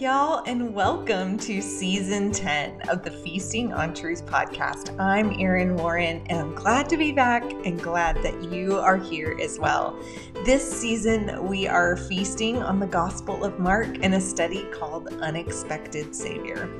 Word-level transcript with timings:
y'all, 0.00 0.44
and 0.46 0.72
welcome 0.72 1.36
to 1.36 1.60
season 1.60 2.30
10 2.30 2.82
of 2.88 3.02
the 3.02 3.10
Feasting 3.10 3.72
on 3.72 3.92
Truth 3.92 4.26
podcast. 4.26 4.96
I'm 5.00 5.32
Erin 5.40 5.74
Warren, 5.74 6.22
and 6.26 6.38
I'm 6.38 6.54
glad 6.54 6.88
to 6.90 6.96
be 6.96 7.10
back 7.10 7.42
and 7.66 7.82
glad 7.82 8.22
that 8.22 8.44
you 8.44 8.78
are 8.78 8.96
here 8.96 9.36
as 9.42 9.58
well. 9.58 9.98
This 10.44 10.62
season, 10.80 11.44
we 11.48 11.66
are 11.66 11.96
feasting 11.96 12.62
on 12.62 12.78
the 12.78 12.86
Gospel 12.86 13.42
of 13.42 13.58
Mark 13.58 13.98
in 13.98 14.14
a 14.14 14.20
study 14.20 14.68
called 14.70 15.08
Unexpected 15.14 16.14
Savior. 16.14 16.70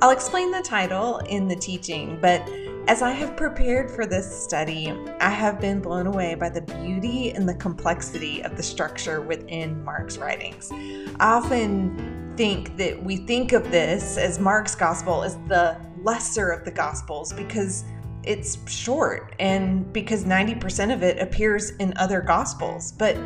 I'll 0.00 0.10
explain 0.10 0.52
the 0.52 0.62
title 0.62 1.18
in 1.28 1.48
the 1.48 1.56
teaching, 1.56 2.16
but 2.22 2.48
as 2.86 3.02
I 3.02 3.10
have 3.10 3.36
prepared 3.36 3.90
for 3.90 4.06
this 4.06 4.44
study, 4.44 4.94
I 5.20 5.30
have 5.30 5.60
been 5.60 5.80
blown 5.80 6.06
away 6.06 6.36
by 6.36 6.48
the 6.48 6.62
beauty 6.62 7.32
and 7.32 7.48
the 7.48 7.54
complexity 7.54 8.40
of 8.44 8.56
the 8.56 8.62
structure 8.62 9.20
within 9.20 9.82
Mark's 9.84 10.16
writings. 10.16 10.70
I 11.18 11.32
often 11.32 12.17
think 12.38 12.76
that 12.76 13.02
we 13.02 13.16
think 13.16 13.52
of 13.52 13.68
this 13.72 14.16
as 14.16 14.38
Mark's 14.38 14.76
gospel 14.76 15.24
as 15.24 15.34
the 15.48 15.76
lesser 16.04 16.50
of 16.50 16.64
the 16.64 16.70
gospels 16.70 17.32
because 17.32 17.84
it's 18.22 18.56
short 18.70 19.34
and 19.40 19.92
because 19.92 20.24
90% 20.24 20.94
of 20.94 21.02
it 21.02 21.18
appears 21.18 21.70
in 21.70 21.92
other 21.96 22.20
gospels. 22.20 22.92
But 22.92 23.16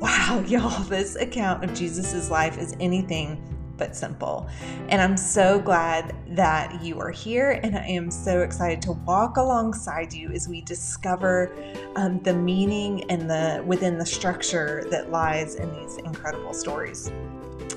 wow, 0.00 0.42
y'all, 0.48 0.82
this 0.84 1.16
account 1.16 1.62
of 1.62 1.74
Jesus' 1.74 2.30
life 2.30 2.56
is 2.56 2.74
anything 2.80 3.46
but 3.76 3.94
simple. 3.94 4.48
And 4.88 5.02
I'm 5.02 5.18
so 5.18 5.60
glad 5.60 6.14
that 6.28 6.82
you 6.82 6.98
are 6.98 7.10
here, 7.10 7.60
and 7.62 7.76
I 7.76 7.86
am 7.86 8.10
so 8.10 8.40
excited 8.40 8.80
to 8.82 8.92
walk 8.92 9.36
alongside 9.36 10.14
you 10.14 10.30
as 10.30 10.48
we 10.48 10.62
discover 10.62 11.54
um, 11.96 12.22
the 12.22 12.32
meaning 12.32 13.04
and 13.10 13.28
the 13.28 13.62
within 13.66 13.98
the 13.98 14.06
structure 14.06 14.86
that 14.90 15.10
lies 15.10 15.56
in 15.56 15.70
these 15.74 15.98
incredible 15.98 16.54
stories. 16.54 17.10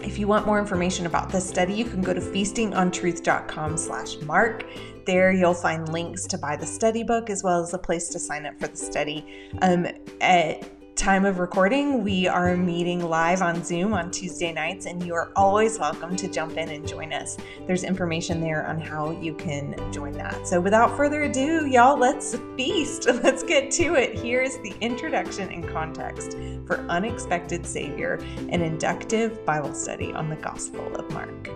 If 0.03 0.19
you 0.19 0.27
want 0.27 0.45
more 0.45 0.59
information 0.59 1.05
about 1.05 1.29
this 1.29 1.47
study, 1.47 1.73
you 1.73 1.85
can 1.85 2.01
go 2.01 2.13
to 2.13 2.21
feastingontruth.com 2.21 3.77
slash 3.77 4.19
mark. 4.21 4.65
There 5.05 5.31
you'll 5.31 5.53
find 5.53 5.87
links 5.89 6.25
to 6.27 6.37
buy 6.37 6.55
the 6.55 6.65
study 6.65 7.03
book 7.03 7.29
as 7.29 7.43
well 7.43 7.61
as 7.61 7.73
a 7.73 7.77
place 7.77 8.09
to 8.09 8.19
sign 8.19 8.45
up 8.45 8.59
for 8.59 8.67
the 8.67 8.77
study. 8.77 9.25
Um, 9.61 9.87
at 10.21 10.74
time 10.95 11.25
of 11.25 11.39
recording, 11.39 12.03
we 12.03 12.25
are 12.25 12.55
meeting 12.55 13.01
live 13.01 13.41
on 13.41 13.61
Zoom 13.63 13.93
on 13.93 14.09
Tuesday 14.11 14.53
nights, 14.53 14.85
and 14.85 15.05
you 15.05 15.13
are 15.13 15.29
always 15.35 15.77
welcome 15.77 16.15
to 16.15 16.27
jump 16.29 16.55
in 16.55 16.69
and 16.69 16.87
join 16.87 17.11
us. 17.11 17.35
There's 17.67 17.83
information 17.83 18.39
there 18.39 18.65
on 18.65 18.79
how 18.79 19.11
you 19.11 19.33
can 19.33 19.75
join 19.91 20.13
that. 20.13 20.47
So, 20.47 20.61
without 20.61 20.95
further 20.95 21.23
ado, 21.23 21.67
y'all, 21.67 21.97
let's 21.97 22.37
feast. 22.55 23.07
Let's 23.25 23.43
get 23.43 23.71
to 23.71 23.95
it. 23.95 24.17
Here 24.17 24.41
is 24.41 24.57
the 24.59 24.73
introduction 24.79 25.49
and 25.49 25.67
context 25.67 26.37
for 26.65 26.77
Unexpected 26.89 27.65
Savior, 27.65 28.15
an 28.49 28.61
inductive 28.61 29.45
Bible 29.45 29.73
study 29.73 30.13
on 30.13 30.29
the 30.29 30.35
Gospel 30.37 30.95
of 30.95 31.09
Mark. 31.11 31.49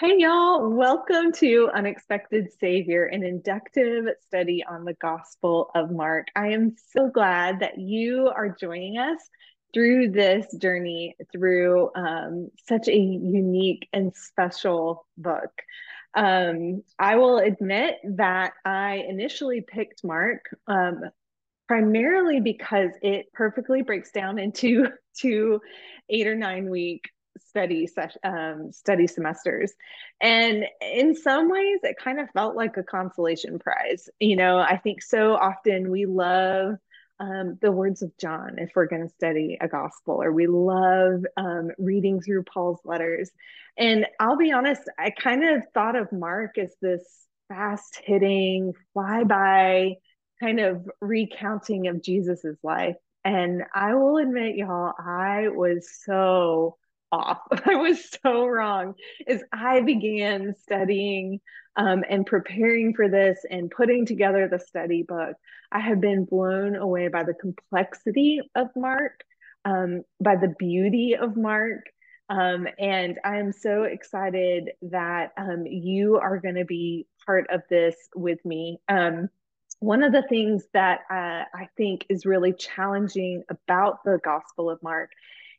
Hey, 0.00 0.14
y'all. 0.18 0.70
Welcome 0.70 1.32
to 1.38 1.70
Unexpected 1.74 2.52
Savior, 2.60 3.06
an 3.06 3.24
inductive 3.24 4.04
study 4.24 4.62
on 4.62 4.84
the 4.84 4.94
Gospel 4.94 5.72
of 5.74 5.90
Mark. 5.90 6.28
I 6.36 6.50
am 6.50 6.76
so 6.92 7.08
glad 7.08 7.58
that 7.58 7.80
you 7.80 8.30
are 8.32 8.48
joining 8.48 8.98
us 8.98 9.18
through 9.74 10.12
this 10.12 10.46
journey 10.56 11.16
through 11.32 11.90
um, 11.96 12.48
such 12.68 12.86
a 12.86 12.96
unique 12.96 13.88
and 13.92 14.14
special 14.14 15.04
book. 15.16 15.50
Um, 16.14 16.84
I 17.00 17.16
will 17.16 17.38
admit 17.38 17.96
that 18.04 18.52
I 18.64 19.04
initially 19.08 19.62
picked 19.62 20.04
Mark 20.04 20.44
um, 20.68 21.00
primarily 21.66 22.38
because 22.38 22.92
it 23.02 23.32
perfectly 23.32 23.82
breaks 23.82 24.12
down 24.12 24.38
into 24.38 24.90
two 25.18 25.60
eight 26.08 26.28
or 26.28 26.36
nine 26.36 26.70
week 26.70 27.10
study 27.38 27.88
um, 28.24 28.72
study 28.72 29.06
semesters, 29.06 29.72
and 30.20 30.64
in 30.80 31.14
some 31.14 31.50
ways, 31.50 31.80
it 31.82 31.96
kind 32.02 32.20
of 32.20 32.30
felt 32.30 32.56
like 32.56 32.76
a 32.76 32.82
consolation 32.82 33.58
prize. 33.58 34.08
You 34.20 34.36
know, 34.36 34.58
I 34.58 34.76
think 34.76 35.02
so 35.02 35.34
often 35.34 35.90
we 35.90 36.06
love 36.06 36.76
um, 37.20 37.58
the 37.60 37.72
words 37.72 38.02
of 38.02 38.16
John 38.18 38.56
if 38.58 38.70
we're 38.74 38.86
going 38.86 39.02
to 39.02 39.14
study 39.14 39.58
a 39.60 39.68
gospel, 39.68 40.22
or 40.22 40.32
we 40.32 40.46
love 40.46 41.24
um, 41.36 41.70
reading 41.78 42.20
through 42.20 42.44
Paul's 42.44 42.80
letters. 42.84 43.30
And 43.76 44.06
I'll 44.20 44.36
be 44.36 44.52
honest, 44.52 44.82
I 44.98 45.10
kind 45.10 45.44
of 45.44 45.62
thought 45.74 45.96
of 45.96 46.12
Mark 46.12 46.58
as 46.58 46.74
this 46.80 47.02
fast 47.48 48.00
hitting, 48.04 48.72
fly 48.92 49.24
by 49.24 49.94
kind 50.40 50.60
of 50.60 50.88
recounting 51.00 51.88
of 51.88 52.02
Jesus's 52.02 52.58
life. 52.62 52.96
And 53.24 53.62
I 53.74 53.94
will 53.94 54.18
admit, 54.18 54.56
y'all, 54.56 54.92
I 54.98 55.48
was 55.48 55.88
so 56.04 56.76
off. 57.12 57.40
I 57.66 57.76
was 57.76 58.10
so 58.22 58.46
wrong. 58.46 58.94
As 59.26 59.42
I 59.52 59.80
began 59.80 60.54
studying 60.60 61.40
um, 61.76 62.04
and 62.08 62.26
preparing 62.26 62.94
for 62.94 63.08
this 63.08 63.38
and 63.48 63.70
putting 63.70 64.06
together 64.06 64.48
the 64.48 64.58
study 64.58 65.02
book, 65.02 65.36
I 65.70 65.80
have 65.80 66.00
been 66.00 66.24
blown 66.24 66.76
away 66.76 67.08
by 67.08 67.24
the 67.24 67.34
complexity 67.34 68.40
of 68.54 68.68
Mark, 68.74 69.22
um, 69.64 70.02
by 70.20 70.36
the 70.36 70.54
beauty 70.58 71.16
of 71.16 71.36
Mark. 71.36 71.84
Um, 72.30 72.66
and 72.78 73.18
I'm 73.24 73.52
so 73.52 73.84
excited 73.84 74.70
that 74.82 75.32
um, 75.38 75.64
you 75.66 76.18
are 76.18 76.38
going 76.38 76.56
to 76.56 76.64
be 76.64 77.06
part 77.24 77.46
of 77.50 77.62
this 77.70 77.96
with 78.14 78.44
me. 78.44 78.80
Um, 78.88 79.30
one 79.80 80.02
of 80.02 80.12
the 80.12 80.24
things 80.28 80.64
that 80.74 81.00
uh, 81.10 81.44
I 81.54 81.68
think 81.76 82.04
is 82.08 82.26
really 82.26 82.52
challenging 82.52 83.44
about 83.48 84.02
the 84.04 84.18
Gospel 84.22 84.70
of 84.70 84.82
Mark 84.82 85.10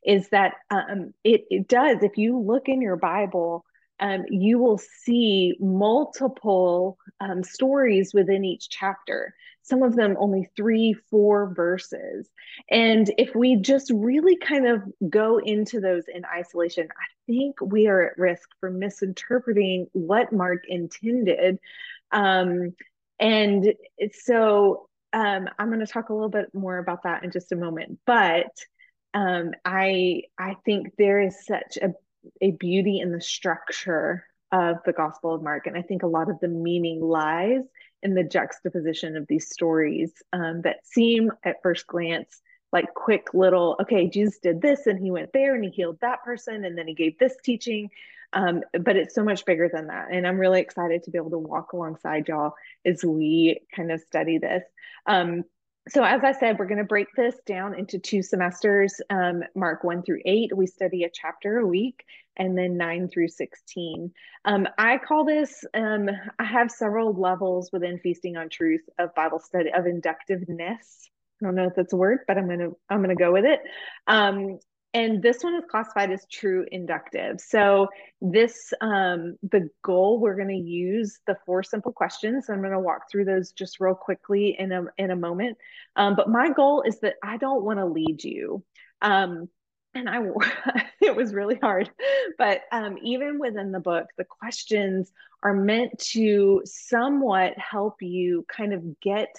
is 0.03 0.29
that 0.29 0.53
um, 0.69 1.13
it, 1.23 1.45
it 1.49 1.67
does, 1.67 2.03
if 2.03 2.17
you 2.17 2.39
look 2.39 2.67
in 2.67 2.81
your 2.81 2.95
Bible, 2.95 3.65
um, 3.99 4.23
you 4.29 4.59
will 4.59 4.77
see 4.77 5.55
multiple 5.59 6.97
um, 7.19 7.43
stories 7.43 8.13
within 8.13 8.45
each 8.45 8.69
chapter, 8.69 9.33
some 9.61 9.83
of 9.83 9.95
them 9.95 10.15
only 10.17 10.49
three, 10.55 10.95
four 11.11 11.53
verses. 11.53 12.29
And 12.71 13.11
if 13.17 13.35
we 13.35 13.57
just 13.57 13.91
really 13.93 14.37
kind 14.37 14.67
of 14.67 14.83
go 15.09 15.37
into 15.37 15.81
those 15.81 16.05
in 16.07 16.23
isolation, 16.25 16.87
I 16.89 17.05
think 17.27 17.57
we 17.61 17.87
are 17.87 18.01
at 18.03 18.17
risk 18.17 18.49
for 18.61 18.71
misinterpreting 18.71 19.87
what 19.91 20.31
Mark 20.31 20.63
intended. 20.67 21.59
Um, 22.11 22.75
and 23.19 23.73
so 24.13 24.87
um, 25.11 25.49
I'm 25.59 25.67
going 25.67 25.85
to 25.85 25.87
talk 25.87 26.09
a 26.09 26.13
little 26.13 26.29
bit 26.29 26.53
more 26.53 26.77
about 26.77 27.03
that 27.03 27.23
in 27.23 27.31
just 27.31 27.51
a 27.51 27.57
moment. 27.57 27.99
But 28.05 28.47
um, 29.13 29.51
I 29.65 30.23
I 30.37 30.55
think 30.65 30.93
there 30.97 31.21
is 31.21 31.45
such 31.45 31.77
a 31.81 31.93
a 32.41 32.51
beauty 32.51 32.99
in 32.99 33.11
the 33.11 33.21
structure 33.21 34.25
of 34.51 34.77
the 34.85 34.93
Gospel 34.93 35.33
of 35.33 35.43
Mark, 35.43 35.67
and 35.67 35.77
I 35.77 35.81
think 35.81 36.03
a 36.03 36.07
lot 36.07 36.29
of 36.29 36.39
the 36.39 36.47
meaning 36.47 37.01
lies 37.01 37.61
in 38.01 38.13
the 38.13 38.23
juxtaposition 38.23 39.15
of 39.17 39.27
these 39.27 39.49
stories 39.49 40.11
um, 40.33 40.61
that 40.61 40.85
seem 40.85 41.31
at 41.43 41.61
first 41.61 41.87
glance 41.87 42.41
like 42.71 42.93
quick 42.93 43.33
little 43.33 43.75
okay 43.81 44.07
jesus 44.07 44.37
did 44.39 44.61
this 44.61 44.85
and 44.85 44.99
he 44.99 45.11
went 45.11 45.31
there 45.33 45.55
and 45.55 45.63
he 45.63 45.69
healed 45.71 45.97
that 46.01 46.23
person 46.23 46.63
and 46.65 46.77
then 46.77 46.87
he 46.87 46.93
gave 46.93 47.17
this 47.17 47.35
teaching. 47.43 47.89
Um, 48.31 48.61
but 48.79 48.95
it's 48.95 49.15
so 49.15 49.23
much 49.23 49.43
bigger 49.43 49.71
than 49.73 49.87
that 49.87 50.09
and 50.11 50.27
i'm 50.27 50.37
really 50.37 50.61
excited 50.61 51.01
to 51.03 51.09
be 51.09 51.17
able 51.17 51.31
to 51.31 51.39
walk 51.39 51.73
alongside 51.73 52.27
y'all 52.27 52.53
as 52.85 53.03
we 53.03 53.59
kind 53.75 53.91
of 53.91 54.01
study 54.01 54.37
this. 54.37 54.63
Um, 55.07 55.45
so 55.89 56.03
as 56.03 56.23
I 56.23 56.31
said, 56.31 56.57
we're 56.57 56.67
going 56.67 56.79
to 56.79 56.83
break 56.83 57.07
this 57.15 57.35
down 57.45 57.77
into 57.77 57.99
two 57.99 58.21
semesters. 58.21 59.01
Um, 59.09 59.43
Mark 59.55 59.83
one 59.83 60.03
through 60.03 60.21
eight, 60.25 60.55
we 60.55 60.67
study 60.67 61.03
a 61.03 61.09
chapter 61.13 61.57
a 61.57 61.65
week, 61.65 62.03
and 62.37 62.57
then 62.57 62.77
nine 62.77 63.09
through 63.09 63.29
16. 63.29 64.11
Um, 64.45 64.67
I 64.77 64.97
call 64.97 65.25
this, 65.25 65.65
um, 65.73 66.09
I 66.37 66.43
have 66.43 66.71
several 66.71 67.13
levels 67.13 67.69
within 67.71 67.99
Feasting 67.99 68.37
on 68.37 68.49
Truth 68.49 68.81
of 68.97 69.13
Bible 69.15 69.39
study, 69.39 69.71
of 69.71 69.85
inductiveness. 69.85 71.09
I 71.41 71.45
don't 71.45 71.55
know 71.55 71.67
if 71.67 71.75
that's 71.75 71.93
a 71.93 71.97
word, 71.97 72.19
but 72.27 72.37
I'm 72.37 72.47
going 72.47 72.59
to, 72.59 72.77
I'm 72.89 73.03
going 73.03 73.15
to 73.15 73.21
go 73.21 73.31
with 73.31 73.45
it. 73.45 73.59
And 74.93 75.21
this 75.21 75.43
one 75.43 75.53
is 75.53 75.63
classified 75.69 76.11
as 76.11 76.25
true 76.31 76.65
inductive. 76.71 77.39
So 77.39 77.89
this 78.21 78.73
um, 78.81 79.37
the 79.43 79.69
goal 79.83 80.19
we're 80.19 80.35
going 80.35 80.47
to 80.47 80.55
use 80.55 81.19
the 81.27 81.37
four 81.45 81.63
simple 81.63 81.91
questions 81.91 82.49
i'm 82.49 82.59
going 82.59 82.71
to 82.71 82.79
walk 82.79 83.09
through 83.09 83.25
those 83.25 83.51
just 83.51 83.79
real 83.79 83.95
quickly 83.95 84.55
in 84.57 84.71
a 84.71 84.85
in 84.97 85.11
a 85.11 85.15
moment. 85.15 85.57
Um, 85.95 86.15
but 86.15 86.29
my 86.29 86.51
goal 86.51 86.83
is 86.85 86.99
that 87.01 87.15
i 87.23 87.37
don't 87.37 87.63
want 87.63 87.79
to 87.79 87.85
lead 87.85 88.23
you. 88.23 88.63
Um, 89.01 89.49
and 89.93 90.09
i 90.09 90.19
it 91.01 91.15
was 91.15 91.33
really 91.33 91.57
hard. 91.61 91.89
But 92.37 92.61
um, 92.71 92.97
even 93.03 93.39
within 93.39 93.71
the 93.71 93.79
book 93.79 94.07
the 94.17 94.25
questions 94.25 95.11
are 95.43 95.53
meant 95.53 95.99
to 95.99 96.61
somewhat 96.65 97.53
help 97.57 98.01
you 98.01 98.45
kind 98.55 98.73
of 98.73 98.99
get 98.99 99.33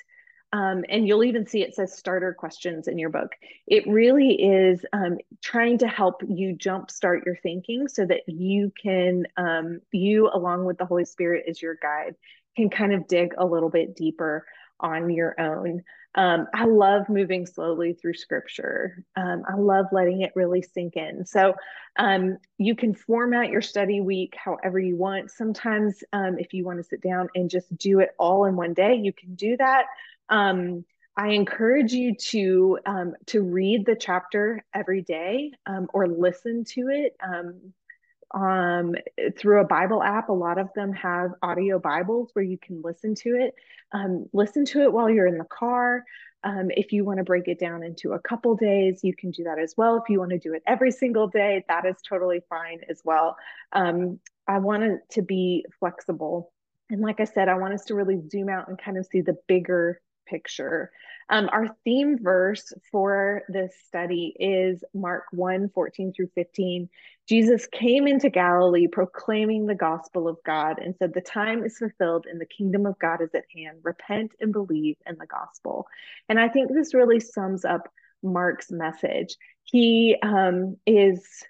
um, 0.52 0.84
and 0.88 1.06
you'll 1.06 1.24
even 1.24 1.46
see 1.46 1.62
it 1.62 1.74
says 1.74 1.96
starter 1.96 2.34
questions 2.34 2.88
in 2.88 2.98
your 2.98 3.10
book. 3.10 3.32
It 3.66 3.86
really 3.86 4.32
is 4.34 4.84
um, 4.92 5.18
trying 5.42 5.78
to 5.78 5.88
help 5.88 6.22
you 6.26 6.56
jumpstart 6.56 7.24
your 7.24 7.36
thinking 7.36 7.86
so 7.86 8.04
that 8.06 8.22
you 8.26 8.72
can, 8.80 9.26
um, 9.36 9.80
you 9.92 10.28
along 10.32 10.64
with 10.64 10.78
the 10.78 10.86
Holy 10.86 11.04
Spirit 11.04 11.44
as 11.48 11.62
your 11.62 11.76
guide, 11.80 12.16
can 12.56 12.68
kind 12.68 12.92
of 12.92 13.06
dig 13.06 13.32
a 13.38 13.46
little 13.46 13.70
bit 13.70 13.94
deeper 13.94 14.44
on 14.80 15.10
your 15.10 15.40
own. 15.40 15.84
Um, 16.16 16.48
I 16.52 16.64
love 16.64 17.08
moving 17.08 17.46
slowly 17.46 17.92
through 17.92 18.14
scripture. 18.14 19.04
Um, 19.14 19.44
I 19.48 19.54
love 19.54 19.86
letting 19.92 20.22
it 20.22 20.32
really 20.34 20.62
sink 20.62 20.96
in. 20.96 21.24
So 21.24 21.54
um, 21.96 22.38
you 22.58 22.74
can 22.74 22.94
format 22.94 23.50
your 23.50 23.62
study 23.62 24.00
week 24.00 24.34
however 24.36 24.80
you 24.80 24.96
want. 24.96 25.30
Sometimes, 25.30 26.02
if 26.12 26.52
you 26.52 26.64
want 26.64 26.78
to 26.78 26.84
sit 26.84 27.00
down 27.00 27.28
and 27.36 27.48
just 27.48 27.76
do 27.76 28.00
it 28.00 28.10
all 28.18 28.46
in 28.46 28.56
one 28.56 28.74
day, 28.74 28.96
you 28.96 29.12
can 29.12 29.36
do 29.36 29.56
that. 29.58 29.84
Um, 30.30 30.84
I 31.16 31.30
encourage 31.30 31.92
you 31.92 32.14
to 32.14 32.78
um, 32.86 33.14
to 33.26 33.42
read 33.42 33.84
the 33.84 33.96
chapter 33.96 34.64
every 34.72 35.02
day 35.02 35.52
or 35.92 36.06
listen 36.06 36.64
to 36.64 36.88
it 36.88 37.16
um, 37.22 38.94
through 39.38 39.60
a 39.60 39.66
Bible 39.66 40.02
app. 40.02 40.28
A 40.28 40.32
lot 40.32 40.58
of 40.58 40.72
them 40.74 40.92
have 40.92 41.32
audio 41.42 41.78
Bibles 41.78 42.30
where 42.32 42.44
you 42.44 42.58
can 42.58 42.80
listen 42.82 43.14
to 43.16 43.30
it. 43.30 43.54
Um, 43.92 44.26
listen 44.32 44.64
to 44.66 44.82
it 44.82 44.92
while 44.92 45.10
you're 45.10 45.26
in 45.26 45.38
the 45.38 45.44
car. 45.44 46.04
Um, 46.42 46.70
if 46.70 46.92
you 46.92 47.04
want 47.04 47.18
to 47.18 47.24
break 47.24 47.48
it 47.48 47.58
down 47.58 47.82
into 47.82 48.12
a 48.12 48.18
couple 48.18 48.54
days, 48.56 49.00
you 49.02 49.14
can 49.14 49.30
do 49.30 49.44
that 49.44 49.58
as 49.58 49.74
well. 49.76 49.96
If 49.96 50.08
you 50.08 50.20
want 50.20 50.30
to 50.30 50.38
do 50.38 50.54
it 50.54 50.62
every 50.66 50.90
single 50.90 51.26
day, 51.28 51.64
that 51.68 51.84
is 51.84 51.96
totally 52.08 52.40
fine 52.48 52.80
as 52.88 53.02
well. 53.04 53.36
Um, 53.72 54.20
I 54.48 54.58
want 54.58 54.84
it 54.84 55.00
to 55.10 55.22
be 55.22 55.66
flexible. 55.78 56.52
And 56.88 57.02
like 57.02 57.20
I 57.20 57.24
said, 57.24 57.48
I 57.48 57.58
want 57.58 57.74
us 57.74 57.84
to 57.86 57.94
really 57.94 58.20
zoom 58.30 58.48
out 58.48 58.68
and 58.68 58.78
kind 58.78 58.96
of 58.96 59.06
see 59.06 59.20
the 59.20 59.36
bigger 59.48 60.00
picture. 60.30 60.90
Um, 61.28 61.48
our 61.52 61.68
theme 61.84 62.18
verse 62.20 62.72
for 62.90 63.42
this 63.48 63.72
study 63.86 64.34
is 64.38 64.82
Mark 64.94 65.24
1 65.32 65.70
14 65.74 66.12
through 66.12 66.30
15. 66.34 66.88
Jesus 67.28 67.66
came 67.66 68.08
into 68.08 68.30
Galilee 68.30 68.88
proclaiming 68.88 69.66
the 69.66 69.74
gospel 69.74 70.26
of 70.26 70.38
God 70.44 70.80
and 70.80 70.94
said, 70.98 71.14
The 71.14 71.20
time 71.20 71.64
is 71.64 71.78
fulfilled 71.78 72.26
and 72.28 72.40
the 72.40 72.46
kingdom 72.46 72.86
of 72.86 72.98
God 72.98 73.22
is 73.22 73.34
at 73.34 73.44
hand. 73.54 73.78
Repent 73.82 74.32
and 74.40 74.52
believe 74.52 74.96
in 75.06 75.16
the 75.18 75.26
gospel. 75.26 75.86
And 76.28 76.40
I 76.40 76.48
think 76.48 76.72
this 76.72 76.94
really 76.94 77.20
sums 77.20 77.64
up 77.64 77.88
Mark's 78.22 78.70
message. 78.70 79.36
He 79.64 80.16
um, 80.22 80.76
is 80.86 81.44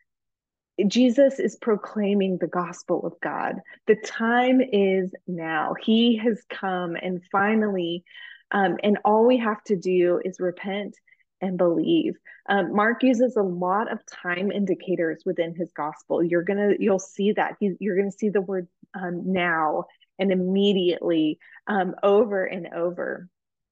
Jesus 0.87 1.39
is 1.39 1.57
proclaiming 1.57 2.39
the 2.39 2.47
gospel 2.47 3.07
of 3.07 3.15
God. 3.23 3.57
The 3.87 3.97
time 3.97 4.61
is 4.61 5.13
now. 5.27 5.75
He 5.81 6.17
has 6.19 6.43
come 6.49 6.97
and 7.01 7.23
finally 7.31 8.05
um, 8.53 8.77
and 8.83 8.99
all 9.05 9.27
we 9.27 9.39
have 9.39 9.63
to 9.65 9.77
do 9.77 10.21
is 10.25 10.41
repent 10.41 10.97
and 11.41 11.57
believe. 11.57 12.15
Um, 12.49 12.75
Mark 12.75 13.03
uses 13.03 13.37
a 13.37 13.43
lot 13.43 13.91
of 13.91 14.05
time 14.07 14.51
indicators 14.51 15.23
within 15.25 15.55
his 15.55 15.71
gospel. 15.73 16.23
You're 16.23 16.43
gonna, 16.43 16.73
you'll 16.79 16.99
see 16.99 17.33
that 17.33 17.57
He's, 17.61 17.77
you're 17.81 17.97
gonna 17.97 18.13
see 18.13 18.29
the 18.29 18.41
word 18.41 18.69
um, 18.95 19.33
now 19.33 19.85
and 20.19 20.33
immediately 20.33 21.39
um, 21.67 21.95
over 22.03 22.45
and 22.45 22.69
over. 22.75 23.29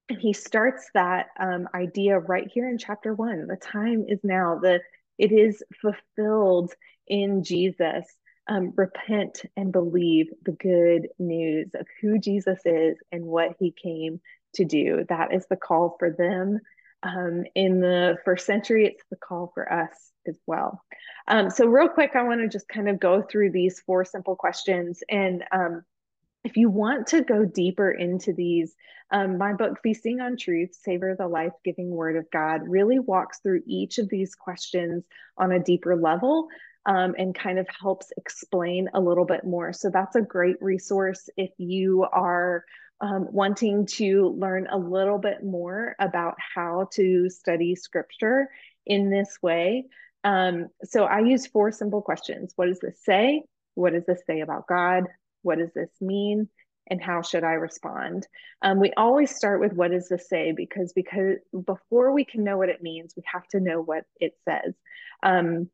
And 0.08 0.18
he 0.18 0.32
starts 0.32 0.88
that 0.94 1.26
um, 1.38 1.68
idea 1.74 2.18
right 2.18 2.48
here 2.52 2.68
in 2.68 2.78
chapter 2.78 3.12
one. 3.14 3.46
The 3.46 3.56
time 3.56 4.06
is 4.08 4.20
now. 4.22 4.58
The 4.62 4.80
it 5.18 5.32
is 5.32 5.62
fulfilled 5.82 6.72
in 7.06 7.42
Jesus. 7.42 8.06
Um, 8.50 8.72
repent 8.76 9.42
and 9.58 9.70
believe 9.70 10.28
the 10.42 10.52
good 10.52 11.08
news 11.18 11.68
of 11.74 11.86
who 12.00 12.18
Jesus 12.18 12.58
is 12.64 12.96
and 13.12 13.26
what 13.26 13.56
he 13.58 13.74
came 13.82 14.22
to 14.58 14.64
do. 14.64 15.04
That 15.08 15.32
is 15.32 15.46
the 15.48 15.56
call 15.56 15.96
for 15.98 16.10
them. 16.10 16.60
Um, 17.02 17.44
in 17.54 17.80
the 17.80 18.16
first 18.24 18.44
century, 18.44 18.86
it's 18.86 19.04
the 19.10 19.16
call 19.16 19.52
for 19.54 19.72
us 19.72 20.10
as 20.26 20.36
well. 20.46 20.82
Um, 21.28 21.50
so, 21.50 21.66
real 21.66 21.88
quick, 21.88 22.12
I 22.14 22.22
want 22.22 22.40
to 22.40 22.48
just 22.48 22.68
kind 22.68 22.88
of 22.88 22.98
go 22.98 23.22
through 23.22 23.52
these 23.52 23.80
four 23.80 24.04
simple 24.04 24.34
questions. 24.34 25.02
And 25.08 25.44
um, 25.52 25.84
if 26.44 26.56
you 26.56 26.70
want 26.70 27.08
to 27.08 27.22
go 27.22 27.44
deeper 27.44 27.90
into 27.90 28.32
these, 28.32 28.74
um, 29.10 29.38
my 29.38 29.52
book, 29.52 29.78
Feasting 29.82 30.20
on 30.20 30.36
Truth 30.36 30.76
Savor 30.82 31.14
the 31.16 31.28
Life 31.28 31.52
Giving 31.64 31.90
Word 31.90 32.16
of 32.16 32.30
God, 32.32 32.62
really 32.66 32.98
walks 32.98 33.38
through 33.40 33.62
each 33.66 33.98
of 33.98 34.08
these 34.08 34.34
questions 34.34 35.04
on 35.36 35.52
a 35.52 35.62
deeper 35.62 35.96
level. 35.96 36.48
Um, 36.86 37.14
and 37.18 37.34
kind 37.34 37.58
of 37.58 37.66
helps 37.82 38.12
explain 38.16 38.88
a 38.94 39.00
little 39.00 39.26
bit 39.26 39.44
more. 39.44 39.74
So 39.74 39.90
that's 39.90 40.16
a 40.16 40.22
great 40.22 40.56
resource 40.62 41.28
if 41.36 41.50
you 41.58 42.06
are 42.10 42.64
um, 43.00 43.28
wanting 43.30 43.86
to 43.86 44.34
learn 44.38 44.66
a 44.70 44.78
little 44.78 45.18
bit 45.18 45.44
more 45.44 45.94
about 45.98 46.34
how 46.54 46.88
to 46.92 47.30
study 47.30 47.74
scripture 47.74 48.48
in 48.86 49.10
this 49.10 49.38
way. 49.42 49.84
Um, 50.24 50.68
so 50.84 51.04
I 51.04 51.20
use 51.20 51.46
four 51.46 51.70
simple 51.70 52.02
questions. 52.02 52.52
What 52.56 52.66
does 52.66 52.80
this 52.80 52.98
say? 53.04 53.42
What 53.74 53.92
does 53.92 54.04
this 54.06 54.22
say 54.26 54.40
about 54.40 54.66
God? 54.66 55.04
What 55.42 55.58
does 55.58 55.72
this 55.74 55.90
mean? 56.00 56.48
And 56.90 57.00
how 57.00 57.22
should 57.22 57.44
I 57.44 57.52
respond? 57.52 58.26
Um, 58.62 58.80
we 58.80 58.92
always 58.96 59.34
start 59.34 59.60
with 59.60 59.74
what 59.74 59.90
does 59.90 60.08
this 60.08 60.28
say 60.28 60.52
because 60.52 60.92
because 60.92 61.36
before 61.66 62.12
we 62.12 62.24
can 62.24 62.44
know 62.44 62.56
what 62.56 62.70
it 62.70 62.82
means, 62.82 63.14
we 63.16 63.22
have 63.32 63.46
to 63.48 63.60
know 63.60 63.80
what 63.80 64.04
it 64.20 64.32
says. 64.44 64.74
Um, 65.22 65.68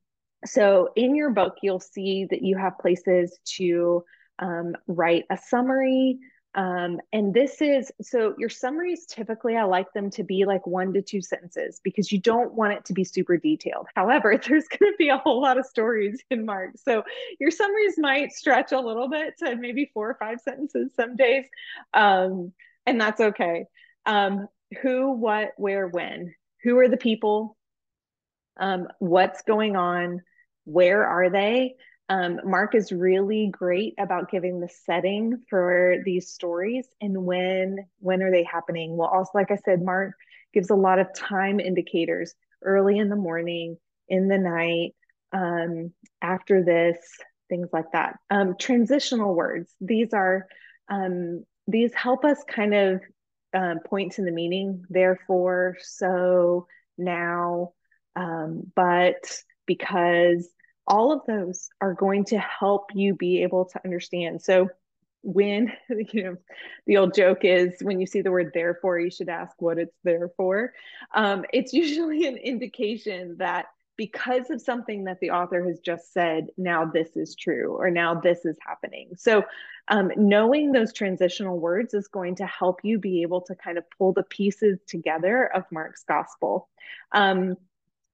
so 0.44 0.90
in 0.96 1.14
your 1.14 1.30
book, 1.30 1.54
you'll 1.62 1.80
see 1.80 2.26
that 2.30 2.42
you 2.42 2.58
have 2.58 2.78
places 2.78 3.38
to 3.56 4.04
um, 4.38 4.74
write 4.86 5.24
a 5.30 5.38
summary, 5.38 6.18
um, 6.54 7.00
and 7.12 7.34
this 7.34 7.60
is 7.60 7.90
so 8.00 8.34
your 8.38 8.48
summaries 8.48 9.06
typically, 9.06 9.56
I 9.56 9.64
like 9.64 9.92
them 9.92 10.08
to 10.10 10.22
be 10.22 10.44
like 10.44 10.66
one 10.66 10.92
to 10.92 11.02
two 11.02 11.20
sentences 11.20 11.80
because 11.82 12.12
you 12.12 12.20
don't 12.20 12.54
want 12.54 12.74
it 12.74 12.84
to 12.86 12.92
be 12.92 13.02
super 13.02 13.36
detailed. 13.36 13.88
However, 13.96 14.40
there's 14.48 14.68
going 14.68 14.92
to 14.92 14.96
be 14.96 15.08
a 15.08 15.18
whole 15.18 15.42
lot 15.42 15.58
of 15.58 15.66
stories 15.66 16.22
in 16.30 16.46
Mark. 16.46 16.72
So 16.76 17.02
your 17.40 17.50
summaries 17.50 17.94
might 17.98 18.32
stretch 18.32 18.70
a 18.70 18.80
little 18.80 19.08
bit 19.08 19.34
to 19.38 19.56
maybe 19.56 19.90
four 19.92 20.10
or 20.10 20.14
five 20.14 20.40
sentences 20.40 20.92
some 20.94 21.16
days. 21.16 21.44
Um, 21.92 22.52
and 22.86 23.00
that's 23.00 23.20
okay. 23.20 23.66
Um, 24.06 24.46
who, 24.80 25.12
what, 25.12 25.52
where, 25.56 25.88
when? 25.88 26.34
Who 26.62 26.78
are 26.78 26.88
the 26.88 26.96
people? 26.96 27.56
Um, 28.58 28.86
what's 29.00 29.42
going 29.42 29.74
on? 29.74 30.22
Where 30.64 31.04
are 31.04 31.30
they? 31.30 31.74
Um, 32.08 32.40
Mark 32.44 32.74
is 32.74 32.92
really 32.92 33.48
great 33.50 33.94
about 33.98 34.30
giving 34.30 34.60
the 34.60 34.68
setting 34.68 35.42
for 35.48 35.96
these 36.04 36.30
stories 36.30 36.86
and 37.00 37.24
when 37.24 37.78
when 38.00 38.22
are 38.22 38.30
they 38.30 38.44
happening. 38.44 38.96
Well, 38.96 39.08
also 39.08 39.30
like 39.34 39.50
I 39.50 39.56
said, 39.64 39.82
Mark 39.82 40.12
gives 40.52 40.70
a 40.70 40.74
lot 40.74 40.98
of 40.98 41.14
time 41.14 41.60
indicators 41.60 42.34
early 42.62 42.98
in 42.98 43.08
the 43.08 43.16
morning, 43.16 43.78
in 44.08 44.28
the 44.28 44.38
night, 44.38 44.94
um, 45.32 45.92
after 46.20 46.62
this, 46.62 46.98
things 47.48 47.68
like 47.72 47.90
that. 47.92 48.16
Um, 48.30 48.54
transitional 48.58 49.34
words. 49.34 49.72
These 49.80 50.12
are 50.12 50.46
um, 50.88 51.44
these 51.66 51.94
help 51.94 52.24
us 52.24 52.38
kind 52.46 52.74
of 52.74 53.00
um, 53.54 53.78
point 53.86 54.12
to 54.12 54.22
the 54.22 54.30
meaning. 54.30 54.84
Therefore, 54.90 55.76
so 55.80 56.66
now, 56.98 57.72
um, 58.14 58.70
but 58.76 59.40
because 59.66 60.46
all 60.86 61.12
of 61.12 61.22
those 61.26 61.70
are 61.80 61.94
going 61.94 62.24
to 62.26 62.38
help 62.38 62.90
you 62.94 63.14
be 63.14 63.42
able 63.42 63.64
to 63.66 63.80
understand. 63.84 64.42
So 64.42 64.68
when 65.22 65.72
you 66.12 66.22
know 66.22 66.36
the 66.86 66.98
old 66.98 67.14
joke 67.14 67.44
is 67.44 67.72
when 67.80 67.98
you 67.98 68.06
see 68.06 68.20
the 68.20 68.30
word 68.30 68.50
therefore 68.52 68.98
you 68.98 69.10
should 69.10 69.28
ask 69.28 69.54
what 69.60 69.78
it's 69.78 69.96
there 70.04 70.30
for. 70.36 70.72
Um, 71.14 71.44
it's 71.52 71.72
usually 71.84 72.26
an 72.26 72.36
indication 72.36 73.36
that 73.38 73.66
because 73.96 74.50
of 74.50 74.60
something 74.60 75.04
that 75.04 75.20
the 75.20 75.30
author 75.30 75.64
has 75.64 75.78
just 75.78 76.12
said 76.12 76.48
now 76.56 76.84
this 76.84 77.16
is 77.16 77.34
true 77.36 77.76
or 77.78 77.90
now 77.90 78.14
this 78.14 78.44
is 78.44 78.56
happening. 78.66 79.10
So 79.16 79.44
um, 79.86 80.10
knowing 80.16 80.72
those 80.72 80.92
transitional 80.92 81.58
words 81.58 81.94
is 81.94 82.08
going 82.08 82.34
to 82.36 82.46
help 82.46 82.80
you 82.82 82.98
be 82.98 83.22
able 83.22 83.42
to 83.42 83.54
kind 83.54 83.78
of 83.78 83.84
pull 83.96 84.12
the 84.12 84.24
pieces 84.24 84.80
together 84.86 85.46
of 85.54 85.64
mark's 85.70 86.02
gospel. 86.02 86.68
Um, 87.12 87.56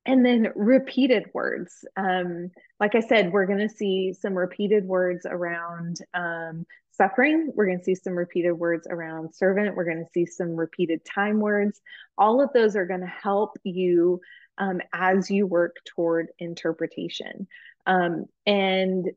and 0.07 0.25
then 0.25 0.49
repeated 0.55 1.27
words. 1.35 1.85
Um, 1.97 2.51
like 2.79 2.95
I 2.95 3.01
said, 3.01 3.33
we're 3.33 3.47
going 3.47 3.67
to 3.67 3.69
see 3.69 4.13
some 4.13 4.35
repeated 4.35 4.85
words 4.87 5.27
around 5.29 5.99
um, 6.15 6.67
suffering. 6.93 7.53
We're 7.55 7.67
going 7.67 7.79
to 7.79 7.85
see 7.85 7.95
some 7.95 8.15
repeated 8.15 8.53
words 8.53 8.87
around 8.89 9.35
servant. 9.35 9.77
We're 9.77 9.85
going 9.85 10.05
to 10.05 10.11
see 10.13 10.27
some 10.27 10.57
repeated 10.57 11.05
time 11.05 11.41
words. 11.41 11.81
All 12.17 12.41
of 12.41 12.53
those 12.53 12.77
are 12.77 12.87
going 12.87 13.01
to 13.01 13.07
help 13.07 13.59
you 13.63 14.21
um, 14.59 14.81
as 14.93 15.31
you 15.31 15.47
work 15.47 15.77
toward 15.85 16.29
interpretation. 16.39 17.47
Um, 17.87 18.27
and 18.47 19.11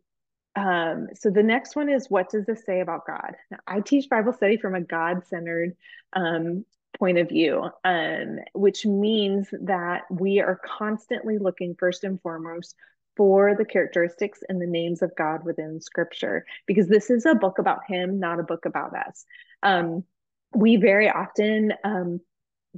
um, 0.56 1.08
so 1.16 1.30
the 1.30 1.44
next 1.44 1.76
one 1.76 1.90
is 1.90 2.10
what 2.10 2.30
does 2.30 2.46
this 2.46 2.66
say 2.66 2.82
about 2.82 3.08
God? 3.08 3.36
Now, 3.50 3.58
I 3.68 3.80
teach 3.80 4.10
Bible 4.10 4.34
study 4.34 4.58
from 4.58 4.76
a 4.76 4.82
God 4.82 5.26
centered 5.28 5.76
um, 6.14 6.66
point 6.98 7.18
of 7.18 7.30
view, 7.30 7.70
um, 7.84 8.40
which 8.54 8.86
means 8.86 9.48
that 9.62 10.04
we 10.10 10.40
are 10.40 10.60
constantly 10.66 11.38
looking 11.38 11.76
first 11.78 12.04
and 12.04 12.22
foremost 12.22 12.76
for 13.16 13.56
the 13.56 13.66
characteristics 13.66 14.40
and 14.50 14.62
the 14.62 14.68
names 14.68 15.02
of 15.02 15.16
God 15.16 15.44
within 15.44 15.82
Scripture, 15.82 16.46
because 16.66 16.88
this 16.88 17.10
is 17.10 17.26
a 17.26 17.36
book 17.36 17.60
about 17.60 17.82
Him, 17.88 18.20
not 18.20 18.40
a 18.40 18.44
book 18.44 18.66
about 18.66 18.96
us. 18.96 19.26
Um, 19.62 20.04
we 20.56 20.78
very 20.78 21.10
often 21.10 21.74
um, 21.84 22.22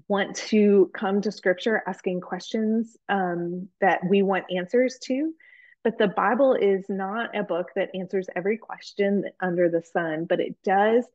want 0.08 0.36
to 0.36 0.92
come 0.94 1.22
to 1.22 1.32
Scripture 1.32 1.82
asking 1.88 2.22
questions 2.22 2.98
um, 3.08 3.70
that 3.80 4.02
we 4.10 4.22
want 4.22 4.46
answers 4.56 4.98
to. 5.04 5.34
But 5.84 5.98
the 5.98 6.08
Bible 6.08 6.56
is 6.56 6.86
not 6.90 7.38
a 7.38 7.44
book 7.44 7.70
that 7.76 7.92
answers 7.94 8.28
every 8.36 8.58
question 8.58 9.24
under 9.40 9.70
the 9.70 9.84
sun, 9.84 10.26
but 10.26 10.40
it 10.40 10.56
does 10.64 11.06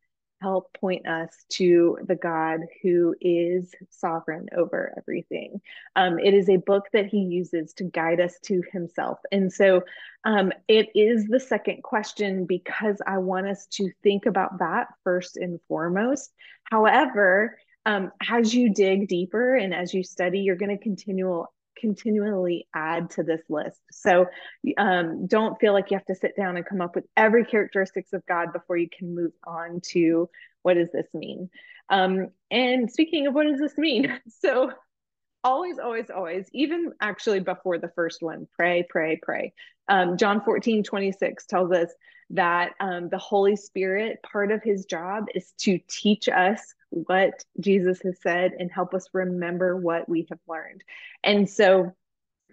help 0.40 0.72
point 0.74 1.06
us 1.06 1.44
to 1.50 1.98
the 2.06 2.14
God 2.14 2.60
who 2.82 3.14
is 3.20 3.74
sovereign 3.90 4.48
over 4.56 4.94
everything. 4.96 5.60
Um, 5.96 6.18
it 6.18 6.34
is 6.34 6.48
a 6.48 6.56
book 6.56 6.86
that 6.92 7.06
he 7.06 7.18
uses 7.18 7.72
to 7.74 7.84
guide 7.84 8.20
us 8.20 8.38
to 8.44 8.62
himself. 8.72 9.18
And 9.30 9.52
so 9.52 9.82
um, 10.24 10.52
it 10.68 10.88
is 10.94 11.26
the 11.26 11.40
second 11.40 11.82
question 11.82 12.46
because 12.46 13.00
I 13.06 13.18
want 13.18 13.48
us 13.48 13.66
to 13.72 13.90
think 14.02 14.26
about 14.26 14.58
that 14.58 14.88
first 15.04 15.36
and 15.36 15.60
foremost. 15.68 16.32
However, 16.64 17.58
um, 17.86 18.12
as 18.28 18.54
you 18.54 18.72
dig 18.72 19.08
deeper 19.08 19.56
and 19.56 19.74
as 19.74 19.94
you 19.94 20.04
study, 20.04 20.40
you're 20.40 20.56
going 20.56 20.76
to 20.76 20.82
continue 20.82 21.44
continually 21.80 22.68
add 22.74 23.10
to 23.10 23.22
this 23.22 23.42
list. 23.48 23.80
So 23.90 24.26
um, 24.78 25.26
don't 25.26 25.58
feel 25.60 25.72
like 25.72 25.90
you 25.90 25.96
have 25.96 26.06
to 26.06 26.14
sit 26.14 26.36
down 26.36 26.56
and 26.56 26.66
come 26.66 26.80
up 26.80 26.94
with 26.94 27.04
every 27.16 27.44
characteristics 27.44 28.12
of 28.12 28.26
God 28.26 28.52
before 28.52 28.76
you 28.76 28.88
can 28.88 29.14
move 29.14 29.32
on 29.46 29.80
to 29.92 30.28
what 30.62 30.74
does 30.74 30.90
this 30.92 31.06
mean. 31.14 31.50
Um, 31.88 32.28
and 32.50 32.90
speaking 32.90 33.26
of 33.26 33.34
what 33.34 33.46
does 33.46 33.58
this 33.58 33.76
mean, 33.78 34.20
so 34.40 34.70
always, 35.42 35.78
always, 35.78 36.10
always, 36.10 36.48
even 36.52 36.92
actually 37.00 37.40
before 37.40 37.78
the 37.78 37.90
first 37.94 38.22
one, 38.22 38.46
pray, 38.56 38.86
pray, 38.88 39.18
pray. 39.22 39.52
Um, 39.88 40.16
John 40.16 40.42
14, 40.42 40.84
26 40.84 41.46
tells 41.46 41.72
us 41.72 41.90
that 42.30 42.72
um, 42.78 43.08
the 43.08 43.18
Holy 43.18 43.56
Spirit, 43.56 44.20
part 44.22 44.52
of 44.52 44.62
his 44.62 44.84
job 44.84 45.26
is 45.34 45.52
to 45.60 45.80
teach 45.88 46.28
us 46.28 46.74
what 46.90 47.44
Jesus 47.58 48.00
has 48.02 48.20
said 48.20 48.52
and 48.58 48.70
help 48.70 48.94
us 48.94 49.08
remember 49.12 49.76
what 49.76 50.08
we 50.08 50.26
have 50.30 50.40
learned. 50.48 50.82
And 51.22 51.48
so 51.48 51.94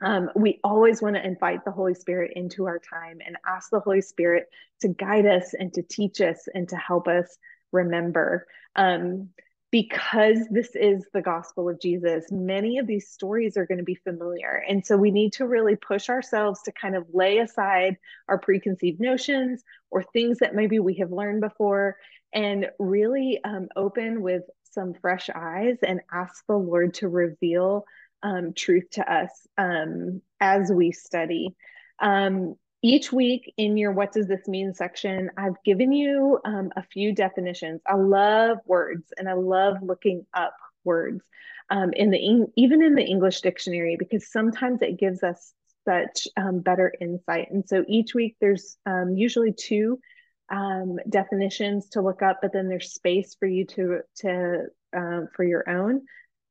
um, 0.02 0.30
we 0.36 0.60
always 0.64 1.02
want 1.02 1.16
to 1.16 1.26
invite 1.26 1.66
the 1.66 1.72
Holy 1.72 1.96
Spirit 1.96 2.34
into 2.36 2.66
our 2.66 2.80
time 2.80 3.20
and 3.26 3.36
ask 3.46 3.70
the 3.70 3.80
Holy 3.80 4.02
Spirit 4.02 4.48
to 4.82 4.90
guide 4.90 5.26
us 5.26 5.54
and 5.54 5.74
to 5.74 5.82
teach 5.82 6.22
us 6.22 6.48
and 6.54 6.70
to 6.70 6.76
help 6.76 7.08
us 7.08 7.38
remember. 7.72 8.46
Um, 8.76 9.30
because 9.70 10.40
this 10.50 10.76
is 10.76 11.06
the 11.14 11.22
gospel 11.22 11.68
of 11.68 11.82
Jesus, 11.82 12.32
many 12.32 12.78
of 12.78 12.88
these 12.88 13.10
stories 13.10 13.58
are 13.58 13.66
going 13.66 13.80
to 13.80 13.84
be 13.84 13.96
familiar. 13.96 14.64
And 14.68 14.86
so 14.86 14.96
we 14.96 15.12
need 15.12 15.34
to 15.34 15.48
really 15.48 15.76
push 15.76 16.10
ourselves 16.10 16.62
to 16.64 16.72
kind 16.72 16.96
of 16.96 17.06
lay 17.14 17.40
aside 17.40 17.98
our 18.30 18.38
preconceived 18.38 19.02
notions 19.02 19.64
or 19.92 20.04
things 20.04 20.40
that 20.40 20.56
maybe 20.56 20.80
we 20.80 20.96
have 20.96 21.12
learned 21.12 21.42
before 21.42 21.98
and 22.34 22.68
really 22.80 23.40
um, 23.44 23.68
open 23.76 24.22
with 24.22 24.44
some 24.72 24.94
fresh 24.94 25.30
eyes 25.34 25.78
and 25.86 26.02
ask 26.12 26.46
the 26.48 26.56
Lord 26.56 26.94
to 26.96 27.08
reveal 27.08 27.86
um, 28.24 28.54
truth 28.54 28.90
to 28.92 29.12
us 29.12 29.30
um, 29.58 30.22
as 30.40 30.72
we 30.72 30.92
study. 30.92 31.56
Um, 32.00 32.56
each 32.84 33.12
week 33.12 33.54
in 33.58 33.76
your 33.76 33.92
What 33.92 34.12
Does 34.12 34.28
This 34.28 34.48
Mean 34.48 34.74
section, 34.74 35.32
I've 35.36 35.62
given 35.66 35.92
you 35.92 36.40
um, 36.46 36.72
a 36.76 36.84
few 36.84 37.14
definitions. 37.14 37.82
I 37.88 37.96
love 37.96 38.60
words 38.66 39.12
and 39.18 39.28
I 39.28 39.34
love 39.34 39.78
looking 39.82 40.26
up 40.34 40.54
words 40.84 41.24
um, 41.70 41.92
in 41.94 42.12
the 42.12 42.46
even 42.56 42.84
in 42.84 42.96
the 42.96 43.04
English 43.04 43.42
dictionary 43.42 43.98
because 43.98 44.32
sometimes 44.32 44.82
it 44.82 45.00
gives 45.00 45.24
us 45.24 45.54
such 45.86 46.28
better 46.38 46.94
insight. 47.02 47.50
And 47.50 47.68
so 47.68 47.84
each 47.88 48.14
week 48.14 48.36
there's 48.40 48.78
usually 49.14 49.54
two 49.54 50.00
um, 50.50 50.98
definitions 51.10 51.90
to 51.90 52.02
look 52.02 52.22
up, 52.22 52.40
but 52.42 52.54
then 52.54 52.70
there's 52.70 52.94
space 52.94 53.36
for 53.40 53.48
you 53.48 53.66
to 53.66 54.00
to 54.18 54.66
um, 54.96 55.28
for 55.36 55.44
your 55.44 55.70
own 55.70 56.02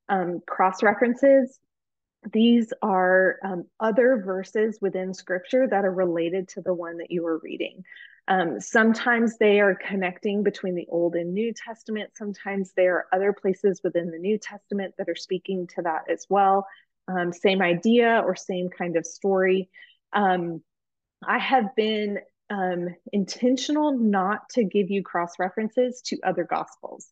um, 0.08 0.40
cross 0.46 0.82
references 0.82 1.58
these 2.32 2.72
are 2.82 3.38
um, 3.44 3.64
other 3.80 4.22
verses 4.24 4.78
within 4.80 5.14
scripture 5.14 5.66
that 5.68 5.84
are 5.84 5.92
related 5.92 6.48
to 6.48 6.60
the 6.60 6.74
one 6.74 6.98
that 6.98 7.10
you 7.10 7.26
are 7.26 7.38
reading. 7.38 7.84
Um, 8.28 8.60
sometimes 8.60 9.38
they 9.38 9.60
are 9.60 9.76
connecting 9.76 10.42
between 10.42 10.74
the 10.74 10.88
Old 10.88 11.14
and 11.14 11.32
New 11.32 11.52
Testament. 11.54 12.10
Sometimes 12.16 12.72
there 12.76 12.96
are 12.96 13.06
other 13.12 13.32
places 13.32 13.80
within 13.84 14.10
the 14.10 14.18
New 14.18 14.38
Testament 14.38 14.94
that 14.98 15.08
are 15.08 15.16
speaking 15.16 15.68
to 15.76 15.82
that 15.82 16.10
as 16.10 16.26
well. 16.28 16.66
Um, 17.06 17.32
same 17.32 17.62
idea 17.62 18.22
or 18.24 18.34
same 18.34 18.68
kind 18.68 18.96
of 18.96 19.06
story. 19.06 19.68
Um, 20.12 20.62
I 21.26 21.38
have 21.38 21.76
been 21.76 22.18
um, 22.50 22.88
intentional 23.12 23.98
not 23.98 24.48
to 24.50 24.64
give 24.64 24.90
you 24.90 25.02
cross 25.02 25.38
references 25.38 26.00
to 26.06 26.18
other 26.24 26.44
gospels. 26.44 27.08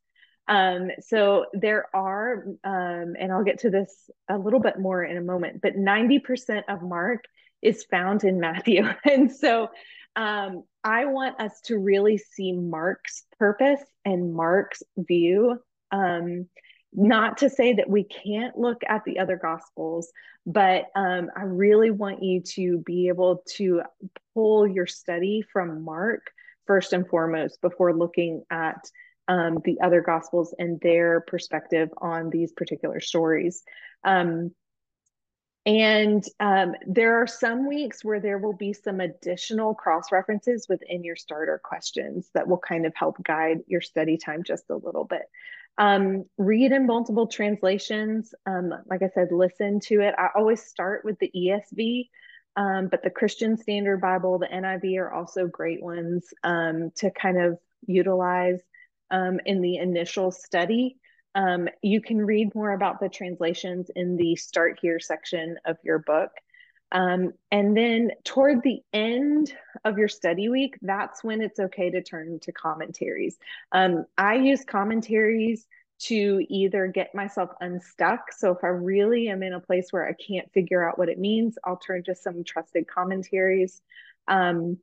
Um, 0.46 0.90
so 1.00 1.46
there 1.54 1.86
are, 1.94 2.44
um, 2.64 3.14
and 3.18 3.32
I'll 3.32 3.44
get 3.44 3.60
to 3.60 3.70
this 3.70 4.10
a 4.28 4.36
little 4.36 4.60
bit 4.60 4.78
more 4.78 5.02
in 5.02 5.16
a 5.16 5.22
moment, 5.22 5.62
but 5.62 5.74
90% 5.76 6.64
of 6.68 6.82
Mark 6.82 7.24
is 7.62 7.84
found 7.84 8.24
in 8.24 8.40
Matthew. 8.40 8.84
And 9.10 9.32
so 9.32 9.68
um, 10.16 10.64
I 10.84 11.06
want 11.06 11.40
us 11.40 11.60
to 11.62 11.78
really 11.78 12.18
see 12.18 12.52
Mark's 12.52 13.24
purpose 13.38 13.80
and 14.04 14.34
Mark's 14.34 14.82
view. 14.96 15.58
Um, 15.90 16.48
not 16.94 17.38
to 17.38 17.50
say 17.50 17.74
that 17.74 17.90
we 17.90 18.04
can't 18.04 18.56
look 18.56 18.82
at 18.88 19.04
the 19.04 19.18
other 19.18 19.36
gospels, 19.36 20.12
but 20.46 20.86
um, 20.94 21.30
I 21.36 21.42
really 21.42 21.90
want 21.90 22.22
you 22.22 22.40
to 22.40 22.78
be 22.78 23.08
able 23.08 23.42
to 23.56 23.82
pull 24.32 24.66
your 24.66 24.86
study 24.86 25.42
from 25.52 25.82
Mark 25.82 26.30
first 26.66 26.92
and 26.92 27.06
foremost 27.06 27.60
before 27.60 27.92
looking 27.92 28.44
at 28.50 28.88
um, 29.26 29.58
the 29.64 29.80
other 29.80 30.00
gospels 30.00 30.54
and 30.58 30.80
their 30.80 31.20
perspective 31.20 31.88
on 31.98 32.30
these 32.30 32.52
particular 32.52 33.00
stories. 33.00 33.62
Um, 34.04 34.52
and 35.66 36.22
um, 36.40 36.74
there 36.86 37.22
are 37.22 37.26
some 37.26 37.66
weeks 37.66 38.04
where 38.04 38.20
there 38.20 38.36
will 38.36 38.52
be 38.52 38.74
some 38.74 39.00
additional 39.00 39.74
cross 39.74 40.12
references 40.12 40.66
within 40.68 41.02
your 41.02 41.16
starter 41.16 41.58
questions 41.64 42.28
that 42.34 42.46
will 42.46 42.58
kind 42.58 42.84
of 42.84 42.94
help 42.94 43.22
guide 43.24 43.60
your 43.66 43.80
study 43.80 44.18
time 44.18 44.42
just 44.42 44.64
a 44.68 44.76
little 44.76 45.04
bit. 45.04 45.22
Um, 45.76 46.24
read 46.38 46.72
in 46.72 46.86
multiple 46.86 47.26
translations. 47.26 48.32
Um, 48.46 48.72
like 48.88 49.02
I 49.02 49.08
said, 49.08 49.28
listen 49.32 49.80
to 49.86 50.00
it. 50.00 50.14
I 50.16 50.28
always 50.36 50.62
start 50.62 51.04
with 51.04 51.18
the 51.18 51.32
ESV, 51.34 52.08
um, 52.56 52.88
but 52.88 53.02
the 53.02 53.10
Christian 53.10 53.56
Standard 53.56 54.00
Bible, 54.00 54.38
the 54.38 54.46
NIV 54.46 54.98
are 55.00 55.12
also 55.12 55.46
great 55.46 55.82
ones 55.82 56.26
um, 56.44 56.92
to 56.96 57.10
kind 57.10 57.40
of 57.40 57.58
utilize 57.86 58.60
um, 59.10 59.40
in 59.46 59.60
the 59.60 59.76
initial 59.76 60.30
study. 60.30 60.96
Um, 61.34 61.68
you 61.82 62.00
can 62.00 62.18
read 62.18 62.54
more 62.54 62.72
about 62.72 63.00
the 63.00 63.08
translations 63.08 63.90
in 63.96 64.16
the 64.16 64.36
Start 64.36 64.78
Here 64.80 65.00
section 65.00 65.56
of 65.64 65.76
your 65.82 65.98
book. 65.98 66.30
Um, 66.92 67.32
and 67.50 67.76
then 67.76 68.12
toward 68.24 68.62
the 68.62 68.80
end 68.92 69.52
of 69.84 69.98
your 69.98 70.08
study 70.08 70.48
week, 70.48 70.78
that's 70.82 71.24
when 71.24 71.40
it's 71.40 71.58
okay 71.58 71.90
to 71.90 72.02
turn 72.02 72.38
to 72.40 72.52
commentaries. 72.52 73.36
Um, 73.72 74.04
I 74.16 74.36
use 74.36 74.64
commentaries 74.64 75.66
to 76.00 76.44
either 76.48 76.86
get 76.86 77.14
myself 77.14 77.50
unstuck. 77.60 78.32
So 78.32 78.52
if 78.52 78.62
I 78.62 78.68
really 78.68 79.28
am 79.28 79.42
in 79.42 79.54
a 79.54 79.60
place 79.60 79.88
where 79.90 80.06
I 80.06 80.12
can't 80.12 80.50
figure 80.52 80.88
out 80.88 80.98
what 80.98 81.08
it 81.08 81.18
means, 81.18 81.56
I'll 81.64 81.78
turn 81.78 82.04
to 82.04 82.14
some 82.14 82.44
trusted 82.44 82.86
commentaries. 82.86 83.80
Um, 84.28 84.78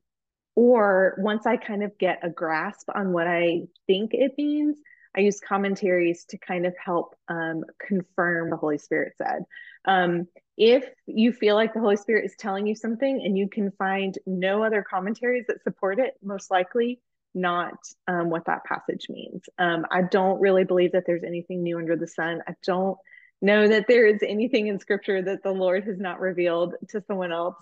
or 0.55 1.15
once 1.17 1.46
I 1.46 1.58
kind 1.58 1.84
of 1.84 1.98
get 1.98 2.20
a 2.24 2.29
grasp 2.29 2.89
on 2.93 3.13
what 3.13 3.27
I 3.27 3.62
think 3.88 4.13
it 4.13 4.34
means, 4.38 4.77
I 5.15 5.22
use 5.22 5.39
commentaries 5.39 6.25
to 6.25 6.38
kind 6.38 6.65
of 6.65 6.74
help 6.84 7.15
um, 7.27 7.63
confirm 7.79 8.50
the 8.50 8.58
Holy 8.58 8.77
Spirit 8.77 9.13
said. 9.17 9.43
Um, 9.86 10.27
if 10.62 10.86
you 11.08 11.34
feel 11.34 11.56
like 11.56 11.74
the 11.74 11.80
Holy 11.80 11.98
Spirit 11.98 12.24
is 12.24 12.36
telling 12.38 12.68
you 12.68 12.75
something 12.75 13.24
and 13.25 13.36
you 13.36 13.50
can 13.50 13.72
find 13.72 14.15
no 14.27 14.63
other 14.63 14.86
commentaries 14.88 15.46
that 15.48 15.63
support 15.63 15.98
it, 15.98 16.13
most 16.22 16.51
likely 16.51 17.00
not 17.34 17.74
um, 18.08 18.30
what 18.30 18.46
that 18.46 18.63
passage 18.65 19.08
means. 19.10 19.41
Um, 19.58 19.88
I 19.89 20.03
don't 20.03 20.39
really 20.39 20.63
believe 20.63 20.91
that 20.91 21.06
there's 21.08 21.24
anything 21.24 21.63
new 21.63 21.80
under 21.80 21.96
the 21.96 22.06
sun. 22.06 22.44
I 22.48 22.53
don't 22.63 22.96
know 23.41 23.68
that 23.68 23.88
there 23.88 24.06
is 24.06 24.20
anything 24.22 24.68
in 24.68 24.80
scripture 24.80 25.20
that 25.24 25.41
the 25.41 25.51
Lord 25.51 25.84
has 25.86 25.98
not 25.98 26.20
revealed 26.20 26.75
to 26.89 27.01
someone 27.08 27.32
else. 27.32 27.56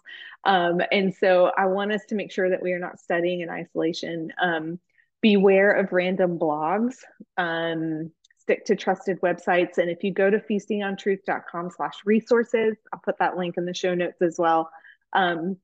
Um, 0.43 0.81
and 0.91 1.15
so 1.15 1.53
I 1.57 1.67
want 1.67 1.93
us 1.93 2.01
to 2.09 2.15
make 2.15 2.33
sure 2.33 2.49
that 2.49 2.61
we 2.61 2.73
are 2.73 2.79
not 2.79 2.99
studying 2.99 3.39
in 3.39 3.49
isolation. 3.49 4.33
Um, 4.41 4.77
beware 5.21 5.71
of 5.71 5.93
random 5.93 6.37
blogs. 6.37 6.95
Stick 8.49 8.65
to 8.65 8.75
trusted 8.75 9.21
websites. 9.21 9.77
And 9.77 9.91
if 9.91 10.03
you 10.03 10.11
go 10.11 10.27
to 10.27 10.39
feastingontruth.com 10.39 11.69
slash 11.69 11.93
resources, 12.03 12.77
I'll 12.91 12.99
put 12.99 13.19
that 13.19 13.37
link 13.37 13.57
in 13.57 13.65
the 13.65 13.75
show 13.75 13.93
notes 13.93 14.23
as 14.23 14.37
well. 14.39 14.71
Um, 15.13 15.57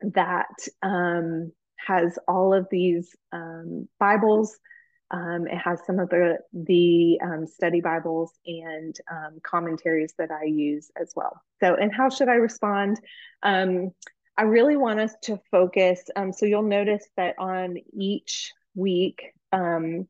that 0.00 0.48
um, 0.82 1.52
has 1.76 2.18
all 2.26 2.52
of 2.52 2.66
these 2.68 3.14
um, 3.30 3.88
Bibles 4.00 4.58
um, 5.12 5.46
it 5.46 5.58
has 5.58 5.78
some 5.86 5.98
of 5.98 6.08
the 6.08 6.38
the 6.52 7.20
um, 7.22 7.46
study 7.46 7.80
Bibles 7.80 8.32
and 8.46 8.96
um, 9.10 9.38
commentaries 9.42 10.14
that 10.18 10.30
I 10.30 10.46
use 10.46 10.90
as 11.00 11.12
well. 11.14 11.40
So, 11.60 11.74
and 11.74 11.94
how 11.94 12.08
should 12.08 12.28
I 12.28 12.36
respond? 12.36 12.98
I 13.44 14.44
really 14.44 14.76
want 14.76 14.98
us 14.98 15.14
to 15.24 15.38
focus. 15.50 16.00
So 16.32 16.46
you'll 16.46 16.62
notice 16.62 17.06
that 17.18 17.34
on 17.38 17.76
each 17.92 18.52
week, 18.74 19.32
um, 19.52 20.08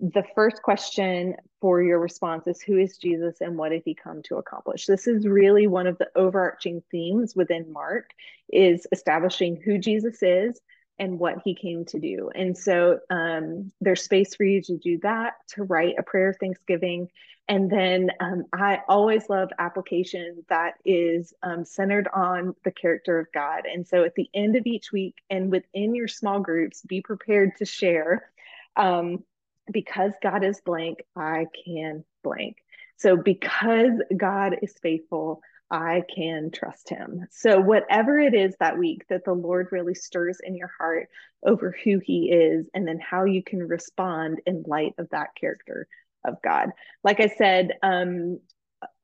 the 0.00 0.24
first 0.34 0.62
question 0.62 1.36
for 1.60 1.82
your 1.82 1.98
response 1.98 2.46
is 2.46 2.62
who 2.62 2.78
is 2.78 2.96
Jesus 2.96 3.36
and 3.40 3.58
what 3.58 3.68
did 3.68 3.82
he 3.84 3.94
come 3.94 4.22
to 4.24 4.36
accomplish? 4.36 4.86
This 4.86 5.06
is 5.06 5.26
really 5.26 5.66
one 5.66 5.86
of 5.86 5.98
the 5.98 6.08
overarching 6.16 6.82
themes 6.90 7.36
within 7.36 7.70
Mark 7.70 8.10
is 8.50 8.86
establishing 8.92 9.60
who 9.62 9.78
Jesus 9.78 10.22
is 10.22 10.60
and 10.98 11.18
what 11.18 11.36
he 11.44 11.54
came 11.54 11.84
to 11.86 11.98
do. 11.98 12.30
And 12.34 12.56
so 12.56 13.00
um, 13.10 13.72
there's 13.80 14.02
space 14.02 14.34
for 14.34 14.44
you 14.44 14.62
to 14.62 14.78
do 14.78 14.98
that, 15.02 15.34
to 15.54 15.64
write 15.64 15.94
a 15.98 16.02
prayer 16.02 16.30
of 16.30 16.36
thanksgiving. 16.38 17.08
And 17.48 17.70
then 17.70 18.10
um, 18.20 18.44
I 18.52 18.80
always 18.88 19.28
love 19.28 19.50
application 19.58 20.44
that 20.48 20.74
is 20.84 21.34
um, 21.42 21.64
centered 21.64 22.08
on 22.14 22.54
the 22.64 22.70
character 22.70 23.18
of 23.18 23.26
God. 23.32 23.64
And 23.66 23.86
so 23.86 24.04
at 24.04 24.14
the 24.14 24.30
end 24.32 24.56
of 24.56 24.66
each 24.66 24.92
week 24.92 25.16
and 25.28 25.50
within 25.50 25.94
your 25.94 26.08
small 26.08 26.40
groups, 26.40 26.82
be 26.82 27.02
prepared 27.02 27.56
to 27.56 27.64
share 27.64 28.30
um, 28.76 29.24
because 29.70 30.12
God 30.22 30.44
is 30.44 30.60
blank, 30.64 30.98
I 31.16 31.46
can 31.64 32.04
blank. 32.22 32.56
So 32.96 33.16
because 33.16 33.92
God 34.16 34.56
is 34.62 34.74
faithful, 34.82 35.40
I 35.70 36.02
can 36.14 36.50
trust 36.50 36.88
him. 36.88 37.26
So, 37.30 37.60
whatever 37.60 38.18
it 38.18 38.34
is 38.34 38.56
that 38.58 38.76
week 38.76 39.06
that 39.08 39.24
the 39.24 39.32
Lord 39.32 39.68
really 39.70 39.94
stirs 39.94 40.38
in 40.42 40.56
your 40.56 40.70
heart 40.78 41.08
over 41.44 41.74
who 41.84 42.00
he 42.00 42.30
is, 42.32 42.68
and 42.74 42.86
then 42.86 42.98
how 42.98 43.24
you 43.24 43.42
can 43.42 43.60
respond 43.60 44.40
in 44.46 44.64
light 44.66 44.94
of 44.98 45.08
that 45.10 45.28
character 45.40 45.86
of 46.24 46.42
God. 46.42 46.70
Like 47.04 47.20
I 47.20 47.28
said, 47.28 47.70
um, 47.82 48.40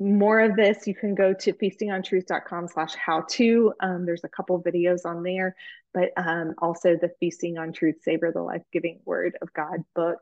more 0.01 0.41
of 0.41 0.57
this, 0.57 0.87
you 0.87 0.95
can 0.95 1.15
go 1.15 1.35
to 1.35 1.53
feastingontruth.com 1.53 2.69
slash 2.69 2.95
how 2.95 3.25
to. 3.31 3.73
Um, 3.81 4.05
there's 4.05 4.25
a 4.25 4.29
couple 4.29 4.63
videos 4.63 5.05
on 5.05 5.23
there, 5.23 5.55
but 5.95 6.11
um, 6.17 6.55
also 6.59 6.97
the 6.97 7.13
Feasting 7.21 7.59
on 7.59 7.73
Truth 7.73 8.03
Savor 8.03 8.33
the 8.33 8.43
Life 8.43 8.63
Giving 8.73 9.01
Word 9.05 9.37
of 9.41 9.53
God 9.53 9.85
book. 9.95 10.21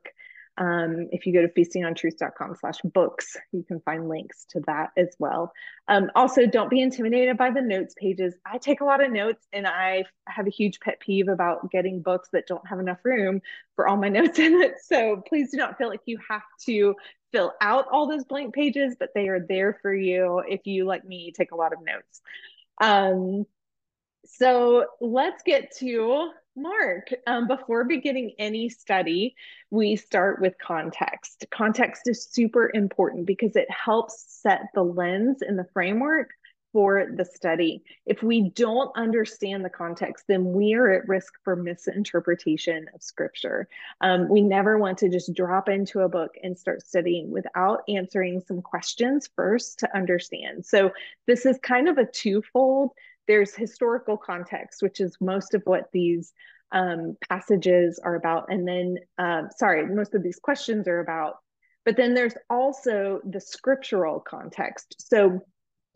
Um, 0.56 1.08
if 1.10 1.26
you 1.26 1.32
go 1.32 1.42
to 1.42 1.48
feastingontruth.com 1.48 2.56
slash 2.60 2.78
books, 2.84 3.36
you 3.52 3.64
can 3.64 3.80
find 3.80 4.08
links 4.08 4.44
to 4.50 4.60
that 4.66 4.90
as 4.96 5.14
well. 5.18 5.52
Um, 5.88 6.10
also, 6.14 6.46
don't 6.46 6.70
be 6.70 6.80
intimidated 6.80 7.36
by 7.36 7.50
the 7.50 7.60
notes 7.60 7.94
pages. 7.98 8.34
I 8.46 8.58
take 8.58 8.80
a 8.80 8.84
lot 8.84 9.02
of 9.02 9.10
notes 9.10 9.46
and 9.52 9.66
I 9.66 10.04
have 10.28 10.46
a 10.46 10.50
huge 10.50 10.78
pet 10.80 11.00
peeve 11.00 11.28
about 11.28 11.70
getting 11.70 12.02
books 12.02 12.28
that 12.32 12.46
don't 12.46 12.66
have 12.68 12.78
enough 12.78 12.98
room 13.04 13.40
for 13.74 13.88
all 13.88 13.96
my 13.96 14.08
notes 14.10 14.38
in 14.38 14.54
it. 14.62 14.74
So 14.84 15.22
please 15.28 15.50
do 15.50 15.56
not 15.56 15.76
feel 15.76 15.88
like 15.88 16.02
you 16.06 16.18
have 16.28 16.42
to 16.66 16.94
fill 17.32 17.52
out 17.60 17.86
all 17.90 18.08
those 18.08 18.24
blank 18.24 18.54
pages, 18.54 18.94
but 18.98 19.10
they 19.14 19.28
are 19.28 19.44
there 19.48 19.78
for 19.82 19.92
you 19.92 20.40
if 20.48 20.66
you, 20.66 20.84
like 20.84 21.04
me, 21.04 21.32
take 21.36 21.50
a 21.50 21.56
lot 21.56 21.72
of 21.72 21.80
notes. 21.84 22.20
Um, 22.80 23.44
so 24.24 24.86
let's 25.00 25.42
get 25.42 25.76
to 25.78 26.30
Mark. 26.56 27.08
Um, 27.26 27.48
before 27.48 27.84
beginning 27.84 28.34
any 28.38 28.68
study, 28.68 29.34
we 29.70 29.96
start 29.96 30.40
with 30.40 30.54
context. 30.58 31.46
Context 31.50 32.02
is 32.06 32.24
super 32.30 32.70
important 32.72 33.26
because 33.26 33.56
it 33.56 33.68
helps 33.70 34.24
set 34.28 34.68
the 34.74 34.84
lens 34.84 35.42
and 35.42 35.58
the 35.58 35.66
framework 35.72 36.30
for 36.72 37.06
the 37.16 37.24
study. 37.24 37.82
If 38.04 38.22
we 38.22 38.50
don't 38.50 38.90
understand 38.96 39.64
the 39.64 39.70
context, 39.70 40.24
then 40.26 40.52
we 40.52 40.74
are 40.74 40.90
at 40.90 41.08
risk 41.08 41.32
for 41.44 41.54
misinterpretation 41.54 42.86
of 42.92 43.02
scripture. 43.02 43.68
Um, 44.00 44.28
we 44.28 44.40
never 44.40 44.76
want 44.76 44.98
to 44.98 45.08
just 45.08 45.34
drop 45.34 45.68
into 45.68 46.00
a 46.00 46.08
book 46.08 46.32
and 46.42 46.58
start 46.58 46.82
studying 46.82 47.30
without 47.30 47.82
answering 47.88 48.42
some 48.46 48.60
questions 48.60 49.30
first 49.36 49.78
to 49.80 49.96
understand. 49.96 50.66
So, 50.66 50.90
this 51.28 51.46
is 51.46 51.58
kind 51.62 51.88
of 51.88 51.96
a 51.96 52.06
twofold 52.06 52.90
there's 53.26 53.54
historical 53.54 54.16
context, 54.16 54.82
which 54.82 55.00
is 55.00 55.16
most 55.20 55.54
of 55.54 55.62
what 55.64 55.88
these 55.92 56.32
um, 56.72 57.16
passages 57.28 58.00
are 58.02 58.16
about. 58.16 58.46
And 58.48 58.66
then, 58.66 58.96
um, 59.18 59.48
sorry, 59.56 59.86
most 59.86 60.14
of 60.14 60.22
these 60.22 60.38
questions 60.38 60.88
are 60.88 61.00
about. 61.00 61.36
But 61.84 61.96
then 61.96 62.14
there's 62.14 62.34
also 62.50 63.20
the 63.24 63.40
scriptural 63.40 64.20
context. 64.20 64.96
So, 64.98 65.40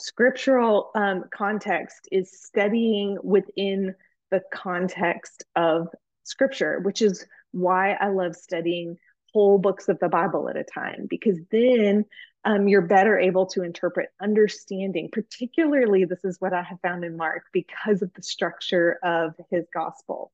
scriptural 0.00 0.90
um, 0.94 1.24
context 1.34 2.08
is 2.12 2.40
studying 2.40 3.18
within 3.22 3.94
the 4.30 4.42
context 4.52 5.44
of 5.56 5.88
scripture, 6.22 6.80
which 6.80 7.02
is 7.02 7.26
why 7.50 7.94
I 7.94 8.08
love 8.08 8.36
studying 8.36 8.96
whole 9.32 9.58
books 9.58 9.88
of 9.88 9.98
the 9.98 10.08
Bible 10.08 10.48
at 10.48 10.56
a 10.56 10.64
time, 10.64 11.06
because 11.08 11.38
then 11.50 12.04
um, 12.44 12.68
you're 12.68 12.82
better 12.82 13.18
able 13.18 13.46
to 13.46 13.62
interpret 13.62 14.10
understanding. 14.20 15.08
Particularly, 15.12 16.04
this 16.04 16.24
is 16.24 16.40
what 16.40 16.52
I 16.52 16.62
have 16.62 16.80
found 16.80 17.04
in 17.04 17.16
Mark 17.16 17.44
because 17.52 18.02
of 18.02 18.12
the 18.14 18.22
structure 18.22 18.98
of 19.02 19.34
his 19.50 19.66
gospel. 19.72 20.32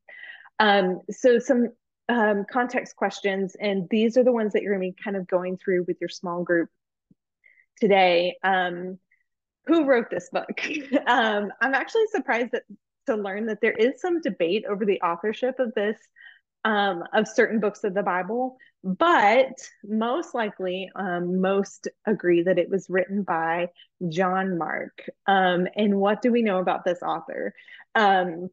Um, 0.59 1.01
so, 1.11 1.39
some 1.39 1.73
um, 2.09 2.45
context 2.51 2.97
questions, 2.97 3.57
and 3.59 3.89
these 3.91 4.17
are 4.17 4.25
the 4.25 4.33
ones 4.33 4.53
that 4.53 4.63
you're 4.63 4.77
going 4.77 4.93
to 4.93 4.97
be 4.97 5.03
kind 5.03 5.17
of 5.17 5.27
going 5.27 5.57
through 5.57 5.85
with 5.89 5.97
your 6.01 6.11
small 6.11 6.45
group 6.45 6.69
today. 7.81 8.37
Um, 8.43 8.99
who 9.67 9.87
wrote 9.87 10.11
this 10.11 10.29
book? 10.31 10.61
Um, 11.07 11.53
I'm 11.61 11.75
actually 11.75 12.07
surprised 12.11 12.53
that, 12.53 12.65
to 13.07 13.17
learn 13.17 13.47
that 13.47 13.61
there 13.61 13.73
is 13.73 14.01
some 14.01 14.21
debate 14.21 14.65
over 14.69 14.85
the 14.85 15.01
authorship 15.01 15.59
of 15.59 15.75
this 15.75 15.99
um, 16.65 17.05
of 17.13 17.29
certain 17.29 17.61
books 17.61 17.85
of 17.85 17.95
the 17.95 18.03
Bible, 18.03 18.57
but 18.83 19.53
most 19.83 20.35
likely, 20.35 20.91
um, 20.95 21.41
most 21.41 21.89
agree 22.07 22.43
that 22.43 22.59
it 22.59 22.71
was 22.71 22.91
written 22.91 23.23
by 23.23 23.69
John 24.09 24.59
Mark. 24.59 25.09
Um, 25.27 25.67
and 25.77 25.97
what 25.97 26.23
do 26.23 26.31
we 26.31 26.43
know 26.43 26.59
about 26.59 26.85
this 26.85 27.03
author? 27.03 27.55
Um, 27.95 28.51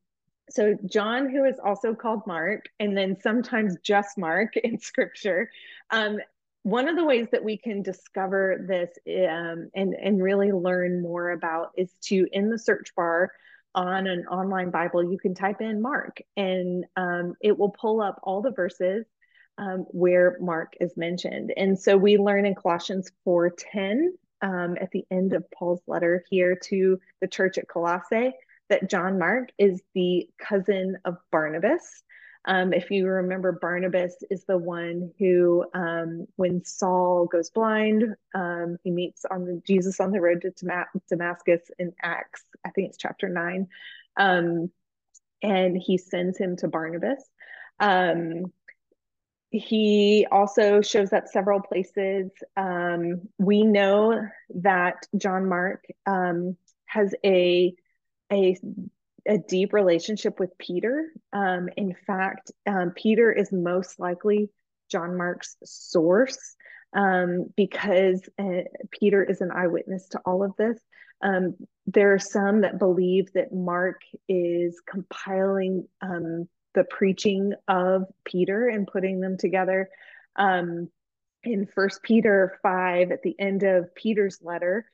so, 0.50 0.76
John, 0.86 1.30
who 1.30 1.46
is 1.46 1.60
also 1.64 1.94
called 1.96 2.28
Mark, 2.28 2.66
and 2.80 2.98
then 2.98 3.18
sometimes 3.22 3.78
just 3.82 4.18
Mark 4.18 4.58
in 4.58 4.80
scripture. 4.82 5.50
Um, 5.90 6.20
one 6.64 6.88
of 6.88 6.96
the 6.96 7.06
ways 7.06 7.28
that 7.32 7.44
we 7.44 7.58
can 7.58 7.82
discover 7.82 8.64
this 8.68 8.90
um, 9.08 9.72
and, 9.74 9.96
and 9.96 10.22
really 10.22 10.52
learn 10.52 11.02
more 11.02 11.32
about 11.32 11.72
is 11.76 11.92
to, 12.04 12.28
in 12.32 12.50
the 12.50 12.60
search 12.60 12.94
bar, 12.96 13.32
on 13.74 14.08
an 14.08 14.26
online 14.28 14.70
Bible, 14.70 15.12
you 15.12 15.18
can 15.18 15.34
type 15.34 15.62
in 15.62 15.82
Mark 15.82 16.18
and 16.36 16.86
um, 16.96 17.36
it 17.42 17.58
will 17.58 17.72
pull 17.72 18.02
up 18.02 18.20
all 18.24 18.42
the 18.42 18.52
verses 18.52 19.06
um, 19.58 19.86
where 19.90 20.38
Mark 20.40 20.74
is 20.80 20.98
mentioned. 20.98 21.54
And 21.56 21.80
so 21.80 21.98
we 21.98 22.18
learn 22.18 22.46
in 22.46 22.56
Colossians 22.56 23.12
4:10 23.28 24.08
um, 24.42 24.76
at 24.82 24.92
the 24.92 25.06
end 25.12 25.34
of 25.34 25.46
Paul's 25.52 25.82
letter 25.88 26.24
here 26.30 26.58
to 26.66 27.00
the 27.22 27.28
church 27.28 27.58
at 27.58 27.68
Colossae 27.68 28.34
that 28.70 28.90
John 28.90 29.20
Mark 29.20 29.50
is 29.58 29.82
the 29.94 30.28
cousin 30.40 30.98
of 31.06 31.18
Barnabas. 31.32 32.04
Um, 32.46 32.74
if 32.74 32.90
you 32.90 33.08
remember, 33.08 33.52
Barnabas 33.52 34.16
is 34.32 34.46
the 34.46 34.58
one 34.58 35.12
who, 35.20 35.64
um, 35.74 36.26
when 36.38 36.64
Saul 36.66 37.28
goes 37.28 37.52
blind, 37.52 38.16
um, 38.34 38.78
he 38.84 38.90
meets 38.90 39.26
on 39.26 39.46
the 39.46 39.62
Jesus 39.66 40.00
on 40.00 40.12
the 40.12 40.22
road 40.22 40.42
to 40.42 40.86
Damascus 41.10 41.62
in 41.78 41.94
Acts. 42.02 42.44
I 42.66 42.72
think 42.72 42.90
it's 42.90 42.98
chapter 42.98 43.30
nine, 43.30 43.68
um, 44.18 44.72
and 45.44 45.78
he 45.78 45.98
sends 45.98 46.38
him 46.38 46.58
to 46.58 46.68
Barnabas. 46.68 47.24
Um, 47.80 48.52
he 49.52 50.26
also 50.32 50.82
shows 50.82 51.14
up 51.14 51.28
several 51.28 51.62
places. 51.62 52.32
Um, 52.56 53.28
we 53.38 53.64
know 53.64 54.20
that 54.56 55.06
John 55.18 55.48
Mark 55.48 55.86
has 56.86 57.14
a 57.24 57.76
a 58.32 58.58
a 59.28 59.38
deep 59.38 59.74
relationship 59.74 60.40
with 60.40 60.58
Peter. 60.58 61.12
Um, 61.34 61.70
in 61.78 61.96
fact, 62.08 62.52
um, 62.66 62.92
Peter 62.96 63.32
is 63.32 63.52
most 63.52 64.00
likely 64.00 64.50
John 64.90 65.18
Mark's 65.18 65.56
source 65.64 66.56
um, 66.94 67.46
because 67.56 68.22
uh, 68.40 68.64
Peter 68.92 69.24
is 69.24 69.42
an 69.42 69.52
eyewitness 69.52 70.10
to 70.10 70.20
all 70.26 70.44
of 70.44 70.56
this. 70.58 70.78
Um, 71.24 71.56
there 71.88 72.14
are 72.14 72.20
some 72.20 72.62
that 72.62 72.80
believe 72.80 73.32
that 73.34 73.54
Mark 73.54 74.02
is 74.28 74.82
compiling 74.88 75.88
um, 76.02 76.48
the 76.74 76.84
preaching 76.84 77.54
of 77.68 78.04
Peter 78.26 78.68
and 78.68 78.88
putting 78.88 79.20
them 79.20 79.38
together. 79.38 79.90
Um, 80.36 80.90
in 81.44 81.68
First 81.68 82.04
Peter 82.04 82.60
5, 82.62 83.12
at 83.12 83.24
the 83.24 83.36
end 83.40 83.64
of 83.64 83.94
Peter's 83.96 84.40
letter, 84.42 84.86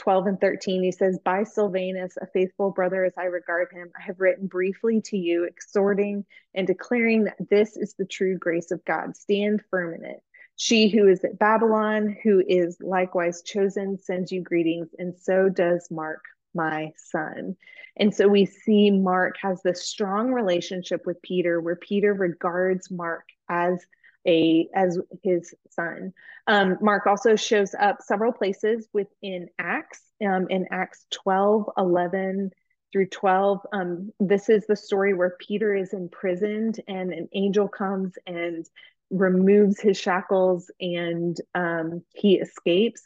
12 0.00 0.26
and 0.26 0.40
13, 0.40 0.82
he 0.82 0.92
says, 0.92 1.18
By 1.22 1.44
Silvanus, 1.44 2.16
a 2.20 2.26
faithful 2.26 2.70
brother 2.70 3.04
as 3.04 3.12
I 3.18 3.24
regard 3.24 3.68
him, 3.70 3.90
I 3.98 4.02
have 4.02 4.18
written 4.18 4.46
briefly 4.46 5.02
to 5.02 5.16
you, 5.18 5.44
exhorting 5.44 6.24
and 6.54 6.66
declaring 6.66 7.24
that 7.24 7.36
this 7.50 7.76
is 7.76 7.94
the 7.94 8.06
true 8.06 8.38
grace 8.38 8.70
of 8.70 8.82
God. 8.86 9.14
Stand 9.14 9.62
firm 9.70 9.92
in 9.94 10.04
it. 10.06 10.22
She 10.56 10.88
who 10.88 11.06
is 11.06 11.22
at 11.22 11.38
Babylon, 11.38 12.16
who 12.22 12.42
is 12.46 12.78
likewise 12.80 13.42
chosen, 13.42 13.98
sends 13.98 14.32
you 14.32 14.42
greetings, 14.42 14.88
and 14.98 15.14
so 15.14 15.50
does 15.50 15.86
Mark, 15.90 16.22
my 16.54 16.92
son. 16.96 17.56
And 17.98 18.14
so 18.14 18.26
we 18.26 18.46
see 18.46 18.90
Mark 18.90 19.36
has 19.42 19.60
this 19.62 19.86
strong 19.86 20.32
relationship 20.32 21.02
with 21.04 21.20
Peter, 21.20 21.60
where 21.60 21.76
Peter 21.76 22.14
regards 22.14 22.90
Mark 22.90 23.24
as 23.50 23.84
a 24.26 24.68
as 24.74 24.98
his 25.22 25.54
son. 25.70 26.12
Um, 26.46 26.78
Mark 26.80 27.06
also 27.06 27.36
shows 27.36 27.74
up 27.74 28.02
several 28.02 28.32
places 28.32 28.88
within 28.92 29.48
Acts, 29.58 30.00
um, 30.24 30.46
in 30.50 30.66
Acts 30.70 31.06
12, 31.10 31.70
11 31.76 32.50
through 32.92 33.06
12. 33.06 33.60
Um, 33.72 34.12
this 34.18 34.48
is 34.48 34.66
the 34.66 34.76
story 34.76 35.14
where 35.14 35.36
Peter 35.38 35.74
is 35.74 35.92
imprisoned 35.92 36.80
and 36.88 37.12
an 37.12 37.28
angel 37.32 37.68
comes 37.68 38.14
and 38.26 38.66
removes 39.10 39.80
his 39.80 39.98
shackles 39.98 40.70
and 40.80 41.36
um, 41.54 42.02
he 42.14 42.38
escapes. 42.38 43.02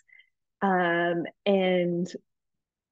Um, 0.63 1.25
and 1.45 2.07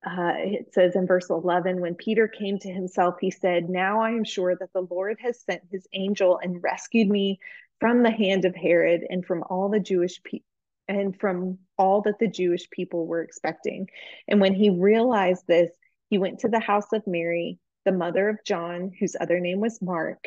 uh, 0.05 0.35
it 0.37 0.75
says 0.75 0.97
in 0.97 1.07
verse 1.07 1.31
11, 1.31 1.81
when 1.81 1.95
Peter 1.95 2.27
came 2.27 2.59
to 2.59 2.73
himself, 2.73 3.17
he 3.21 3.31
said, 3.31 3.71
Now 3.71 4.01
I 4.01 4.11
am 4.11 4.25
sure 4.25 4.55
that 4.57 4.73
the 4.73 4.87
Lord 4.91 5.19
has 5.21 5.41
sent 5.41 5.63
his 5.71 5.87
angel 5.93 6.41
and 6.43 6.63
rescued 6.63 7.09
me 7.09 7.39
from 7.83 8.05
the 8.05 8.13
hand 8.13 8.45
of 8.45 8.55
Herod 8.55 9.05
and 9.11 9.27
from 9.27 9.43
all 9.51 9.69
the 9.69 9.81
Jewish 9.81 10.23
people 10.23 10.47
and 10.87 11.19
from 11.19 11.59
all 11.77 12.01
that 12.03 12.21
the 12.21 12.29
Jewish 12.29 12.71
people 12.71 13.09
were 13.09 13.23
expecting. 13.23 13.89
And 14.29 14.41
when 14.41 14.55
he 14.55 14.71
realized 14.71 15.49
this, 15.49 15.69
he 16.09 16.17
went 16.17 16.39
to 16.41 16.49
the 16.49 16.61
house 16.61 16.93
of 16.93 17.05
Mary, 17.09 17.59
the 17.85 17.91
mother 17.91 18.29
of 18.29 18.45
John, 18.47 18.93
whose 19.01 19.17
other 19.21 19.41
name 19.41 19.59
was 19.59 19.83
Mark, 19.83 20.27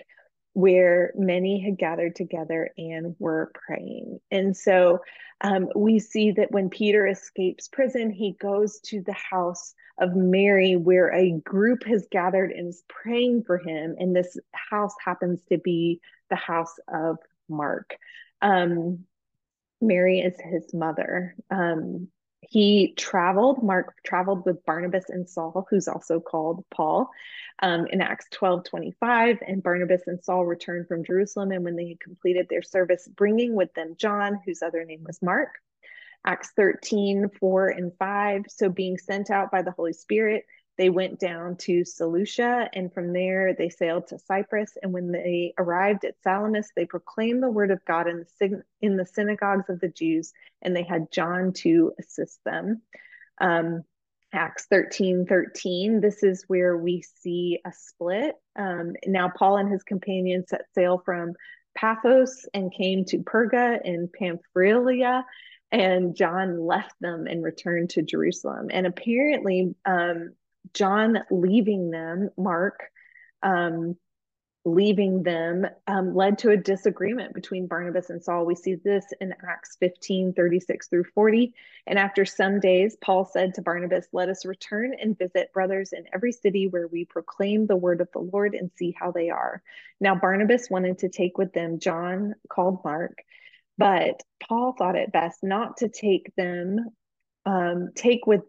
where 0.51 1.13
many 1.15 1.61
had 1.63 1.77
gathered 1.77 2.17
together 2.17 2.71
and 2.77 3.15
were 3.19 3.53
praying. 3.53 4.19
And 4.29 4.55
so 4.57 4.99
um, 5.39 5.69
we 5.77 5.99
see 5.99 6.31
that 6.31 6.51
when 6.51 6.69
Peter 6.69 7.07
escapes 7.07 7.69
prison, 7.69 8.11
he 8.11 8.33
goes 8.33 8.81
to 8.87 9.01
the 9.01 9.15
house 9.31 9.73
of 9.97 10.13
Mary, 10.13 10.75
where 10.75 11.13
a 11.13 11.31
group 11.39 11.85
has 11.85 12.05
gathered 12.11 12.51
and 12.51 12.67
is 12.67 12.83
praying 12.89 13.43
for 13.43 13.59
him. 13.59 13.95
And 13.97 14.13
this 14.13 14.37
house 14.51 14.95
happens 15.05 15.41
to 15.49 15.57
be 15.57 16.01
the 16.29 16.35
house 16.35 16.75
of 16.93 17.17
Mark. 17.49 17.97
Um, 18.41 19.05
Mary 19.81 20.19
is 20.19 20.39
his 20.39 20.73
mother. 20.73 21.35
Um, 21.49 22.09
he 22.41 22.93
traveled, 22.95 23.63
Mark 23.63 23.95
traveled 24.03 24.45
with 24.45 24.65
Barnabas 24.65 25.09
and 25.09 25.27
Saul, 25.27 25.65
who's 25.69 25.87
also 25.87 26.19
called 26.19 26.63
Paul, 26.69 27.09
um, 27.61 27.87
in 27.87 28.01
Acts 28.01 28.27
12 28.31 28.65
25. 28.65 29.39
And 29.47 29.63
Barnabas 29.63 30.03
and 30.07 30.23
Saul 30.23 30.45
returned 30.45 30.87
from 30.87 31.03
Jerusalem. 31.03 31.51
And 31.51 31.63
when 31.63 31.75
they 31.75 31.89
had 31.89 31.99
completed 31.99 32.47
their 32.49 32.61
service, 32.61 33.07
bringing 33.07 33.55
with 33.55 33.73
them 33.73 33.95
John, 33.97 34.39
whose 34.45 34.61
other 34.61 34.83
name 34.85 35.03
was 35.05 35.21
Mark. 35.21 35.49
Acts 36.25 36.51
13 36.55 37.29
4 37.39 37.69
and 37.69 37.91
5. 37.97 38.45
So 38.49 38.69
being 38.69 38.97
sent 38.97 39.29
out 39.29 39.51
by 39.51 39.61
the 39.61 39.71
Holy 39.71 39.93
Spirit, 39.93 40.45
they 40.77 40.89
went 40.89 41.19
down 41.19 41.55
to 41.57 41.85
Seleucia, 41.85 42.69
and 42.73 42.93
from 42.93 43.13
there 43.13 43.53
they 43.53 43.69
sailed 43.69 44.07
to 44.07 44.19
Cyprus. 44.19 44.77
And 44.81 44.91
when 44.91 45.11
they 45.11 45.53
arrived 45.57 46.03
at 46.03 46.21
Salamis, 46.21 46.71
they 46.75 46.85
proclaimed 46.85 47.41
the 47.41 47.49
word 47.49 47.71
of 47.71 47.83
God 47.85 48.07
in 48.07 48.25
the, 48.39 48.63
in 48.81 48.97
the 48.97 49.05
synagogues 49.05 49.69
of 49.69 49.79
the 49.79 49.87
Jews, 49.87 50.33
and 50.61 50.75
they 50.75 50.83
had 50.83 51.11
John 51.11 51.53
to 51.57 51.93
assist 51.99 52.39
them. 52.43 52.81
Um, 53.39 53.83
Acts 54.33 54.65
13 54.69 55.25
13, 55.27 56.01
this 56.01 56.21
is 56.21 56.43
where 56.47 56.77
we 56.77 57.01
see 57.01 57.59
a 57.65 57.71
split. 57.71 58.35
Um, 58.57 58.93
now, 59.05 59.31
Paul 59.33 59.57
and 59.57 59.71
his 59.71 59.83
companions 59.83 60.49
set 60.49 60.65
sail 60.73 61.01
from 61.05 61.33
Paphos 61.73 62.45
and 62.53 62.73
came 62.73 63.05
to 63.05 63.19
Perga 63.19 63.79
in 63.85 64.09
Pamphylia, 64.09 65.23
and 65.71 66.15
John 66.15 66.59
left 66.59 66.95
them 66.99 67.27
and 67.27 67.43
returned 67.43 67.91
to 67.91 68.01
Jerusalem. 68.01 68.67
And 68.71 68.85
apparently, 68.85 69.73
um, 69.85 70.33
John 70.73 71.19
leaving 71.29 71.91
them, 71.91 72.29
Mark 72.37 72.89
um, 73.43 73.95
leaving 74.67 75.21
them, 75.21 75.67
um, 75.85 76.15
led 76.15 76.39
to 76.39 76.49
a 76.49 76.57
disagreement 76.57 77.35
between 77.35 77.67
Barnabas 77.67 78.09
and 78.09 78.21
Saul. 78.21 78.45
We 78.45 78.55
see 78.55 78.73
this 78.73 79.05
in 79.21 79.33
Acts 79.47 79.77
15 79.79 80.33
36 80.33 80.87
through 80.87 81.03
40. 81.13 81.53
And 81.85 81.99
after 81.99 82.25
some 82.25 82.59
days, 82.59 82.97
Paul 82.99 83.25
said 83.25 83.53
to 83.53 83.61
Barnabas, 83.61 84.07
Let 84.11 84.27
us 84.27 84.43
return 84.43 84.95
and 84.99 85.17
visit 85.17 85.53
brothers 85.53 85.93
in 85.93 86.05
every 86.11 86.31
city 86.31 86.67
where 86.67 86.87
we 86.87 87.05
proclaim 87.05 87.67
the 87.67 87.75
word 87.75 88.01
of 88.01 88.09
the 88.11 88.19
Lord 88.19 88.55
and 88.55 88.71
see 88.75 88.95
how 88.99 89.11
they 89.11 89.29
are. 89.29 89.61
Now, 89.99 90.15
Barnabas 90.15 90.67
wanted 90.69 90.97
to 90.99 91.09
take 91.09 91.37
with 91.37 91.53
them 91.53 91.79
John, 91.79 92.33
called 92.49 92.83
Mark, 92.83 93.19
but 93.77 94.23
Paul 94.47 94.73
thought 94.75 94.95
it 94.95 95.11
best 95.11 95.43
not 95.43 95.77
to 95.77 95.89
take 95.89 96.33
them. 96.35 96.89
Um, 97.45 97.89
take 97.95 98.25
with 98.25 98.41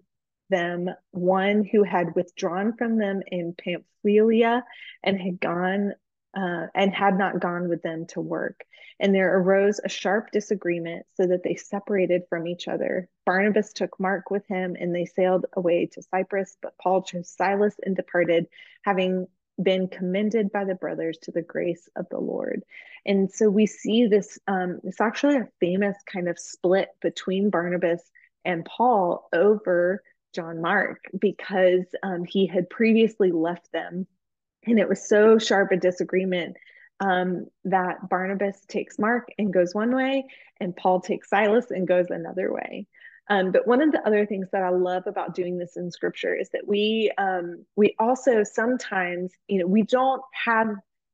them 0.48 0.88
one 1.10 1.64
who 1.64 1.82
had 1.82 2.14
withdrawn 2.14 2.76
from 2.76 2.98
them 2.98 3.22
in 3.26 3.54
Pamphylia 3.54 4.64
and 5.02 5.20
had 5.20 5.40
gone 5.40 5.92
uh, 6.36 6.66
and 6.74 6.94
had 6.94 7.16
not 7.16 7.40
gone 7.40 7.68
with 7.68 7.82
them 7.82 8.06
to 8.06 8.20
work. 8.20 8.64
And 9.00 9.14
there 9.14 9.38
arose 9.38 9.80
a 9.82 9.88
sharp 9.88 10.30
disagreement 10.30 11.06
so 11.14 11.26
that 11.26 11.42
they 11.42 11.54
separated 11.54 12.22
from 12.28 12.46
each 12.46 12.68
other. 12.68 13.08
Barnabas 13.24 13.72
took 13.72 13.98
Mark 13.98 14.30
with 14.30 14.46
him 14.46 14.76
and 14.78 14.94
they 14.94 15.06
sailed 15.06 15.46
away 15.54 15.86
to 15.92 16.02
Cyprus, 16.02 16.56
but 16.62 16.76
Paul 16.78 17.02
chose 17.02 17.28
Silas 17.28 17.74
and 17.82 17.96
departed, 17.96 18.46
having 18.82 19.28
been 19.62 19.88
commended 19.88 20.52
by 20.52 20.64
the 20.64 20.74
brothers 20.74 21.18
to 21.22 21.30
the 21.30 21.42
grace 21.42 21.88
of 21.96 22.06
the 22.10 22.18
Lord. 22.18 22.62
And 23.06 23.30
so 23.30 23.48
we 23.48 23.66
see 23.66 24.06
this, 24.06 24.38
um, 24.46 24.80
it's 24.84 25.00
actually 25.00 25.36
a 25.36 25.48
famous 25.60 25.96
kind 26.10 26.28
of 26.28 26.38
split 26.38 26.88
between 27.00 27.50
Barnabas 27.50 28.02
and 28.44 28.64
Paul 28.64 29.28
over 29.32 30.02
John 30.36 30.60
Mark 30.60 31.00
because 31.18 31.86
um, 32.02 32.24
he 32.24 32.46
had 32.46 32.70
previously 32.70 33.32
left 33.32 33.72
them. 33.72 34.06
And 34.66 34.78
it 34.78 34.88
was 34.88 35.08
so 35.08 35.38
sharp 35.38 35.72
a 35.72 35.76
disagreement 35.76 36.56
um, 37.00 37.46
that 37.64 38.08
Barnabas 38.08 38.60
takes 38.68 38.98
Mark 38.98 39.28
and 39.38 39.52
goes 39.52 39.74
one 39.74 39.94
way, 39.94 40.24
and 40.60 40.76
Paul 40.76 41.00
takes 41.00 41.30
Silas 41.30 41.70
and 41.70 41.88
goes 41.88 42.06
another 42.10 42.52
way. 42.52 42.86
Um, 43.28 43.50
but 43.50 43.66
one 43.66 43.82
of 43.82 43.92
the 43.92 44.06
other 44.06 44.24
things 44.24 44.48
that 44.52 44.62
I 44.62 44.68
love 44.68 45.04
about 45.06 45.34
doing 45.34 45.58
this 45.58 45.76
in 45.76 45.90
scripture 45.90 46.34
is 46.34 46.48
that 46.50 46.66
we 46.66 47.10
um, 47.18 47.64
we 47.74 47.94
also 47.98 48.44
sometimes, 48.44 49.32
you 49.48 49.58
know, 49.58 49.66
we 49.66 49.82
don't 49.82 50.22
have 50.44 50.68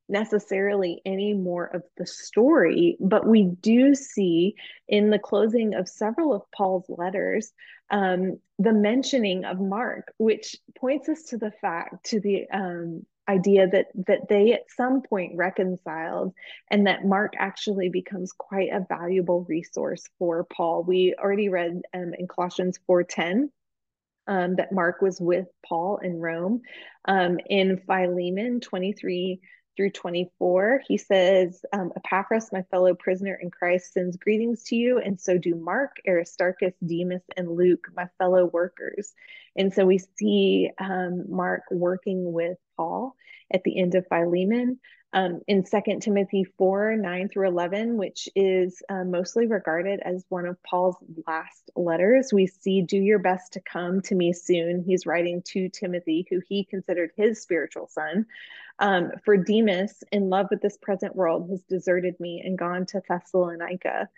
necessarily 0.09 1.01
any 1.07 1.33
more 1.33 1.65
of 1.65 1.83
the 1.97 2.07
story, 2.07 2.97
but 3.01 3.27
we 3.27 3.45
do 3.45 3.95
see 3.95 4.55
in 4.89 5.11
the 5.11 5.19
closing 5.19 5.75
of 5.75 5.89
several 5.89 6.35
of 6.35 6.43
Paul's 6.55 6.85
letters 6.89 7.53
um, 7.93 8.41
the 8.59 8.73
mentioning 8.73 9.45
of 9.45 9.61
Mark, 9.61 10.13
which 10.17 10.57
points 10.77 11.09
us 11.09 11.25
to 11.25 11.39
the 11.39 11.53
fact, 11.61 12.07
to 12.07 12.21
the 12.21 12.49
um, 12.51 13.07
idea 13.29 13.69
that 13.69 13.87
that 14.07 14.29
they 14.29 14.53
at 14.53 14.71
some 14.77 15.03
point 15.03 15.37
reconciled 15.37 16.35
and 16.71 16.87
that 16.87 17.05
mark 17.05 17.35
actually 17.39 17.89
becomes 17.89 18.33
quite 18.33 18.71
a 18.73 18.85
valuable 18.89 19.47
resource 19.49 20.09
for 20.19 20.45
paul. 20.45 20.83
We 20.83 21.15
already 21.19 21.49
read 21.49 21.83
um, 21.95 22.15
in 22.19 22.27
colossians 22.27 22.79
4.10 22.91 23.49
um, 24.27 24.57
that 24.57 24.73
mark 24.73 25.01
was 25.03 25.21
with 25.21 25.47
paul 25.67 25.99
in 25.99 26.21
rome. 26.21 26.63
Um, 27.05 27.39
in 27.47 27.81
philemon 27.87 28.61
23 28.61 29.41
through 29.77 29.91
24. 29.91 30.83
He 30.87 30.99
says, 30.99 31.65
um, 31.73 31.93
Epaphras, 31.97 32.51
my 32.53 32.63
fellow 32.71 32.95
prisoner 32.95 33.39
in 33.41 33.51
Christ, 33.51 33.93
sends 33.93 34.17
greetings 34.17 34.65
to 34.65 34.77
you, 34.77 34.99
and 34.99 35.21
so 35.21 35.39
do 35.39 35.55
Mark, 35.55 35.97
Aristarchus, 36.07 36.75
Demas, 36.85 37.23
and 37.37 37.51
Luke, 37.51 37.89
my 37.97 38.09
fellow 38.19 38.47
workers. 38.47 39.13
And 39.57 39.73
so 39.73 39.85
we 39.85 39.99
see 39.99 40.71
um, 40.79 41.25
Mark 41.29 41.63
working 41.71 42.33
with 42.33 42.59
Paul 42.77 43.17
at 43.53 43.63
the 43.65 43.79
end 43.79 43.95
of 43.95 44.07
Philemon. 44.09 44.79
Um, 45.15 45.41
in 45.47 45.63
2 45.63 45.99
Timothy 46.01 46.45
4 46.57 46.97
9 46.97 47.29
through 47.29 47.49
11, 47.49 47.99
which 47.99 48.31
is 48.35 48.83
uh, 48.89 49.05
mostly 49.05 49.47
regarded 49.47 50.01
as 50.03 50.25
one 50.31 50.47
of 50.47 50.63
Paul's 50.63 50.97
last 51.27 51.71
letters, 51.77 52.33
we 52.33 52.47
see, 52.47 52.81
Do 52.81 52.97
your 52.97 53.19
best 53.19 53.53
to 53.53 53.61
come 53.61 54.01
to 54.03 54.15
me 54.15 54.33
soon. 54.33 54.83
He's 54.83 55.05
writing 55.05 55.43
to 55.49 55.69
Timothy, 55.69 56.27
who 56.31 56.41
he 56.49 56.65
considered 56.65 57.11
his 57.15 57.43
spiritual 57.43 57.89
son. 57.89 58.25
Um, 58.83 59.12
for 59.25 59.37
Demas, 59.37 60.03
in 60.11 60.29
love 60.29 60.49
with 60.51 60.61
this 60.61 60.77
present 60.83 61.14
world, 61.14 61.49
has 61.51 61.62
deserted 61.62 62.18
me 62.18 62.42
and 62.45 62.59
gone 62.59 62.85
to 62.87 63.01
Thessalonica. 63.09 64.09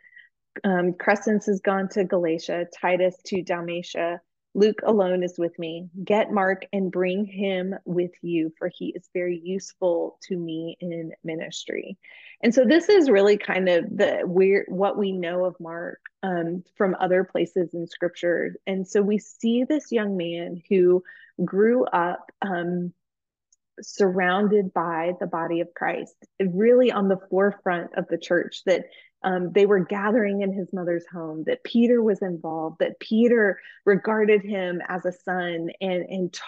Um, 0.64 0.94
Crescens 0.94 1.44
has 1.46 1.61
gone 1.61 1.90
to 1.90 2.05
Galatia, 2.05 2.66
Titus 2.81 3.14
to 3.27 3.42
Dalmatia. 3.42 4.22
Luke 4.55 4.81
alone 4.85 5.22
is 5.22 5.35
with 5.37 5.59
me. 5.59 5.90
Get 6.03 6.33
Mark 6.33 6.64
and 6.72 6.90
bring 6.90 7.27
him 7.27 7.74
with 7.85 8.12
you, 8.22 8.53
for 8.59 8.70
he 8.72 8.94
is 8.96 9.11
very 9.12 9.38
useful 9.44 10.18
to 10.29 10.37
me 10.37 10.79
in 10.81 11.12
ministry. 11.22 11.98
And 12.42 12.55
so 12.55 12.64
this 12.64 12.88
is 12.88 13.11
really 13.11 13.37
kind 13.37 13.68
of 13.68 13.85
the 13.85 14.22
weird 14.24 14.64
what 14.68 14.96
we 14.96 15.12
know 15.12 15.44
of 15.44 15.61
Mark 15.61 16.00
um, 16.22 16.64
from 16.77 16.96
other 16.98 17.22
places 17.22 17.74
in 17.74 17.87
Scripture. 17.87 18.55
And 18.66 18.88
so 18.88 19.03
we 19.03 19.18
see 19.18 19.64
this 19.64 19.92
young 19.92 20.16
man 20.16 20.62
who 20.70 21.03
grew 21.44 21.85
up 21.85 22.31
um, 22.40 22.94
surrounded 23.83 24.73
by 24.73 25.13
the 25.21 25.27
body 25.27 25.61
of 25.61 25.75
Christ, 25.75 26.15
really 26.41 26.93
on 26.93 27.09
the 27.09 27.21
forefront 27.31 27.91
of 27.97 28.07
the 28.09 28.19
church, 28.19 28.63
that 28.67 28.85
um, 29.23 29.53
they 29.53 29.67
were 29.67 29.85
gathering 29.85 30.43
in 30.43 30.53
his 30.53 30.73
mother's 30.73 31.07
home, 31.11 31.45
that 31.47 31.65
Peter 31.65 32.03
was 32.03 32.21
involved, 32.21 32.77
that 32.81 33.01
Peter 33.01 33.59
regarded 33.85 34.43
him 34.43 34.81
as 34.87 35.05
a 35.07 35.13
son 35.13 35.71
and, 35.81 36.05
and 36.05 36.33
t- 36.33 36.41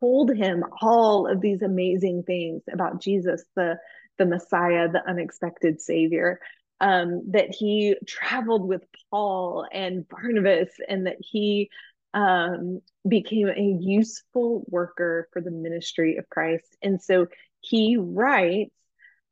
told 0.00 0.34
him 0.34 0.64
all 0.82 1.28
of 1.28 1.40
these 1.40 1.62
amazing 1.62 2.24
things 2.24 2.62
about 2.72 3.00
Jesus, 3.00 3.44
the, 3.54 3.78
the 4.18 4.26
Messiah, 4.26 4.88
the 4.88 5.08
unexpected 5.08 5.80
Savior. 5.80 6.40
Um, 6.78 7.22
that 7.30 7.54
he 7.54 7.96
traveled 8.06 8.68
with 8.68 8.82
Paul 9.10 9.66
and 9.72 10.06
Barnabas, 10.06 10.68
and 10.86 11.06
that 11.06 11.16
he 11.20 11.70
um, 12.14 12.80
became 13.08 13.48
a 13.48 13.78
useful 13.80 14.64
worker 14.68 15.28
for 15.32 15.40
the 15.40 15.50
ministry 15.50 16.16
of 16.16 16.28
Christ. 16.28 16.76
And 16.82 17.00
so 17.00 17.26
he 17.60 17.96
writes 17.96 18.72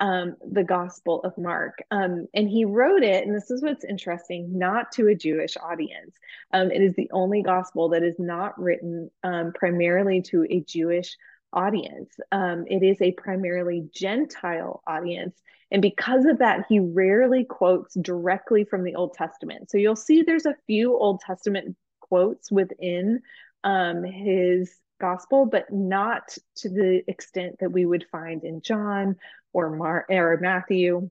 um, 0.00 0.36
the 0.50 0.64
Gospel 0.64 1.20
of 1.22 1.38
Mark. 1.38 1.78
Um, 1.90 2.26
and 2.34 2.48
he 2.48 2.64
wrote 2.64 3.02
it, 3.02 3.26
and 3.26 3.34
this 3.34 3.50
is 3.50 3.62
what's 3.62 3.84
interesting, 3.84 4.58
not 4.58 4.92
to 4.92 5.08
a 5.08 5.14
Jewish 5.14 5.56
audience. 5.56 6.16
Um, 6.52 6.70
it 6.70 6.82
is 6.82 6.94
the 6.94 7.10
only 7.12 7.42
gospel 7.42 7.90
that 7.90 8.02
is 8.02 8.18
not 8.18 8.60
written 8.60 9.10
um, 9.22 9.52
primarily 9.54 10.22
to 10.22 10.46
a 10.50 10.60
Jewish 10.60 11.16
audience. 11.52 12.12
Um, 12.32 12.64
it 12.68 12.82
is 12.82 13.00
a 13.00 13.12
primarily 13.12 13.88
Gentile 13.94 14.82
audience. 14.86 15.40
And 15.70 15.80
because 15.80 16.24
of 16.24 16.38
that, 16.38 16.66
he 16.68 16.80
rarely 16.80 17.44
quotes 17.44 17.94
directly 17.94 18.64
from 18.64 18.82
the 18.82 18.96
Old 18.96 19.14
Testament. 19.14 19.70
So 19.70 19.78
you'll 19.78 19.96
see 19.96 20.22
there's 20.22 20.46
a 20.46 20.56
few 20.66 20.98
Old 20.98 21.20
Testament 21.20 21.76
quotes 22.14 22.48
within 22.48 23.20
um, 23.64 24.04
his 24.04 24.72
gospel, 25.00 25.46
but 25.46 25.72
not 25.72 26.38
to 26.54 26.68
the 26.68 27.02
extent 27.08 27.56
that 27.58 27.72
we 27.72 27.84
would 27.84 28.06
find 28.12 28.44
in 28.44 28.62
John 28.62 29.16
or 29.52 29.74
Mark 29.74 30.06
or 30.08 30.38
Matthew. 30.40 31.10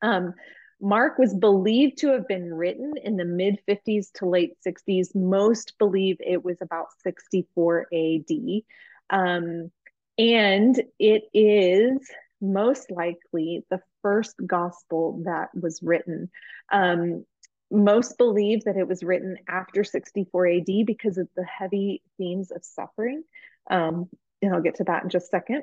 Um, 0.00 0.32
Mark 0.80 1.18
was 1.18 1.34
believed 1.34 1.98
to 1.98 2.12
have 2.12 2.26
been 2.26 2.54
written 2.54 2.94
in 2.96 3.18
the 3.18 3.26
mid 3.26 3.58
50s 3.68 4.12
to 4.14 4.26
late 4.26 4.56
60s. 4.66 5.14
Most 5.14 5.74
believe 5.78 6.16
it 6.20 6.42
was 6.42 6.56
about 6.62 6.86
64 7.02 7.88
AD. 7.92 8.62
Um, 9.10 9.70
and 10.16 10.82
it 10.98 11.24
is 11.34 11.98
most 12.40 12.90
likely 12.90 13.66
the 13.68 13.82
first 14.00 14.36
gospel 14.46 15.20
that 15.26 15.50
was 15.54 15.82
written. 15.82 16.30
Um, 16.72 17.26
most 17.70 18.18
believe 18.18 18.64
that 18.64 18.76
it 18.76 18.88
was 18.88 19.02
written 19.02 19.36
after 19.48 19.84
64 19.84 20.46
AD 20.46 20.86
because 20.86 21.18
of 21.18 21.28
the 21.36 21.44
heavy 21.44 22.02
themes 22.18 22.50
of 22.50 22.64
suffering. 22.64 23.22
Um, 23.70 24.08
and 24.42 24.54
I'll 24.54 24.62
get 24.62 24.76
to 24.76 24.84
that 24.84 25.04
in 25.04 25.10
just 25.10 25.26
a 25.26 25.28
second. 25.28 25.62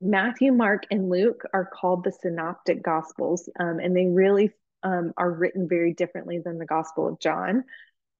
Matthew, 0.00 0.52
Mark, 0.52 0.84
and 0.90 1.08
Luke 1.08 1.42
are 1.54 1.64
called 1.64 2.04
the 2.04 2.12
synoptic 2.12 2.82
gospels, 2.82 3.48
um, 3.58 3.78
and 3.78 3.96
they 3.96 4.06
really 4.06 4.50
um, 4.82 5.12
are 5.16 5.30
written 5.30 5.68
very 5.68 5.94
differently 5.94 6.38
than 6.38 6.58
the 6.58 6.66
Gospel 6.66 7.06
of 7.06 7.20
John. 7.20 7.64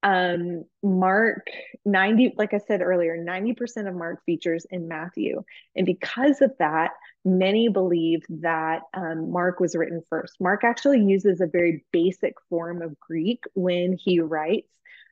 Um, 0.02 0.64
Mark, 0.82 1.46
90, 1.84 2.34
like 2.36 2.54
I 2.54 2.58
said 2.58 2.82
earlier, 2.82 3.16
90% 3.16 3.88
of 3.88 3.94
Mark 3.94 4.24
features 4.26 4.66
in 4.70 4.88
Matthew. 4.88 5.42
And 5.76 5.86
because 5.86 6.42
of 6.42 6.52
that, 6.58 6.90
many 7.24 7.68
believe 7.68 8.22
that 8.28 8.82
um, 8.94 9.30
Mark 9.30 9.60
was 9.60 9.76
written 9.76 10.02
first. 10.10 10.34
Mark 10.40 10.64
actually 10.64 11.04
uses 11.04 11.40
a 11.40 11.46
very 11.46 11.84
basic 11.92 12.34
form 12.50 12.82
of 12.82 12.98
Greek 12.98 13.44
when 13.54 13.96
he 13.96 14.20
writes. 14.20 14.68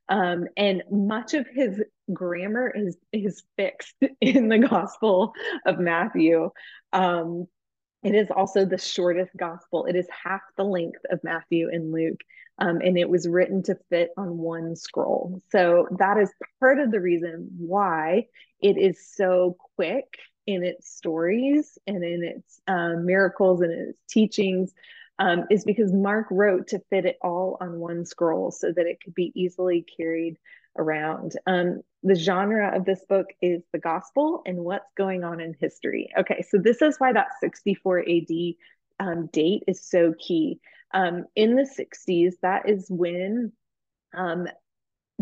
Um, 0.09 0.48
and 0.57 0.83
much 0.90 1.35
of 1.35 1.46
his 1.46 1.81
grammar 2.12 2.68
is 2.74 2.96
is 3.12 3.44
fixed 3.57 3.94
in 4.20 4.48
the 4.48 4.59
Gospel 4.59 5.35
of 5.64 5.79
Matthew. 5.79 6.50
Um, 6.92 7.46
it 8.03 8.15
is 8.15 8.31
also 8.31 8.65
the 8.65 8.79
shortest 8.79 9.37
gospel. 9.37 9.87
It 9.87 9.97
is 9.97 10.07
half 10.25 10.41
the 10.57 10.65
length 10.65 11.01
of 11.11 11.23
Matthew 11.23 11.69
and 11.71 11.93
Luke, 11.93 12.21
um, 12.59 12.81
and 12.81 12.99
it 12.99 13.09
was 13.09 13.29
written 13.29 13.63
to 13.65 13.77
fit 13.91 14.11
on 14.17 14.39
one 14.39 14.77
scroll. 14.77 15.41
So 15.51 15.87
that 15.99 16.19
is 16.19 16.31
part 16.61 16.79
of 16.79 16.91
the 16.91 17.01
reason 17.01 17.49
why 17.59 18.27
it 18.61 18.79
is 18.79 18.99
so 19.15 19.57
quick 19.77 20.07
in 20.47 20.65
its 20.65 20.91
stories 20.91 21.79
and 21.87 22.03
in 22.03 22.25
its 22.25 22.61
um, 22.67 23.05
miracles 23.05 23.61
and 23.61 23.73
its 23.73 24.01
teachings 24.09 24.73
um, 25.19 25.45
is 25.51 25.65
because 25.65 25.93
Mark 25.93 26.27
wrote 26.31 26.69
to 26.69 26.81
fit 26.89 27.05
it 27.05 27.19
all 27.23 27.59
on 27.61 27.79
one 27.79 28.07
scroll 28.07 28.51
so 28.51 28.73
that 28.73 28.87
it 28.87 28.99
could 29.05 29.15
be 29.15 29.33
easily 29.35 29.85
carried 29.97 30.39
around. 30.78 31.33
Um, 31.46 31.83
the 32.02 32.14
genre 32.14 32.74
of 32.76 32.85
this 32.85 33.04
book 33.09 33.26
is 33.42 33.62
the 33.72 33.78
gospel 33.78 34.42
and 34.46 34.59
what's 34.59 34.90
going 34.96 35.24
on 35.24 35.40
in 35.40 35.54
history. 35.61 36.11
Okay, 36.18 36.44
so 36.48 36.59
this 36.59 36.80
is 36.80 36.96
why 36.98 37.12
that 37.12 37.38
64 37.40 38.00
AD 38.00 38.54
um, 39.00 39.26
date 39.33 39.64
is 39.66 39.85
so 39.85 40.14
key. 40.18 40.61
Um, 40.92 41.24
in 41.37 41.56
the 41.56 41.62
60s, 41.68 42.35
that 42.42 42.68
is 42.68 42.87
when 42.88 43.52
um, 44.16 44.46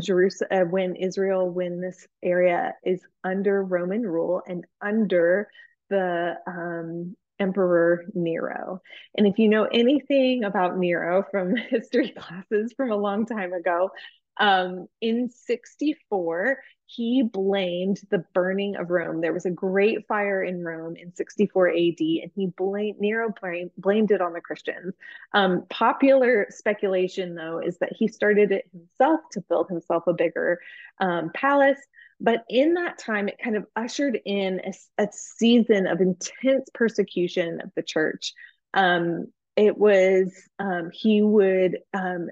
Jerusalem, 0.01 0.49
uh, 0.53 0.65
when 0.65 0.97
Israel, 0.97 1.51
when 1.51 1.81
this 1.81 2.07
area 2.23 2.75
is 2.85 3.01
under 3.25 3.63
Roman 3.63 4.03
rule 4.03 4.43
and 4.47 4.65
under 4.81 5.49
the 5.91 6.37
um, 6.47 7.17
Emperor 7.41 8.05
Nero. 8.15 8.81
And 9.17 9.27
if 9.27 9.39
you 9.39 9.49
know 9.49 9.65
anything 9.65 10.45
about 10.45 10.79
Nero 10.79 11.25
from 11.31 11.57
history 11.71 12.11
classes 12.11 12.73
from 12.77 12.91
a 12.91 12.97
long 12.97 13.27
time 13.27 13.53
ago, 13.53 13.91
um, 14.39 14.89
in 15.01 15.31
64, 15.31 16.59
he 16.87 17.23
blamed 17.23 18.01
the 18.11 18.25
burning 18.33 18.77
of 18.77 18.89
Rome. 18.89 19.21
There 19.21 19.35
was 19.35 19.45
a 19.45 19.51
great 19.51 20.07
fire 20.07 20.43
in 20.43 20.65
Rome 20.65 20.97
in 20.97 21.15
64 21.15 21.69
AD, 21.69 21.77
and 21.77 22.31
he 22.35 22.47
blamed 22.57 22.99
Nero 22.99 23.33
blamed, 23.41 23.73
blamed 23.77 24.11
it 24.11 24.23
on 24.23 24.33
the 24.33 24.41
Christians. 24.41 24.95
Um, 25.35 25.67
popular 25.69 26.47
speculation, 26.49 27.35
though, 27.35 27.59
is 27.59 27.77
that 27.79 27.93
he 27.93 28.09
started 28.09 28.53
it 28.53 28.65
himself 28.73 29.21
to 29.33 29.43
build 29.43 29.69
himself 29.69 30.07
a 30.07 30.15
bigger 30.15 30.61
um, 30.99 31.31
palace. 31.35 31.81
But 32.21 32.45
in 32.49 32.75
that 32.75 32.99
time, 32.99 33.29
it 33.29 33.39
kind 33.43 33.57
of 33.57 33.67
ushered 33.77 34.19
in 34.25 34.61
a, 34.65 35.03
a 35.03 35.09
season 35.13 35.87
of 35.87 36.01
intense 36.01 36.71
persecution 36.73 37.61
of 37.61 37.71
the 37.77 37.83
church. 37.83 38.33
Um, 38.73 39.27
it 39.57 39.77
was 39.77 40.33
um, 40.59 40.91
he 40.93 41.21
would 41.21 41.81
um, 41.93 42.29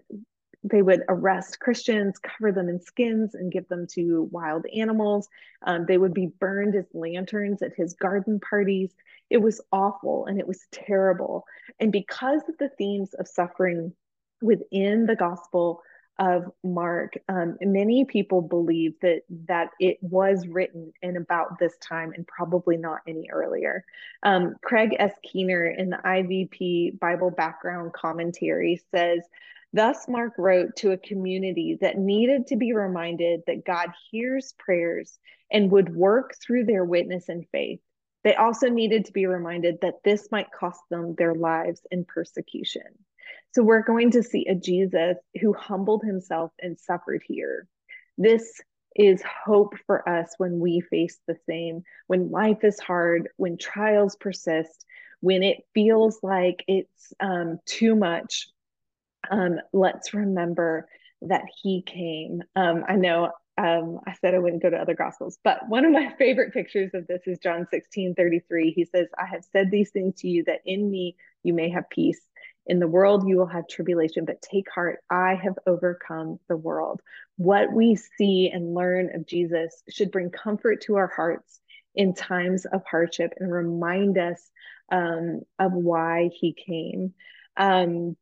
they 0.65 0.83
would 0.83 1.03
arrest 1.09 1.61
Christians, 1.61 2.19
cover 2.19 2.53
them 2.53 2.69
in 2.69 2.81
skins, 2.81 3.35
and 3.35 3.53
give 3.53 3.69
them 3.69 3.87
to 3.93 4.29
wild 4.33 4.67
animals. 4.75 5.29
Um, 5.63 5.85
they 5.87 5.99
would 5.99 6.15
be 6.15 6.33
burned 6.41 6.75
as 6.75 6.87
lanterns 6.93 7.63
at 7.63 7.75
his 7.77 7.95
garden 7.95 8.41
parties. 8.41 8.95
It 9.31 9.39
was 9.39 9.61
awful 9.73 10.27
and 10.27 10.39
it 10.39 10.47
was 10.47 10.67
terrible. 10.73 11.45
And 11.81 11.93
because 11.93 12.43
of 12.49 12.59
the 12.59 12.71
themes 12.79 13.15
of 13.15 13.29
suffering 13.29 13.93
within 14.43 15.07
the 15.07 15.17
gospel 15.17 15.83
of 16.19 16.51
Mark, 16.65 17.13
um, 17.29 17.59
many 17.61 18.07
people 18.07 18.41
believe 18.41 18.95
that 19.03 19.23
that 19.49 19.71
it 19.79 19.99
was 20.01 20.47
written 20.47 20.93
in 21.03 21.17
about 21.17 21.59
this 21.59 21.77
time 21.79 22.13
and 22.15 22.27
probably 22.27 22.79
not 22.79 23.01
any 23.07 23.29
earlier. 23.31 23.85
Um, 24.23 24.57
Craig 24.63 24.97
S. 24.99 25.13
Keener 25.23 25.67
in 25.67 25.91
the 25.91 25.99
IVP 25.99 26.99
Bible 26.99 27.31
Background 27.31 27.93
Commentary 27.93 28.83
says 28.91 29.21
Thus, 29.73 30.09
Mark 30.09 30.35
wrote 30.39 30.77
to 30.77 30.93
a 30.93 30.97
community 30.99 31.77
that 31.81 31.99
needed 31.99 32.47
to 32.49 32.57
be 32.57 32.73
reminded 32.73 33.43
that 33.47 33.65
God 33.65 33.91
hears 34.11 34.55
prayers 34.59 35.19
and 35.51 35.71
would 35.71 35.95
work 35.95 36.35
through 36.41 36.65
their 36.65 36.85
witness 36.85 37.29
and 37.29 37.47
faith. 37.53 37.81
They 38.25 38.35
also 38.35 38.69
needed 38.69 39.05
to 39.05 39.13
be 39.13 39.27
reminded 39.27 39.81
that 39.83 40.03
this 40.03 40.29
might 40.33 40.51
cost 40.51 40.81
them 40.91 41.15
their 41.17 41.35
lives 41.35 41.81
in 41.91 42.05
persecution. 42.05 42.83
So, 43.55 43.63
we're 43.63 43.83
going 43.83 44.13
to 44.13 44.23
see 44.23 44.47
a 44.47 44.55
Jesus 44.55 45.19
who 45.41 45.53
humbled 45.53 46.03
himself 46.05 46.53
and 46.61 46.79
suffered 46.79 47.23
here. 47.27 47.69
This 48.19 48.61
is 48.95 49.23
hope 49.23 49.75
for 49.87 50.09
us 50.09 50.35
when 50.39 50.59
we 50.59 50.81
face 50.81 51.19
the 51.27 51.37
same, 51.47 51.83
when 52.07 52.31
life 52.31 52.65
is 52.65 52.81
hard, 52.81 53.29
when 53.37 53.59
trials 53.59 54.17
persist, 54.17 54.85
when 55.21 55.43
it 55.43 55.65
feels 55.75 56.19
like 56.23 56.65
it's 56.67 57.13
um, 57.21 57.59
too 57.67 57.95
much 57.95 58.49
um, 59.31 59.57
let's 59.73 60.15
remember 60.15 60.89
that 61.23 61.43
he 61.63 61.83
came. 61.83 62.43
Um, 62.55 62.85
I 62.89 62.97
know 62.97 63.33
um, 63.59 64.01
I 64.07 64.15
said 64.21 64.35
I 64.35 64.39
wouldn't 64.39 64.63
go 64.63 64.71
to 64.71 64.77
other 64.77 64.95
gospels, 64.95 65.39
but 65.43 65.69
one 65.69 65.85
of 65.85 65.93
my 65.93 66.13
favorite 66.19 66.53
pictures 66.53 66.91
of 66.95 67.07
this 67.07 67.23
is 67.27 67.39
John 67.39 67.67
16 67.71 68.15
33. 68.15 68.73
He 68.73 68.85
says, 68.85 69.09
I 69.19 69.27
have 69.27 69.45
said 69.53 69.71
these 69.71 69.91
things 69.91 70.15
to 70.21 70.29
you 70.29 70.45
that 70.45 70.61
in 70.65 70.91
me 70.91 71.17
you 71.43 71.55
may 71.55 71.71
have 71.71 71.89
peace. 71.91 72.21
In 72.67 72.81
the 72.81 72.89
world 72.89 73.29
you 73.29 73.37
will 73.37 73.47
have 73.47 73.69
tribulation, 73.69 74.25
but 74.25 74.43
take 74.43 74.69
heart, 74.71 74.99
I 75.09 75.37
have 75.37 75.55
overcome 75.67 76.41
the 76.49 76.57
world. 76.57 77.01
What 77.37 77.73
we 77.73 77.97
see 77.97 78.51
and 78.53 78.75
learn 78.75 79.15
of 79.15 79.27
Jesus 79.27 79.83
should 79.89 80.11
bring 80.11 80.31
comfort 80.31 80.83
to 80.83 80.97
our 80.97 81.07
hearts 81.07 81.61
in 81.95 82.13
times 82.13 82.67
of 82.67 82.83
hardship 82.85 83.35
and 83.39 83.51
remind 83.51 84.19
us 84.19 84.51
um, 84.91 85.43
of 85.59 85.73
why 85.73 86.31
he 86.35 86.53
came. 86.53 87.15
Um, 87.57 88.17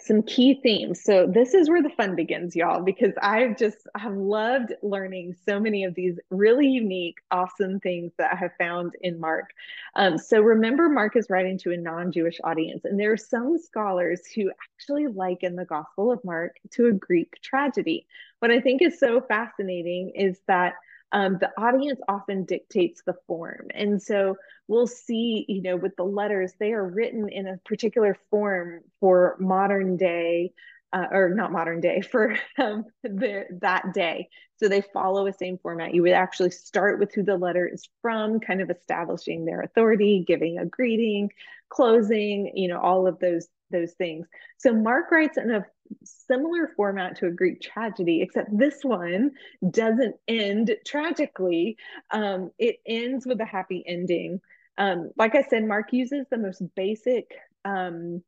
some 0.00 0.22
key 0.22 0.60
themes. 0.62 1.02
So 1.02 1.26
this 1.26 1.54
is 1.54 1.68
where 1.68 1.82
the 1.82 1.90
fun 1.90 2.16
begins, 2.16 2.54
y'all, 2.54 2.82
because 2.82 3.14
I've 3.20 3.56
just 3.56 3.78
have 3.96 4.14
loved 4.14 4.72
learning 4.82 5.36
so 5.48 5.58
many 5.58 5.84
of 5.84 5.94
these 5.94 6.18
really 6.30 6.68
unique, 6.68 7.16
awesome 7.30 7.80
things 7.80 8.12
that 8.18 8.32
I 8.32 8.36
have 8.36 8.52
found 8.58 8.94
in 9.00 9.18
Mark. 9.18 9.50
Um, 9.94 10.18
so 10.18 10.40
remember, 10.40 10.88
Mark 10.88 11.16
is 11.16 11.30
writing 11.30 11.58
to 11.58 11.72
a 11.72 11.76
non-Jewish 11.76 12.38
audience, 12.44 12.84
and 12.84 12.98
there 12.98 13.12
are 13.12 13.16
some 13.16 13.58
scholars 13.58 14.20
who 14.34 14.50
actually 14.74 15.06
liken 15.06 15.56
the 15.56 15.64
Gospel 15.64 16.12
of 16.12 16.24
Mark 16.24 16.56
to 16.72 16.86
a 16.86 16.92
Greek 16.92 17.40
tragedy. 17.42 18.06
What 18.40 18.50
I 18.50 18.60
think 18.60 18.82
is 18.82 18.98
so 18.98 19.20
fascinating 19.20 20.10
is 20.10 20.38
that 20.46 20.74
um, 21.16 21.38
the 21.40 21.50
audience 21.58 21.98
often 22.08 22.44
dictates 22.44 23.02
the 23.06 23.14
form. 23.26 23.68
And 23.74 24.02
so 24.02 24.36
we'll 24.68 24.86
see, 24.86 25.46
you 25.48 25.62
know, 25.62 25.76
with 25.76 25.96
the 25.96 26.04
letters, 26.04 26.52
they 26.60 26.72
are 26.72 26.86
written 26.86 27.30
in 27.30 27.46
a 27.46 27.56
particular 27.64 28.18
form 28.28 28.80
for 29.00 29.34
modern 29.40 29.96
day 29.96 30.52
uh, 30.92 31.06
or 31.10 31.30
not 31.30 31.52
modern 31.52 31.80
day 31.80 32.00
for 32.12 32.36
um, 32.58 32.84
the, 33.02 33.46
that 33.62 33.94
day. 33.94 34.28
So 34.58 34.68
they 34.68 34.82
follow 34.92 35.26
a 35.26 35.32
same 35.32 35.56
format. 35.56 35.94
You 35.94 36.02
would 36.02 36.12
actually 36.12 36.50
start 36.50 36.98
with 36.98 37.14
who 37.14 37.22
the 37.22 37.38
letter 37.38 37.66
is 37.66 37.88
from, 38.02 38.38
kind 38.38 38.60
of 38.60 38.68
establishing 38.68 39.46
their 39.46 39.62
authority, 39.62 40.22
giving 40.26 40.58
a 40.58 40.66
greeting, 40.66 41.30
closing, 41.70 42.52
you 42.54 42.68
know, 42.68 42.78
all 42.78 43.06
of 43.06 43.18
those 43.20 43.48
those 43.70 43.92
things. 43.92 44.26
So 44.58 44.72
Mark 44.72 45.10
writes 45.10 45.38
in 45.38 45.50
a 45.50 45.64
similar 46.04 46.72
format 46.76 47.16
to 47.18 47.26
a 47.26 47.30
Greek 47.30 47.60
tragedy, 47.60 48.22
except 48.22 48.56
this 48.56 48.82
one 48.82 49.32
doesn't 49.70 50.16
end 50.28 50.76
tragically. 50.86 51.76
Um, 52.10 52.50
it 52.58 52.76
ends 52.86 53.26
with 53.26 53.40
a 53.40 53.44
happy 53.44 53.84
ending. 53.86 54.40
Um, 54.78 55.10
like 55.16 55.34
I 55.34 55.42
said, 55.42 55.64
Mark 55.64 55.92
uses 55.92 56.26
the 56.30 56.38
most 56.38 56.62
basic 56.74 57.30
um, 57.64 58.22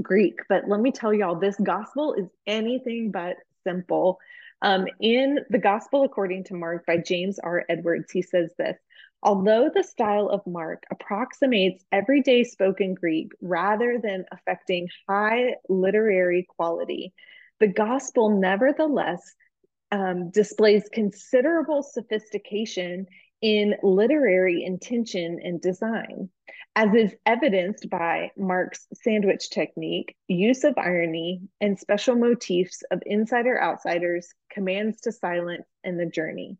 Greek, 0.00 0.38
but 0.48 0.68
let 0.68 0.80
me 0.80 0.92
tell 0.92 1.14
y'all, 1.14 1.36
this 1.36 1.56
gospel 1.56 2.14
is 2.14 2.28
anything 2.46 3.10
but 3.10 3.36
simple. 3.64 4.18
Um, 4.64 4.86
in 4.98 5.40
the 5.50 5.58
Gospel 5.58 6.04
according 6.04 6.44
to 6.44 6.54
Mark 6.54 6.86
by 6.86 6.96
James 6.96 7.38
R. 7.38 7.66
Edwards, 7.68 8.10
he 8.10 8.22
says 8.22 8.50
this 8.56 8.78
Although 9.22 9.70
the 9.72 9.82
style 9.84 10.30
of 10.30 10.40
Mark 10.46 10.84
approximates 10.90 11.84
everyday 11.92 12.44
spoken 12.44 12.94
Greek 12.94 13.32
rather 13.42 13.98
than 14.02 14.24
affecting 14.32 14.88
high 15.06 15.56
literary 15.68 16.46
quality, 16.48 17.12
the 17.60 17.66
Gospel 17.66 18.40
nevertheless 18.40 19.34
um, 19.92 20.30
displays 20.30 20.88
considerable 20.90 21.82
sophistication 21.82 23.06
in 23.40 23.74
literary 23.82 24.64
intention 24.64 25.38
and 25.42 25.60
design, 25.60 26.30
as 26.76 26.94
is 26.94 27.14
evidenced 27.26 27.88
by 27.90 28.30
Mark's 28.36 28.86
sandwich 28.94 29.50
technique, 29.50 30.16
use 30.28 30.64
of 30.64 30.74
irony, 30.76 31.42
and 31.60 31.78
special 31.78 32.16
motifs 32.16 32.82
of 32.90 33.02
insider 33.06 33.60
outsiders, 33.60 34.28
commands 34.50 35.00
to 35.02 35.12
silence, 35.12 35.66
and 35.84 35.98
the 35.98 36.06
journey. 36.06 36.56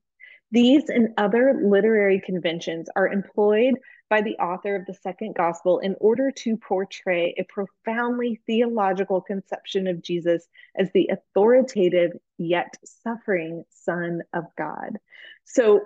These 0.50 0.88
and 0.88 1.14
other 1.16 1.60
literary 1.64 2.20
conventions 2.24 2.88
are 2.94 3.08
employed 3.08 3.74
by 4.08 4.20
the 4.20 4.36
author 4.36 4.76
of 4.76 4.86
the 4.86 4.94
second 4.94 5.34
gospel 5.34 5.80
in 5.80 5.96
order 6.00 6.30
to 6.30 6.56
portray 6.56 7.34
a 7.36 7.44
profoundly 7.44 8.40
theological 8.46 9.20
conception 9.20 9.88
of 9.88 10.02
Jesus 10.02 10.46
as 10.76 10.90
the 10.92 11.10
authoritative 11.10 12.12
yet 12.38 12.74
suffering 12.84 13.64
Son 13.70 14.22
of 14.32 14.44
God. 14.56 14.98
So 15.44 15.80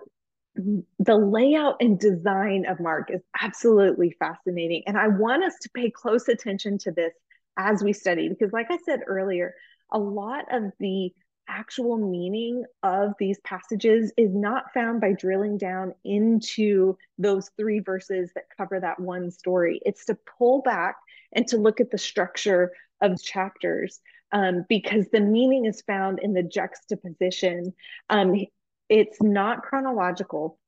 the 0.98 1.16
layout 1.16 1.76
and 1.80 1.98
design 1.98 2.66
of 2.66 2.80
Mark 2.80 3.10
is 3.10 3.22
absolutely 3.40 4.10
fascinating. 4.18 4.82
And 4.86 4.98
I 4.98 5.08
want 5.08 5.44
us 5.44 5.54
to 5.62 5.70
pay 5.70 5.90
close 5.90 6.28
attention 6.28 6.78
to 6.78 6.90
this 6.90 7.12
as 7.56 7.82
we 7.82 7.92
study, 7.92 8.28
because, 8.28 8.52
like 8.52 8.70
I 8.70 8.78
said 8.84 9.00
earlier, 9.06 9.54
a 9.92 9.98
lot 9.98 10.44
of 10.52 10.72
the 10.78 11.12
actual 11.48 11.96
meaning 11.96 12.64
of 12.82 13.14
these 13.18 13.38
passages 13.42 14.12
is 14.16 14.34
not 14.34 14.64
found 14.74 15.00
by 15.00 15.12
drilling 15.12 15.56
down 15.56 15.94
into 16.04 16.96
those 17.16 17.50
three 17.56 17.80
verses 17.80 18.30
that 18.34 18.44
cover 18.56 18.78
that 18.78 19.00
one 19.00 19.30
story. 19.30 19.80
It's 19.86 20.04
to 20.06 20.18
pull 20.38 20.60
back 20.62 20.96
and 21.32 21.46
to 21.48 21.56
look 21.56 21.80
at 21.80 21.90
the 21.90 21.98
structure 21.98 22.72
of 23.00 23.22
chapters 23.22 24.00
um, 24.32 24.66
because 24.68 25.08
the 25.08 25.20
meaning 25.20 25.64
is 25.64 25.80
found 25.82 26.18
in 26.20 26.34
the 26.34 26.42
juxtaposition. 26.42 27.72
Um, 28.10 28.34
it's 28.88 29.20
not 29.22 29.62
chronological, 29.62 30.58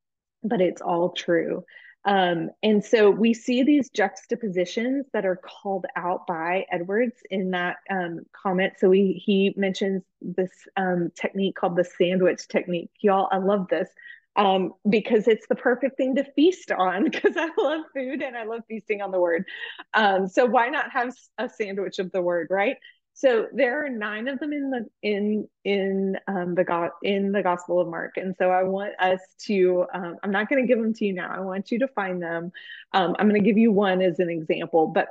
but 0.42 0.60
it's 0.60 0.80
all 0.80 1.10
true. 1.10 1.64
Um, 2.04 2.50
and 2.62 2.82
so 2.82 3.10
we 3.10 3.34
see 3.34 3.62
these 3.62 3.90
juxtapositions 3.90 5.06
that 5.12 5.26
are 5.26 5.36
called 5.36 5.84
out 5.96 6.26
by 6.26 6.64
Edwards 6.72 7.16
in 7.30 7.50
that 7.50 7.76
um, 7.90 8.20
comment. 8.32 8.74
So 8.78 8.90
he, 8.90 9.22
he 9.24 9.52
mentions 9.56 10.02
this 10.22 10.50
um, 10.76 11.10
technique 11.14 11.56
called 11.56 11.76
the 11.76 11.84
sandwich 11.84 12.48
technique. 12.48 12.90
Y'all, 13.00 13.28
I 13.30 13.36
love 13.36 13.68
this 13.68 13.90
um, 14.36 14.72
because 14.88 15.28
it's 15.28 15.46
the 15.48 15.54
perfect 15.54 15.98
thing 15.98 16.14
to 16.14 16.24
feast 16.32 16.72
on 16.72 17.04
because 17.10 17.36
I 17.36 17.50
love 17.58 17.82
food 17.94 18.22
and 18.22 18.36
I 18.36 18.44
love 18.44 18.62
feasting 18.66 19.02
on 19.02 19.10
the 19.10 19.20
word. 19.20 19.44
Um, 19.92 20.26
so 20.26 20.46
why 20.46 20.68
not 20.68 20.90
have 20.92 21.14
a 21.36 21.48
sandwich 21.48 21.98
of 21.98 22.12
the 22.12 22.22
word, 22.22 22.46
right? 22.50 22.76
So 23.20 23.48
there 23.52 23.84
are 23.84 23.90
nine 23.90 24.28
of 24.28 24.38
them 24.38 24.54
in 24.54 24.70
the 24.70 24.86
in 25.02 25.46
in 25.62 26.16
um, 26.26 26.54
the 26.54 26.64
God 26.64 26.92
in 27.02 27.32
the 27.32 27.42
Gospel 27.42 27.78
of 27.78 27.86
Mark, 27.86 28.16
and 28.16 28.34
so 28.38 28.50
I 28.50 28.62
want 28.62 28.94
us 28.98 29.20
to. 29.46 29.84
Um, 29.92 30.16
I'm 30.22 30.30
not 30.30 30.48
going 30.48 30.62
to 30.62 30.66
give 30.66 30.82
them 30.82 30.94
to 30.94 31.04
you 31.04 31.12
now. 31.12 31.30
I 31.30 31.40
want 31.40 31.70
you 31.70 31.80
to 31.80 31.88
find 31.88 32.22
them. 32.22 32.50
Um, 32.94 33.14
I'm 33.18 33.28
going 33.28 33.38
to 33.38 33.46
give 33.46 33.58
you 33.58 33.72
one 33.72 34.00
as 34.00 34.20
an 34.20 34.30
example, 34.30 34.86
but 34.86 35.08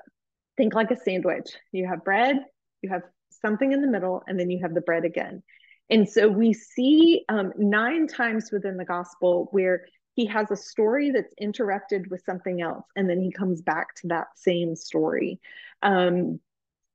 think 0.57 0.73
like 0.73 0.89
a 0.89 0.97
sandwich. 0.97 1.51
You 1.71 1.85
have 1.85 2.03
bread, 2.03 2.37
you 2.81 2.89
have 2.89 3.03
something 3.29 3.71
in 3.71 3.81
the 3.83 3.87
middle, 3.87 4.23
and 4.25 4.39
then 4.39 4.49
you 4.49 4.57
have 4.63 4.73
the 4.73 4.81
bread 4.81 5.05
again. 5.05 5.43
And 5.91 6.09
so 6.09 6.27
we 6.27 6.53
see 6.53 7.25
um, 7.29 7.53
nine 7.59 8.07
times 8.07 8.51
within 8.51 8.77
the 8.77 8.85
Gospel 8.85 9.49
where 9.51 9.85
he 10.15 10.25
has 10.25 10.49
a 10.49 10.57
story 10.57 11.11
that's 11.11 11.33
interrupted 11.39 12.09
with 12.09 12.23
something 12.25 12.59
else, 12.59 12.85
and 12.95 13.07
then 13.07 13.21
he 13.21 13.31
comes 13.31 13.61
back 13.61 13.93
to 13.97 14.07
that 14.07 14.29
same 14.35 14.75
story. 14.75 15.39
Um, 15.83 16.39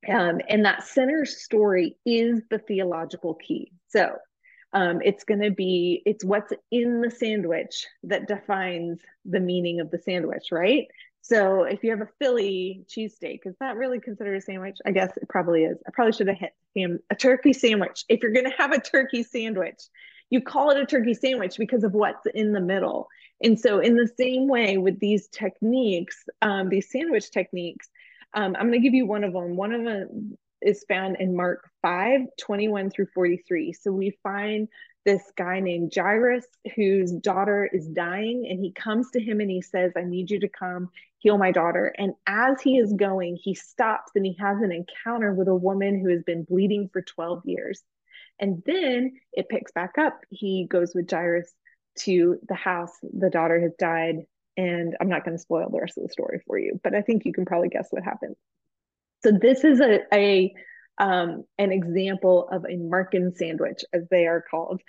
um, 0.09 0.41
and 0.49 0.65
that 0.65 0.85
center 0.85 1.25
story 1.25 1.97
is 2.05 2.43
the 2.51 2.59
theological 2.59 3.35
key. 3.35 3.73
So 3.89 4.17
um, 4.73 5.01
it's 5.03 5.25
going 5.25 5.41
to 5.41 5.51
be, 5.51 6.03
it's 6.05 6.25
what's 6.25 6.53
in 6.71 7.01
the 7.01 7.11
sandwich 7.11 7.87
that 8.05 8.29
defines 8.29 9.01
the 9.25 9.41
meaning 9.41 9.81
of 9.81 9.91
the 9.91 9.99
sandwich, 9.99 10.49
right? 10.51 10.89
So 11.21 11.63
if 11.63 11.83
you 11.83 11.91
have 11.91 12.03
a 12.03 12.09
Philly 12.19 12.85
cheesesteak, 12.87 13.47
is 13.47 13.55
that 13.61 13.77
really 13.77 13.99
considered 13.99 14.37
a 14.37 14.41
sandwich? 14.41 14.77
I 14.85 14.91
guess 14.91 15.17
it 15.17 15.29
probably 15.29 15.65
is. 15.65 15.79
I 15.87 15.91
probably 15.93 16.13
should 16.13 16.29
have 16.29 16.37
hit 16.37 16.53
ham, 16.77 16.99
a 17.09 17.15
turkey 17.15 17.55
sandwich. 17.55 18.05
If 18.09 18.23
you're 18.23 18.33
going 18.33 18.51
to 18.51 18.57
have 18.59 18.73
a 18.73 18.81
turkey 18.81 19.23
sandwich, 19.23 19.81
you 20.29 20.43
call 20.43 20.71
it 20.71 20.77
a 20.77 20.85
turkey 20.85 21.15
sandwich 21.15 21.57
because 21.57 21.85
of 21.85 21.93
what's 21.93 22.27
in 22.35 22.53
the 22.53 22.61
middle. 22.61 23.09
And 23.43 23.59
so, 23.59 23.79
in 23.79 23.97
the 23.97 24.11
same 24.19 24.49
way 24.49 24.77
with 24.77 25.01
these 25.01 25.29
techniques, 25.29 26.25
um, 26.43 26.69
these 26.69 26.91
sandwich 26.91 27.31
techniques, 27.31 27.89
um, 28.35 28.57
I'm 28.57 28.69
going 28.69 28.73
to 28.73 28.79
give 28.81 28.95
you 28.95 29.07
one 29.07 29.25
of 29.25 29.33
them. 29.33 29.57
One 29.57 29.73
of 29.73 29.85
them 29.85 30.37
is 30.61 30.85
found 30.89 31.17
in 31.21 31.37
Mark 31.37 31.69
5 31.83 32.21
21 32.41 32.91
through 32.91 33.07
43. 33.15 33.73
So 33.73 33.93
we 33.93 34.19
find 34.23 34.69
this 35.05 35.23
guy 35.37 35.61
named 35.61 35.93
Jairus 35.95 36.47
whose 36.75 37.13
daughter 37.13 37.69
is 37.71 37.87
dying, 37.87 38.47
and 38.49 38.59
he 38.59 38.73
comes 38.73 39.11
to 39.11 39.21
him 39.21 39.41
and 39.41 39.51
he 39.51 39.61
says, 39.61 39.93
I 39.97 40.03
need 40.03 40.31
you 40.31 40.41
to 40.41 40.49
come 40.49 40.91
heal 41.25 41.39
my 41.39 41.51
daughter. 41.51 41.93
And 41.97 42.13
as 42.27 42.61
he 42.61 42.77
is 42.77 42.93
going, 42.93 43.39
he 43.43 43.55
stops 43.55 44.13
and 44.15 44.27
he 44.27 44.37
has 44.39 44.59
an 44.61 44.71
encounter 44.71 45.33
with 45.33 45.49
a 45.49 45.55
woman 45.55 45.99
who 45.99 46.11
has 46.11 46.23
been 46.23 46.45
bleeding 46.45 46.91
for 46.93 47.01
12 47.01 47.43
years. 47.47 47.83
And 48.39 48.63
then 48.67 49.15
it 49.33 49.49
picks 49.49 49.73
back 49.73 49.97
up. 49.99 50.21
He 50.29 50.67
goes 50.69 50.93
with 50.95 51.11
Jairus 51.11 51.51
to 52.01 52.39
the 52.47 52.55
house. 52.55 52.93
The 53.03 53.31
daughter 53.31 53.59
has 53.59 53.73
died 53.79 54.27
and 54.57 54.97
I'm 55.01 55.09
not 55.09 55.25
going 55.25 55.37
to 55.37 55.43
spoil 55.43 55.69
the 55.71 55.81
rest 55.81 55.99
of 55.99 56.05
the 56.05 56.13
story 56.13 56.43
for 56.47 56.59
you, 56.59 56.81
but 56.83 56.95
I 56.95 57.03
think 57.03 57.25
you 57.25 57.33
can 57.33 57.45
probably 57.45 57.69
guess 57.69 57.89
what 57.91 58.05
happened. 58.05 58.37
So 59.23 59.33
this 59.33 59.65
is 59.65 59.81
a, 59.81 60.01
a 60.13 60.55
um, 60.99 61.45
an 61.59 61.73
example 61.73 62.49
of 62.53 62.65
a 62.65 62.77
Markan 62.77 63.37
sandwich, 63.37 63.85
as 63.93 64.07
they 64.11 64.27
are 64.27 64.45
called. 64.49 64.81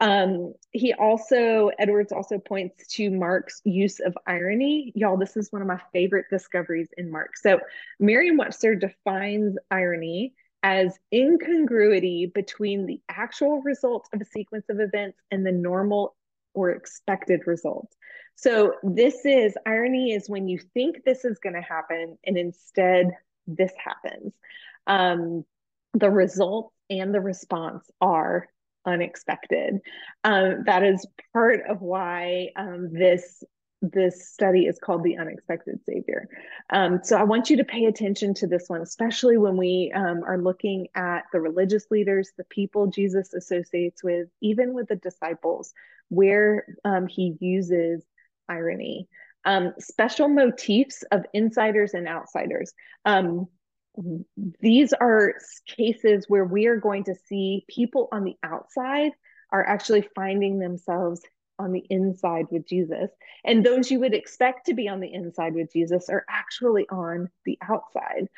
Um, 0.00 0.54
he 0.72 0.92
also, 0.94 1.70
Edwards 1.78 2.10
also 2.10 2.38
points 2.38 2.88
to 2.94 3.10
Mark's 3.10 3.60
use 3.64 4.00
of 4.00 4.18
irony. 4.26 4.92
Y'all, 4.96 5.16
this 5.16 5.36
is 5.36 5.52
one 5.52 5.62
of 5.62 5.68
my 5.68 5.80
favorite 5.92 6.26
discoveries 6.30 6.88
in 6.96 7.10
Mark. 7.10 7.36
So 7.36 7.60
Merriam-Webster 8.00 8.74
defines 8.74 9.56
irony 9.70 10.34
as 10.64 10.98
incongruity 11.12 12.26
between 12.26 12.86
the 12.86 13.00
actual 13.08 13.62
result 13.62 14.08
of 14.12 14.20
a 14.20 14.24
sequence 14.24 14.64
of 14.68 14.80
events 14.80 15.18
and 15.30 15.46
the 15.46 15.52
normal 15.52 16.16
or 16.54 16.70
expected 16.70 17.46
result. 17.46 17.88
So 18.36 18.74
this 18.82 19.24
is 19.24 19.54
irony 19.66 20.12
is 20.12 20.28
when 20.28 20.48
you 20.48 20.58
think 20.74 21.04
this 21.04 21.24
is 21.24 21.38
going 21.38 21.54
to 21.54 21.62
happen 21.62 22.18
and 22.24 22.36
instead 22.36 23.10
this 23.46 23.72
happens. 23.82 24.32
Um, 24.86 25.44
the 25.94 26.10
result 26.10 26.72
and 26.90 27.14
the 27.14 27.20
response 27.20 27.88
are 28.00 28.48
unexpected. 28.84 29.80
Um, 30.24 30.64
that 30.66 30.82
is 30.82 31.06
part 31.32 31.60
of 31.68 31.80
why 31.80 32.50
um, 32.56 32.92
this 32.92 33.44
this 33.82 34.28
study 34.28 34.66
is 34.66 34.78
called 34.78 35.02
the 35.02 35.18
unexpected 35.18 35.78
savior 35.84 36.28
um, 36.70 37.00
so 37.02 37.16
i 37.16 37.24
want 37.24 37.50
you 37.50 37.56
to 37.56 37.64
pay 37.64 37.86
attention 37.86 38.32
to 38.32 38.46
this 38.46 38.64
one 38.68 38.80
especially 38.80 39.36
when 39.36 39.56
we 39.56 39.92
um, 39.94 40.22
are 40.24 40.38
looking 40.38 40.86
at 40.94 41.24
the 41.32 41.40
religious 41.40 41.86
leaders 41.90 42.30
the 42.38 42.44
people 42.44 42.86
jesus 42.86 43.34
associates 43.34 44.02
with 44.02 44.28
even 44.40 44.72
with 44.72 44.88
the 44.88 44.96
disciples 44.96 45.74
where 46.08 46.66
um, 46.84 47.06
he 47.06 47.36
uses 47.40 48.04
irony. 48.48 49.08
Um, 49.44 49.72
special 49.78 50.28
motifs 50.28 51.02
of 51.10 51.24
insiders 51.32 51.94
and 51.94 52.06
outsiders. 52.06 52.72
Um, 53.04 53.48
these 54.60 54.92
are 54.92 55.34
cases 55.66 56.26
where 56.28 56.44
we 56.44 56.66
are 56.66 56.76
going 56.76 57.04
to 57.04 57.14
see 57.26 57.64
people 57.68 58.08
on 58.12 58.24
the 58.24 58.36
outside 58.42 59.12
are 59.50 59.66
actually 59.66 60.06
finding 60.14 60.58
themselves 60.58 61.20
on 61.62 61.72
the 61.72 61.84
inside 61.88 62.46
with 62.50 62.66
Jesus. 62.66 63.10
And 63.44 63.64
those 63.64 63.90
you 63.90 64.00
would 64.00 64.14
expect 64.14 64.66
to 64.66 64.74
be 64.74 64.88
on 64.88 65.00
the 65.00 65.12
inside 65.12 65.54
with 65.54 65.72
Jesus 65.72 66.08
are 66.08 66.24
actually 66.28 66.86
on 66.90 67.30
the 67.44 67.58
outside. 67.68 68.28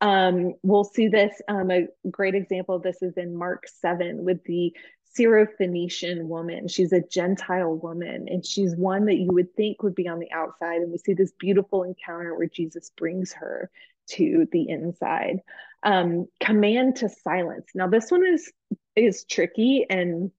Um, 0.00 0.54
we'll 0.62 0.84
see 0.84 1.08
this. 1.08 1.40
Um, 1.48 1.70
a 1.70 1.86
great 2.10 2.34
example 2.34 2.74
of 2.74 2.82
this 2.82 3.02
is 3.02 3.16
in 3.16 3.34
Mark 3.34 3.64
7 3.80 4.24
with 4.24 4.42
the 4.44 4.72
Syrophoenician 5.18 6.24
woman. 6.24 6.68
She's 6.68 6.92
a 6.92 7.00
Gentile 7.00 7.76
woman, 7.76 8.26
and 8.28 8.44
she's 8.44 8.76
one 8.76 9.06
that 9.06 9.16
you 9.16 9.28
would 9.32 9.54
think 9.54 9.82
would 9.82 9.94
be 9.94 10.08
on 10.08 10.18
the 10.18 10.32
outside. 10.32 10.82
And 10.82 10.90
we 10.90 10.98
see 10.98 11.14
this 11.14 11.32
beautiful 11.38 11.84
encounter 11.84 12.36
where 12.36 12.48
Jesus 12.48 12.90
brings 12.96 13.32
her 13.34 13.70
to 14.10 14.46
the 14.52 14.68
inside. 14.68 15.38
Um, 15.82 16.26
command 16.40 16.96
to 16.96 17.08
silence. 17.08 17.66
Now, 17.74 17.88
this 17.88 18.10
one 18.10 18.26
is 18.26 18.52
is 18.96 19.24
tricky, 19.24 19.86
and 19.88 20.30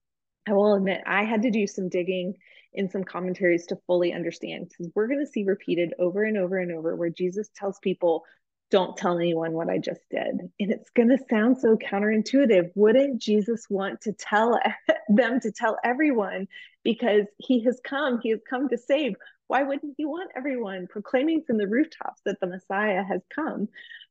I 0.46 0.52
will 0.52 0.74
admit 0.74 1.02
I 1.06 1.24
had 1.24 1.42
to 1.42 1.50
do 1.50 1.66
some 1.66 1.88
digging 1.88 2.34
in 2.72 2.88
some 2.88 3.04
commentaries 3.04 3.66
to 3.66 3.78
fully 3.86 4.12
understand 4.12 4.68
because 4.68 4.92
we're 4.94 5.08
going 5.08 5.24
to 5.24 5.30
see 5.30 5.44
repeated 5.44 5.94
over 5.98 6.24
and 6.24 6.36
over 6.36 6.58
and 6.58 6.70
over 6.72 6.94
where 6.94 7.10
Jesus 7.10 7.48
tells 7.56 7.78
people 7.80 8.24
don't 8.70 8.96
tell 8.96 9.16
anyone 9.18 9.52
what 9.52 9.68
I 9.68 9.78
just 9.78 10.00
did. 10.10 10.40
And 10.58 10.72
it's 10.72 10.90
going 10.90 11.08
to 11.08 11.18
sound 11.30 11.58
so 11.58 11.76
counterintuitive. 11.76 12.70
Wouldn't 12.74 13.22
Jesus 13.22 13.66
want 13.70 14.00
to 14.02 14.12
tell 14.12 14.58
them 15.08 15.40
to 15.40 15.52
tell 15.52 15.78
everyone 15.84 16.48
because 16.82 17.26
he 17.38 17.62
has 17.64 17.80
come, 17.84 18.20
he 18.22 18.30
has 18.30 18.40
come 18.48 18.68
to 18.68 18.78
save? 18.78 19.14
Why 19.46 19.62
wouldn't 19.62 19.94
he 19.96 20.04
want 20.04 20.32
everyone 20.36 20.88
proclaiming 20.88 21.44
from 21.46 21.58
the 21.58 21.68
rooftops 21.68 22.20
that 22.24 22.40
the 22.40 22.48
Messiah 22.48 23.04
has 23.04 23.22
come? 23.32 23.68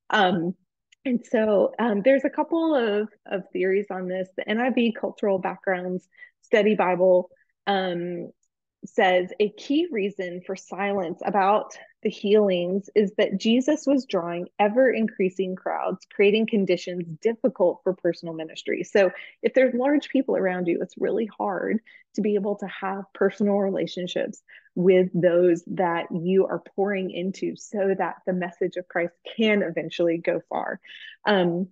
Um, 0.09 0.55
and 1.05 1.23
so 1.23 1.71
um, 1.77 2.01
there's 2.03 2.25
a 2.25 2.29
couple 2.29 2.75
of, 2.75 3.09
of 3.27 3.43
theories 3.53 3.87
on 3.91 4.07
this. 4.07 4.27
The 4.35 4.45
NIV 4.45 4.95
Cultural 4.99 5.37
Backgrounds 5.37 6.07
Study 6.41 6.75
Bible 6.75 7.29
um, 7.67 8.31
says 8.85 9.29
a 9.39 9.49
key 9.51 9.87
reason 9.91 10.41
for 10.45 10.55
silence 10.55 11.21
about 11.23 11.77
the 12.05 12.11
healings 12.11 12.87
is 12.93 13.11
that 13.17 13.39
Jesus 13.39 13.87
was 13.87 14.05
drawing 14.05 14.47
ever 14.59 14.91
increasing 14.91 15.55
crowds, 15.55 16.05
creating 16.13 16.45
conditions 16.45 17.03
difficult 17.19 17.81
for 17.83 17.95
personal 17.95 18.35
ministry. 18.35 18.83
So, 18.83 19.09
if 19.41 19.55
there's 19.55 19.73
large 19.73 20.09
people 20.09 20.37
around 20.37 20.67
you, 20.67 20.77
it's 20.83 20.99
really 20.99 21.25
hard 21.25 21.79
to 22.13 22.21
be 22.21 22.35
able 22.35 22.57
to 22.57 22.67
have 22.67 23.11
personal 23.15 23.55
relationships 23.55 24.43
with 24.75 25.09
those 25.15 25.63
that 25.65 26.05
you 26.11 26.45
are 26.45 26.61
pouring 26.75 27.09
into 27.09 27.55
so 27.55 27.95
that 27.97 28.17
the 28.27 28.33
message 28.33 28.77
of 28.77 28.87
Christ 28.87 29.15
can 29.35 29.63
eventually 29.63 30.19
go 30.19 30.41
far. 30.47 30.79
Um, 31.25 31.69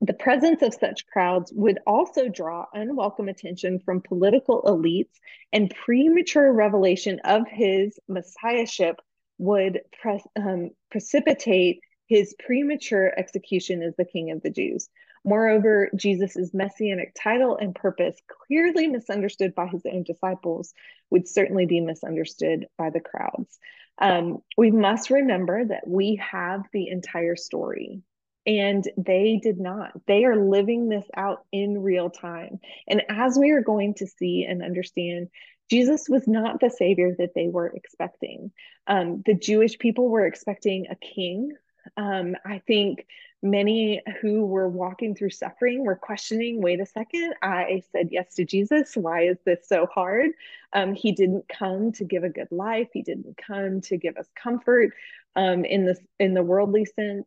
the 0.00 0.14
presence 0.14 0.62
of 0.62 0.74
such 0.74 1.06
crowds 1.06 1.52
would 1.54 1.78
also 1.86 2.28
draw 2.28 2.66
unwelcome 2.74 3.28
attention 3.28 3.78
from 3.78 4.02
political 4.02 4.62
elites, 4.62 5.14
and 5.52 5.72
premature 5.84 6.52
revelation 6.52 7.20
of 7.24 7.46
his 7.46 8.00
messiahship 8.08 9.00
would 9.38 9.80
pre- 10.00 10.24
um, 10.36 10.70
precipitate 10.90 11.80
his 12.06 12.34
premature 12.38 13.12
execution 13.18 13.82
as 13.82 13.94
the 13.96 14.04
king 14.04 14.30
of 14.30 14.42
the 14.42 14.50
Jews. 14.50 14.88
Moreover, 15.24 15.90
Jesus' 15.96 16.54
messianic 16.54 17.14
title 17.20 17.56
and 17.56 17.74
purpose, 17.74 18.16
clearly 18.28 18.86
misunderstood 18.86 19.54
by 19.56 19.66
his 19.66 19.82
own 19.84 20.04
disciples, 20.04 20.72
would 21.10 21.26
certainly 21.26 21.66
be 21.66 21.80
misunderstood 21.80 22.66
by 22.78 22.90
the 22.90 23.00
crowds. 23.00 23.58
Um, 23.98 24.38
we 24.56 24.70
must 24.70 25.10
remember 25.10 25.64
that 25.64 25.88
we 25.88 26.20
have 26.30 26.62
the 26.72 26.88
entire 26.88 27.34
story 27.34 28.02
and 28.46 28.84
they 28.96 29.40
did 29.42 29.58
not. 29.58 29.92
They 30.06 30.24
are 30.24 30.36
living 30.36 30.88
this 30.88 31.06
out 31.16 31.44
in 31.50 31.82
real 31.82 32.10
time. 32.10 32.60
And 32.86 33.02
as 33.08 33.36
we 33.36 33.50
are 33.50 33.62
going 33.62 33.94
to 33.94 34.06
see 34.06 34.46
and 34.48 34.62
understand, 34.62 35.28
Jesus 35.70 36.08
was 36.08 36.26
not 36.26 36.60
the 36.60 36.70
savior 36.70 37.14
that 37.18 37.34
they 37.34 37.48
were 37.48 37.68
expecting. 37.68 38.52
Um, 38.86 39.22
the 39.26 39.34
Jewish 39.34 39.78
people 39.78 40.08
were 40.08 40.26
expecting 40.26 40.86
a 40.90 40.96
king. 40.96 41.52
Um, 41.96 42.36
I 42.44 42.60
think 42.66 43.06
many 43.42 44.02
who 44.20 44.46
were 44.46 44.68
walking 44.68 45.14
through 45.14 45.30
suffering 45.30 45.84
were 45.84 45.96
questioning 45.96 46.62
wait 46.62 46.80
a 46.80 46.86
second, 46.86 47.34
I 47.42 47.82
said 47.92 48.08
yes 48.10 48.34
to 48.34 48.44
Jesus. 48.44 48.96
Why 48.96 49.28
is 49.28 49.38
this 49.44 49.68
so 49.68 49.86
hard? 49.86 50.30
Um, 50.72 50.94
he 50.94 51.12
didn't 51.12 51.48
come 51.48 51.92
to 51.92 52.04
give 52.04 52.24
a 52.24 52.28
good 52.28 52.50
life, 52.50 52.88
he 52.92 53.02
didn't 53.02 53.36
come 53.36 53.80
to 53.82 53.96
give 53.96 54.16
us 54.16 54.26
comfort 54.34 54.92
um, 55.34 55.64
in, 55.64 55.84
this, 55.84 55.98
in 56.18 56.34
the 56.34 56.42
worldly 56.42 56.86
sense. 56.86 57.26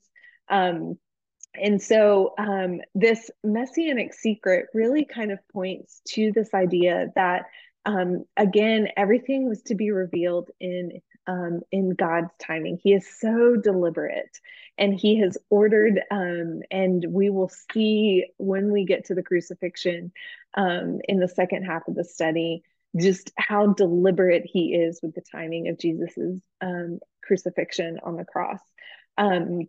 Um, 0.49 0.97
and 1.55 1.81
so 1.81 2.33
um, 2.37 2.81
this 2.95 3.31
messianic 3.43 4.13
secret 4.13 4.67
really 4.73 5.05
kind 5.05 5.31
of 5.31 5.39
points 5.51 6.01
to 6.09 6.31
this 6.31 6.53
idea 6.53 7.07
that 7.15 7.45
um, 7.89 8.23
again 8.37 8.87
everything 8.95 9.49
was 9.49 9.63
to 9.63 9.73
be 9.73 9.89
revealed 9.89 10.49
in 10.59 11.01
um, 11.25 11.61
in 11.71 11.89
god's 11.89 12.31
timing 12.39 12.79
he 12.81 12.93
is 12.93 13.07
so 13.19 13.55
deliberate 13.55 14.37
and 14.77 14.93
he 14.93 15.19
has 15.19 15.37
ordered 15.49 15.99
um, 16.11 16.61
and 16.69 17.03
we 17.09 17.29
will 17.31 17.51
see 17.71 18.25
when 18.37 18.71
we 18.71 18.85
get 18.85 19.05
to 19.05 19.15
the 19.15 19.23
crucifixion 19.23 20.11
um, 20.53 20.99
in 21.07 21.19
the 21.19 21.27
second 21.27 21.63
half 21.63 21.87
of 21.87 21.95
the 21.95 22.03
study 22.03 22.61
just 22.99 23.31
how 23.37 23.73
deliberate 23.73 24.43
he 24.45 24.73
is 24.75 24.99
with 25.01 25.15
the 25.15 25.23
timing 25.31 25.67
of 25.67 25.79
jesus's 25.79 26.39
um, 26.61 26.99
crucifixion 27.23 27.99
on 28.03 28.17
the 28.17 28.25
cross 28.25 28.61
um, 29.17 29.61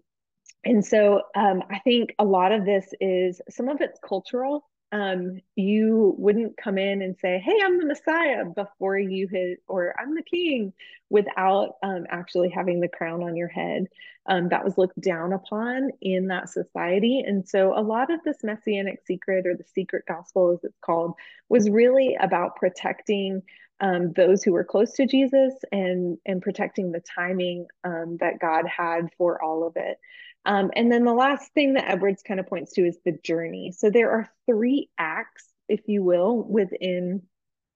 and 0.62 0.84
so 0.84 1.22
I 1.34 1.80
think 1.84 2.14
a 2.18 2.24
lot 2.24 2.52
of 2.52 2.66
this 2.66 2.86
is 3.00 3.40
some 3.48 3.68
of 3.68 3.80
it's 3.80 3.98
cultural. 4.06 4.68
Um, 4.92 5.40
you 5.54 6.14
wouldn't 6.18 6.56
come 6.56 6.78
in 6.78 7.02
and 7.02 7.16
say, 7.18 7.38
"Hey, 7.38 7.56
I'm 7.64 7.78
the 7.78 7.86
Messiah" 7.86 8.44
before 8.44 8.98
you 8.98 9.28
hit, 9.28 9.62
or 9.68 9.94
"I'm 9.98 10.14
the 10.14 10.22
King," 10.22 10.72
without 11.10 11.76
um, 11.82 12.06
actually 12.08 12.50
having 12.50 12.80
the 12.80 12.88
crown 12.88 13.22
on 13.22 13.36
your 13.36 13.48
head. 13.48 13.86
Um, 14.26 14.48
that 14.50 14.64
was 14.64 14.76
looked 14.78 15.00
down 15.00 15.32
upon 15.32 15.90
in 16.00 16.26
that 16.28 16.48
society, 16.50 17.20
and 17.26 17.48
so 17.48 17.78
a 17.78 17.82
lot 17.82 18.10
of 18.10 18.20
this 18.24 18.42
messianic 18.42 19.00
secret, 19.06 19.46
or 19.46 19.56
the 19.56 19.64
secret 19.64 20.04
gospel, 20.06 20.52
as 20.52 20.64
it's 20.64 20.78
called, 20.80 21.14
was 21.48 21.70
really 21.70 22.16
about 22.20 22.56
protecting 22.56 23.42
um, 23.80 24.12
those 24.12 24.42
who 24.42 24.52
were 24.52 24.64
close 24.64 24.92
to 24.92 25.06
Jesus 25.06 25.54
and 25.72 26.18
and 26.26 26.42
protecting 26.42 26.92
the 26.92 27.00
timing 27.00 27.66
um, 27.84 28.18
that 28.20 28.38
God 28.40 28.66
had 28.66 29.08
for 29.16 29.42
all 29.42 29.66
of 29.66 29.76
it. 29.76 29.98
Um, 30.46 30.70
and 30.74 30.90
then 30.90 31.04
the 31.04 31.12
last 31.12 31.52
thing 31.52 31.74
that 31.74 31.88
Edwards 31.88 32.22
kind 32.22 32.40
of 32.40 32.46
points 32.46 32.72
to 32.74 32.86
is 32.86 32.98
the 33.04 33.18
journey. 33.22 33.72
So 33.72 33.90
there 33.90 34.10
are 34.10 34.30
three 34.46 34.88
acts, 34.98 35.46
if 35.68 35.80
you 35.86 36.02
will, 36.02 36.42
within 36.42 37.22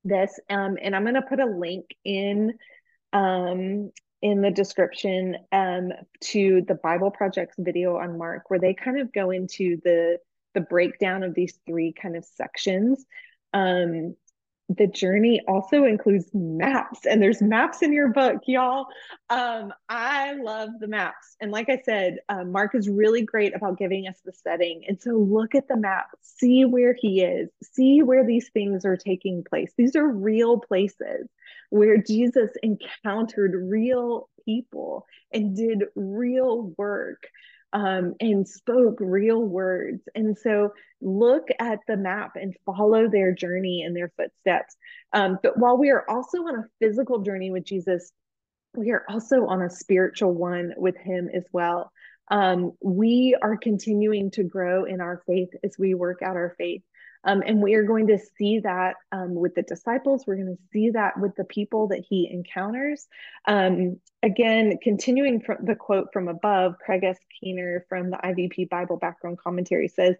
this. 0.04 0.38
Um, 0.48 0.78
and 0.80 0.96
I'm 0.96 1.02
going 1.02 1.14
to 1.14 1.22
put 1.22 1.40
a 1.40 1.46
link 1.46 1.86
in 2.04 2.54
um, 3.12 3.90
in 4.22 4.40
the 4.40 4.50
description 4.50 5.36
um, 5.52 5.92
to 6.18 6.62
the 6.66 6.74
Bible 6.74 7.10
Project's 7.10 7.56
video 7.58 7.98
on 7.98 8.16
Mark, 8.16 8.48
where 8.48 8.58
they 8.58 8.74
kind 8.74 8.98
of 8.98 9.12
go 9.12 9.30
into 9.30 9.78
the 9.84 10.18
the 10.54 10.60
breakdown 10.60 11.22
of 11.22 11.34
these 11.34 11.58
three 11.66 11.92
kind 11.92 12.16
of 12.16 12.24
sections. 12.24 13.04
Um, 13.52 14.16
the 14.68 14.86
journey 14.86 15.40
also 15.46 15.84
includes 15.84 16.26
maps 16.32 17.00
and 17.04 17.20
there's 17.20 17.42
maps 17.42 17.82
in 17.82 17.92
your 17.92 18.08
book 18.08 18.40
y'all. 18.46 18.86
Um, 19.30 19.72
i 19.88 20.34
love 20.34 20.70
the 20.80 20.88
maps. 20.88 21.36
And 21.40 21.50
like 21.50 21.68
i 21.68 21.80
said 21.84 22.18
uh, 22.28 22.44
mark 22.44 22.74
is 22.74 22.88
really 22.88 23.22
great 23.22 23.54
about 23.54 23.78
giving 23.78 24.06
us 24.08 24.18
the 24.24 24.32
setting. 24.32 24.84
And 24.88 25.00
so 25.00 25.12
look 25.12 25.54
at 25.54 25.68
the 25.68 25.76
map 25.76 26.06
see 26.22 26.64
where 26.64 26.94
he 26.98 27.22
is 27.22 27.50
see 27.62 28.02
where 28.02 28.26
these 28.26 28.48
things 28.50 28.84
are 28.84 28.96
taking 28.96 29.44
place. 29.44 29.72
These 29.76 29.96
are 29.96 30.06
real 30.06 30.58
places 30.58 31.28
where 31.70 31.96
jesus 31.96 32.50
encountered 32.62 33.52
real 33.54 34.28
people 34.44 35.06
and 35.32 35.56
did 35.56 35.84
real 35.96 36.72
work 36.76 37.26
um, 37.74 38.14
and 38.20 38.48
spoke 38.48 38.98
real 39.00 39.42
words. 39.42 40.02
And 40.14 40.38
so 40.38 40.72
look 41.02 41.48
at 41.58 41.80
the 41.88 41.96
map 41.96 42.36
and 42.36 42.54
follow 42.64 43.08
their 43.08 43.34
journey 43.34 43.82
and 43.82 43.94
their 43.94 44.12
footsteps. 44.16 44.76
Um, 45.12 45.38
but 45.42 45.58
while 45.58 45.76
we 45.76 45.90
are 45.90 46.08
also 46.08 46.38
on 46.38 46.54
a 46.54 46.68
physical 46.80 47.20
journey 47.20 47.50
with 47.50 47.64
Jesus, 47.64 48.12
we 48.76 48.92
are 48.92 49.04
also 49.08 49.46
on 49.46 49.60
a 49.60 49.70
spiritual 49.70 50.32
one 50.32 50.72
with 50.76 50.96
him 50.96 51.28
as 51.34 51.44
well. 51.52 51.90
Um, 52.30 52.72
we 52.80 53.36
are 53.42 53.56
continuing 53.56 54.30
to 54.32 54.44
grow 54.44 54.84
in 54.84 55.00
our 55.00 55.22
faith 55.26 55.50
as 55.62 55.76
we 55.78 55.94
work 55.94 56.22
out 56.22 56.36
our 56.36 56.54
faith. 56.56 56.82
Um, 57.24 57.42
and 57.46 57.62
we 57.62 57.74
are 57.74 57.84
going 57.84 58.06
to 58.08 58.18
see 58.36 58.60
that 58.60 58.96
um, 59.12 59.34
with 59.34 59.54
the 59.54 59.62
disciples. 59.62 60.24
We're 60.26 60.36
going 60.36 60.56
to 60.56 60.62
see 60.72 60.90
that 60.90 61.18
with 61.18 61.34
the 61.36 61.44
people 61.44 61.88
that 61.88 62.04
he 62.08 62.28
encounters. 62.30 63.06
Um, 63.46 63.98
again, 64.22 64.78
continuing 64.82 65.40
from 65.40 65.64
the 65.64 65.74
quote 65.74 66.08
from 66.12 66.28
above, 66.28 66.74
Craig 66.84 67.04
S. 67.04 67.18
Keener 67.40 67.86
from 67.88 68.10
the 68.10 68.18
IVP 68.18 68.68
Bible 68.68 68.96
Background 68.96 69.38
Commentary 69.38 69.88
says, 69.88 70.16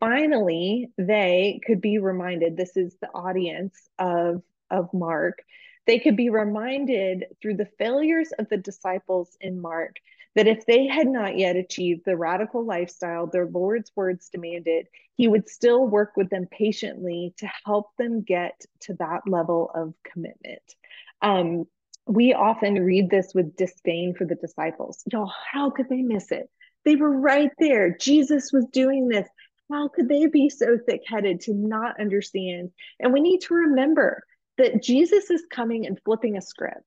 finally, 0.00 0.90
they 0.98 1.60
could 1.66 1.80
be 1.80 1.98
reminded, 1.98 2.56
this 2.56 2.76
is 2.76 2.96
the 3.00 3.08
audience 3.08 3.88
of, 3.98 4.42
of 4.70 4.92
Mark, 4.92 5.42
they 5.86 5.98
could 6.00 6.16
be 6.16 6.30
reminded 6.30 7.26
through 7.40 7.56
the 7.56 7.68
failures 7.78 8.32
of 8.38 8.48
the 8.48 8.56
disciples 8.56 9.36
in 9.40 9.60
Mark 9.60 9.96
that 10.36 10.46
if 10.46 10.64
they 10.66 10.86
had 10.86 11.08
not 11.08 11.36
yet 11.36 11.56
achieved 11.56 12.02
the 12.04 12.16
radical 12.16 12.64
lifestyle 12.64 13.26
their 13.26 13.46
Lord's 13.46 13.90
words 13.96 14.28
demanded, 14.28 14.86
he 15.14 15.26
would 15.26 15.48
still 15.48 15.86
work 15.86 16.12
with 16.16 16.30
them 16.30 16.46
patiently 16.50 17.34
to 17.38 17.48
help 17.64 17.86
them 17.98 18.22
get 18.22 18.60
to 18.82 18.94
that 18.94 19.22
level 19.26 19.70
of 19.74 19.94
commitment. 20.04 20.62
Um, 21.22 21.64
we 22.06 22.34
often 22.34 22.84
read 22.84 23.10
this 23.10 23.32
with 23.34 23.56
disdain 23.56 24.14
for 24.14 24.26
the 24.26 24.36
disciples. 24.36 25.02
Y'all, 25.10 25.32
how 25.52 25.70
could 25.70 25.88
they 25.88 26.02
miss 26.02 26.30
it? 26.30 26.48
They 26.84 26.96
were 26.96 27.18
right 27.18 27.50
there. 27.58 27.96
Jesus 27.96 28.52
was 28.52 28.66
doing 28.66 29.08
this. 29.08 29.26
How 29.72 29.88
could 29.88 30.08
they 30.08 30.26
be 30.26 30.48
so 30.50 30.78
thick 30.78 31.02
headed 31.08 31.40
to 31.42 31.54
not 31.54 31.98
understand? 31.98 32.70
And 33.00 33.12
we 33.12 33.20
need 33.20 33.40
to 33.42 33.54
remember 33.54 34.22
that 34.58 34.82
Jesus 34.82 35.30
is 35.30 35.42
coming 35.50 35.86
and 35.86 35.98
flipping 36.04 36.36
a 36.36 36.42
script. 36.42 36.84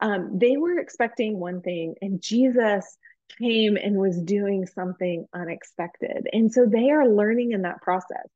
Um, 0.00 0.38
they 0.38 0.56
were 0.56 0.78
expecting 0.78 1.38
one 1.38 1.60
thing, 1.60 1.94
and 2.00 2.22
Jesus 2.22 2.96
came 3.38 3.76
and 3.76 3.96
was 3.96 4.20
doing 4.20 4.66
something 4.66 5.26
unexpected. 5.32 6.28
And 6.32 6.52
so 6.52 6.66
they 6.66 6.90
are 6.90 7.08
learning 7.08 7.52
in 7.52 7.62
that 7.62 7.82
process. 7.82 8.26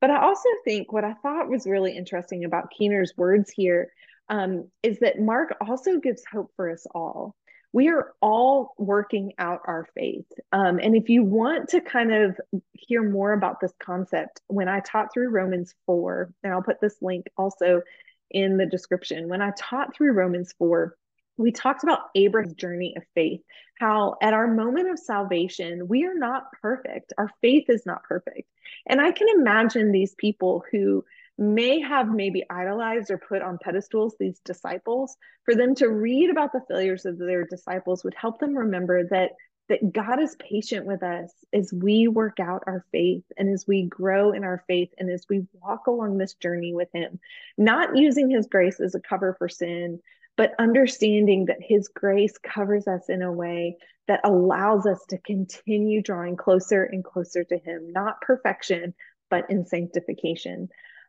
But 0.00 0.10
I 0.10 0.22
also 0.22 0.48
think 0.64 0.92
what 0.92 1.04
I 1.04 1.14
thought 1.14 1.48
was 1.48 1.66
really 1.66 1.96
interesting 1.96 2.44
about 2.44 2.70
Keener's 2.70 3.12
words 3.16 3.50
here 3.50 3.90
um, 4.28 4.68
is 4.82 4.98
that 5.00 5.18
Mark 5.18 5.56
also 5.60 5.98
gives 5.98 6.22
hope 6.30 6.52
for 6.56 6.70
us 6.70 6.86
all. 6.94 7.34
We 7.72 7.88
are 7.88 8.12
all 8.22 8.74
working 8.78 9.32
out 9.38 9.60
our 9.66 9.86
faith. 9.94 10.26
Um, 10.52 10.78
and 10.78 10.96
if 10.96 11.08
you 11.08 11.22
want 11.22 11.68
to 11.70 11.80
kind 11.80 12.12
of 12.12 12.38
hear 12.72 13.02
more 13.02 13.32
about 13.32 13.60
this 13.60 13.72
concept, 13.78 14.40
when 14.46 14.68
I 14.68 14.80
taught 14.80 15.12
through 15.12 15.30
Romans 15.30 15.74
4, 15.86 16.32
and 16.42 16.52
I'll 16.52 16.62
put 16.62 16.80
this 16.80 16.96
link 17.02 17.26
also 17.36 17.82
in 18.30 18.56
the 18.56 18.66
description, 18.66 19.28
when 19.28 19.42
I 19.42 19.52
taught 19.58 19.94
through 19.94 20.12
Romans 20.12 20.54
4, 20.58 20.96
we 21.38 21.52
talked 21.52 21.84
about 21.84 22.10
Abraham's 22.14 22.54
journey 22.54 22.94
of 22.96 23.04
faith, 23.14 23.40
how 23.78 24.16
at 24.20 24.34
our 24.34 24.48
moment 24.48 24.90
of 24.90 24.98
salvation, 24.98 25.88
we 25.88 26.04
are 26.04 26.14
not 26.14 26.52
perfect. 26.60 27.12
Our 27.16 27.30
faith 27.40 27.66
is 27.68 27.86
not 27.86 28.02
perfect. 28.02 28.48
And 28.86 29.00
I 29.00 29.12
can 29.12 29.28
imagine 29.28 29.92
these 29.92 30.14
people 30.16 30.64
who 30.70 31.04
may 31.38 31.80
have 31.80 32.08
maybe 32.08 32.44
idolized 32.50 33.10
or 33.10 33.18
put 33.18 33.42
on 33.42 33.58
pedestals 33.62 34.16
these 34.18 34.40
disciples, 34.40 35.16
for 35.44 35.54
them 35.54 35.76
to 35.76 35.88
read 35.88 36.30
about 36.30 36.52
the 36.52 36.64
failures 36.68 37.06
of 37.06 37.16
their 37.16 37.46
disciples 37.46 38.02
would 38.02 38.14
help 38.14 38.40
them 38.40 38.58
remember 38.58 39.04
that 39.08 39.32
that 39.68 39.92
God 39.92 40.18
is 40.18 40.34
patient 40.40 40.86
with 40.86 41.02
us 41.02 41.30
as 41.52 41.70
we 41.72 42.08
work 42.08 42.40
out 42.40 42.64
our 42.66 42.86
faith 42.90 43.22
and 43.36 43.52
as 43.52 43.66
we 43.68 43.82
grow 43.82 44.32
in 44.32 44.42
our 44.42 44.64
faith 44.66 44.88
and 44.96 45.10
as 45.10 45.26
we 45.28 45.46
walk 45.52 45.86
along 45.86 46.16
this 46.16 46.32
journey 46.34 46.72
with 46.72 46.88
Him, 46.94 47.20
not 47.58 47.94
using 47.94 48.30
His 48.30 48.46
grace 48.46 48.80
as 48.80 48.94
a 48.94 49.00
cover 49.00 49.34
for 49.38 49.48
sin, 49.48 50.00
but 50.38 50.54
understanding 50.60 51.46
that 51.46 51.58
His 51.60 51.88
grace 51.88 52.38
covers 52.38 52.86
us 52.86 53.10
in 53.10 53.22
a 53.22 53.32
way 53.32 53.76
that 54.06 54.20
allows 54.24 54.86
us 54.86 55.04
to 55.10 55.18
continue 55.18 56.00
drawing 56.00 56.36
closer 56.36 56.84
and 56.84 57.04
closer 57.04 57.42
to 57.44 57.58
Him, 57.58 57.92
not 57.92 58.20
perfection, 58.22 58.94
but 59.28 59.50
in 59.50 59.66
sanctification. 59.66 60.68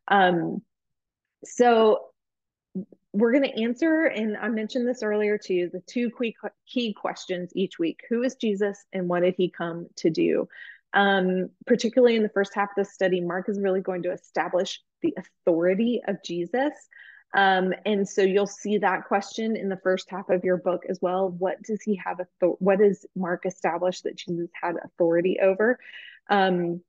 Um, 0.10 0.64
so 1.46 2.08
we're 3.14 3.32
going 3.32 3.44
to 3.44 3.64
answer, 3.64 4.06
and 4.06 4.36
I 4.36 4.50
mentioned 4.50 4.88
this 4.88 5.04
earlier 5.04 5.38
too, 5.38 5.70
the 5.72 5.82
two 5.82 6.12
key, 6.68 6.94
questions 6.94 7.52
each 7.56 7.78
week 7.78 8.02
Who 8.10 8.24
is 8.24 8.36
Jesus 8.36 8.84
and 8.92 9.08
what 9.08 9.22
did 9.22 9.36
he 9.38 9.52
come 9.52 9.88
to 9.98 10.10
do? 10.10 10.48
Um, 10.94 11.52
particularly 11.68 12.16
in 12.16 12.24
the 12.24 12.30
first 12.30 12.56
half 12.56 12.70
of 12.70 12.84
the 12.84 12.86
study, 12.86 13.22
Mark 13.22 13.48
is 13.48 13.60
really 13.60 13.82
going 13.82 14.02
to 14.04 14.12
establish 14.12 14.82
the 15.04 15.16
authority 15.18 16.02
of 16.08 16.18
Jesus. 16.24 16.74
Um, 17.34 17.74
and 17.86 18.08
so 18.08 18.22
you'll 18.22 18.48
see 18.48 18.80
that 18.80 19.06
question 19.06 19.56
in 19.56 19.70
the 19.70 19.78
first 19.78 20.10
half 20.10 20.30
of 20.30 20.44
your 20.44 20.58
book 20.58 20.84
as 20.90 21.00
well. 21.02 21.30
What 21.30 21.62
does 21.62 21.82
he 21.82 21.96
have? 22.04 22.20
What 22.42 22.80
does 22.80 23.06
Mark 23.16 23.46
establish 23.46 24.02
that 24.02 24.16
Jesus 24.16 24.50
had 24.60 24.76
authority 24.84 25.38
over? 25.42 25.80
Um, 26.30 26.82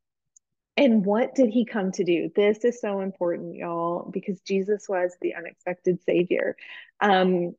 and 0.77 1.05
what 1.05 1.35
did 1.35 1.51
he 1.51 1.67
come 1.67 1.93
to 1.93 2.05
do? 2.05 2.31
This 2.35 2.65
is 2.65 2.81
so 2.81 3.01
important, 3.01 3.55
y'all, 3.57 4.09
because 4.11 4.41
Jesus 4.41 4.87
was 4.89 5.15
the 5.21 5.35
unexpected 5.35 6.03
savior. 6.05 6.57
Um, 7.01 7.55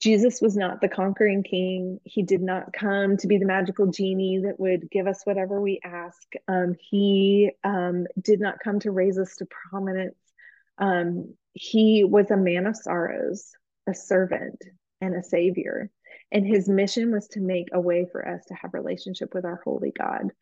Jesus 0.00 0.40
was 0.40 0.56
not 0.56 0.80
the 0.80 0.88
conquering 0.88 1.42
king. 1.42 2.00
He 2.04 2.22
did 2.22 2.42
not 2.42 2.72
come 2.72 3.16
to 3.18 3.26
be 3.26 3.38
the 3.38 3.46
magical 3.46 3.86
genie 3.88 4.40
that 4.44 4.60
would 4.60 4.90
give 4.90 5.06
us 5.06 5.22
whatever 5.24 5.60
we 5.60 5.80
ask. 5.82 6.32
Um, 6.48 6.74
he 6.78 7.50
um, 7.64 8.06
did 8.20 8.40
not 8.40 8.60
come 8.62 8.78
to 8.80 8.90
raise 8.90 9.18
us 9.18 9.36
to 9.36 9.46
prominence. 9.46 10.16
Um, 10.78 11.34
he 11.56 12.04
was 12.04 12.30
a 12.30 12.36
man 12.36 12.66
of 12.66 12.76
sorrows, 12.76 13.50
a 13.88 13.94
servant, 13.94 14.62
and 15.00 15.14
a 15.14 15.22
savior. 15.22 15.90
And 16.30 16.46
his 16.46 16.68
mission 16.68 17.12
was 17.12 17.28
to 17.28 17.40
make 17.40 17.68
a 17.72 17.80
way 17.80 18.06
for 18.12 18.28
us 18.28 18.44
to 18.46 18.54
have 18.54 18.74
relationship 18.74 19.32
with 19.32 19.46
our 19.46 19.60
holy 19.64 19.92
God. 19.96 20.32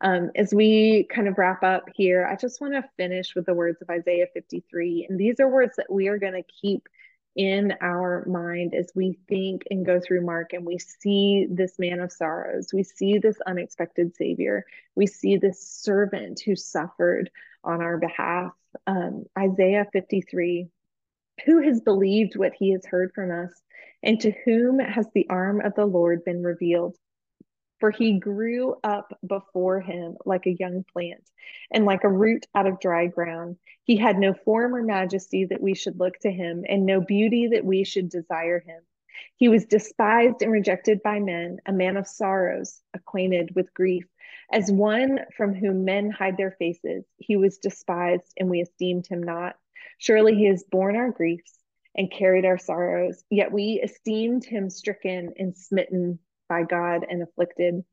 Um, 0.00 0.30
as 0.34 0.52
we 0.52 1.06
kind 1.08 1.28
of 1.28 1.38
wrap 1.38 1.62
up 1.62 1.84
here, 1.94 2.26
I 2.26 2.34
just 2.34 2.60
want 2.60 2.74
to 2.74 2.88
finish 2.96 3.36
with 3.36 3.46
the 3.46 3.54
words 3.54 3.80
of 3.82 3.88
Isaiah 3.88 4.26
53. 4.34 5.06
And 5.08 5.18
these 5.18 5.38
are 5.38 5.48
words 5.48 5.76
that 5.76 5.92
we 5.92 6.08
are 6.08 6.18
going 6.18 6.32
to 6.32 6.52
keep 6.60 6.88
in 7.36 7.72
our 7.80 8.24
mind 8.26 8.74
as 8.74 8.90
we 8.94 9.18
think 9.28 9.62
and 9.70 9.86
go 9.86 10.00
through 10.00 10.24
Mark 10.24 10.52
and 10.52 10.64
we 10.64 10.78
see 10.78 11.46
this 11.48 11.78
man 11.78 12.00
of 12.00 12.12
sorrows. 12.12 12.70
We 12.72 12.82
see 12.82 13.18
this 13.18 13.38
unexpected 13.46 14.16
Savior. 14.16 14.64
We 14.96 15.06
see 15.06 15.36
this 15.36 15.60
servant 15.60 16.40
who 16.44 16.56
suffered 16.56 17.30
on 17.64 17.82
our 17.82 17.98
behalf. 17.98 18.52
Um, 18.86 19.24
Isaiah 19.38 19.86
53 19.92 20.68
Who 21.46 21.62
has 21.62 21.80
believed 21.80 22.36
what 22.36 22.52
he 22.58 22.72
has 22.72 22.84
heard 22.86 23.12
from 23.14 23.30
us, 23.30 23.52
and 24.02 24.20
to 24.20 24.32
whom 24.44 24.78
has 24.78 25.06
the 25.14 25.28
arm 25.30 25.60
of 25.60 25.74
the 25.74 25.86
Lord 25.86 26.24
been 26.24 26.42
revealed? 26.42 26.96
For 27.80 27.90
he 27.90 28.18
grew 28.18 28.76
up 28.84 29.18
before 29.26 29.80
him 29.80 30.16
like 30.24 30.46
a 30.46 30.56
young 30.58 30.84
plant, 30.92 31.28
and 31.70 31.84
like 31.84 32.04
a 32.04 32.08
root 32.08 32.46
out 32.54 32.66
of 32.66 32.80
dry 32.80 33.06
ground. 33.06 33.56
He 33.82 33.96
had 33.96 34.18
no 34.18 34.32
form 34.32 34.74
or 34.74 34.82
majesty 34.82 35.44
that 35.46 35.60
we 35.60 35.74
should 35.74 35.98
look 35.98 36.18
to 36.20 36.30
him, 36.30 36.64
and 36.68 36.86
no 36.86 37.00
beauty 37.00 37.48
that 37.48 37.64
we 37.64 37.84
should 37.84 38.08
desire 38.08 38.60
him. 38.60 38.82
He 39.36 39.48
was 39.48 39.66
despised 39.66 40.42
and 40.42 40.50
rejected 40.50 41.02
by 41.02 41.20
men, 41.20 41.58
a 41.66 41.72
man 41.72 41.96
of 41.96 42.06
sorrows, 42.06 42.80
acquainted 42.94 43.54
with 43.54 43.74
grief. 43.74 44.06
As 44.52 44.70
one 44.70 45.20
from 45.36 45.54
whom 45.54 45.84
men 45.84 46.10
hide 46.10 46.36
their 46.36 46.52
faces, 46.52 47.04
he 47.16 47.36
was 47.36 47.58
despised, 47.58 48.32
and 48.38 48.50
we 48.50 48.60
esteemed 48.60 49.06
him 49.06 49.22
not. 49.22 49.56
Surely 49.98 50.34
he 50.34 50.44
has 50.46 50.64
borne 50.64 50.96
our 50.96 51.10
griefs 51.10 51.58
and 51.96 52.10
carried 52.10 52.44
our 52.44 52.58
sorrows, 52.58 53.24
yet 53.30 53.52
we 53.52 53.80
esteemed 53.82 54.44
him 54.44 54.68
stricken 54.68 55.32
and 55.38 55.56
smitten 55.56 56.18
by 56.48 56.62
God 56.62 57.06
and 57.08 57.22
afflicted. 57.22 57.84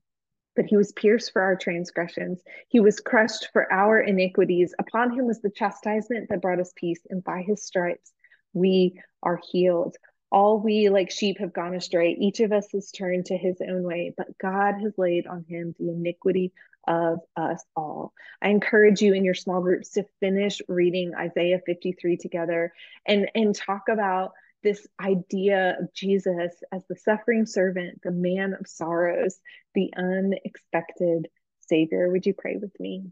But 0.56 0.66
he 0.66 0.76
was 0.76 0.92
pierced 0.92 1.32
for 1.32 1.42
our 1.42 1.56
transgressions. 1.56 2.44
He 2.68 2.80
was 2.80 3.00
crushed 3.00 3.50
for 3.54 3.72
our 3.72 4.02
iniquities. 4.02 4.74
Upon 4.80 5.12
him 5.18 5.26
was 5.26 5.40
the 5.42 5.50
chastisement 5.50 6.30
that 6.30 6.42
brought 6.42 6.60
us 6.60 6.74
peace, 6.76 7.02
and 7.10 7.24
by 7.24 7.42
his 7.42 7.64
stripes 7.64 8.12
we 8.54 9.00
are 9.24 9.40
healed. 9.52 9.96
All 10.32 10.60
we 10.60 10.90
like 10.90 11.12
sheep 11.12 11.40
have 11.40 11.54
gone 11.54 11.76
astray. 11.76 12.16
Each 12.20 12.40
of 12.40 12.52
us 12.52 12.68
has 12.72 12.92
turned 12.92 13.26
to 13.26 13.38
his 13.38 13.58
own 13.62 13.84
way, 13.84 14.14
but 14.16 14.38
God 14.38 14.76
has 14.82 14.98
laid 14.98 15.28
on 15.28 15.44
him 15.48 15.76
the 15.78 15.90
iniquity 15.90 16.54
of 16.88 17.20
us 17.36 17.64
all. 17.76 18.14
I 18.42 18.50
encourage 18.50 19.02
you 19.02 19.14
in 19.14 19.26
your 19.26 19.34
small 19.34 19.62
groups 19.62 19.92
to 19.92 20.06
finish 20.20 20.62
reading 20.68 21.14
Isaiah 21.16 21.60
53 21.66 22.18
together 22.18 22.74
and, 23.06 23.30
and 23.36 23.54
talk 23.54 23.84
about 23.90 24.32
this 24.64 24.88
idea 25.00 25.78
of 25.80 25.94
Jesus 25.94 26.54
as 26.72 26.84
the 26.88 26.96
suffering 26.96 27.46
servant, 27.46 28.02
the 28.04 28.12
man 28.12 28.56
of 28.60 28.68
sorrows, 28.68 29.38
the 29.74 29.92
unexpected 29.98 31.28
Savior. 31.68 32.10
Would 32.10 32.26
you 32.26 32.34
pray 32.38 32.58
with 32.58 32.78
me? 32.80 33.06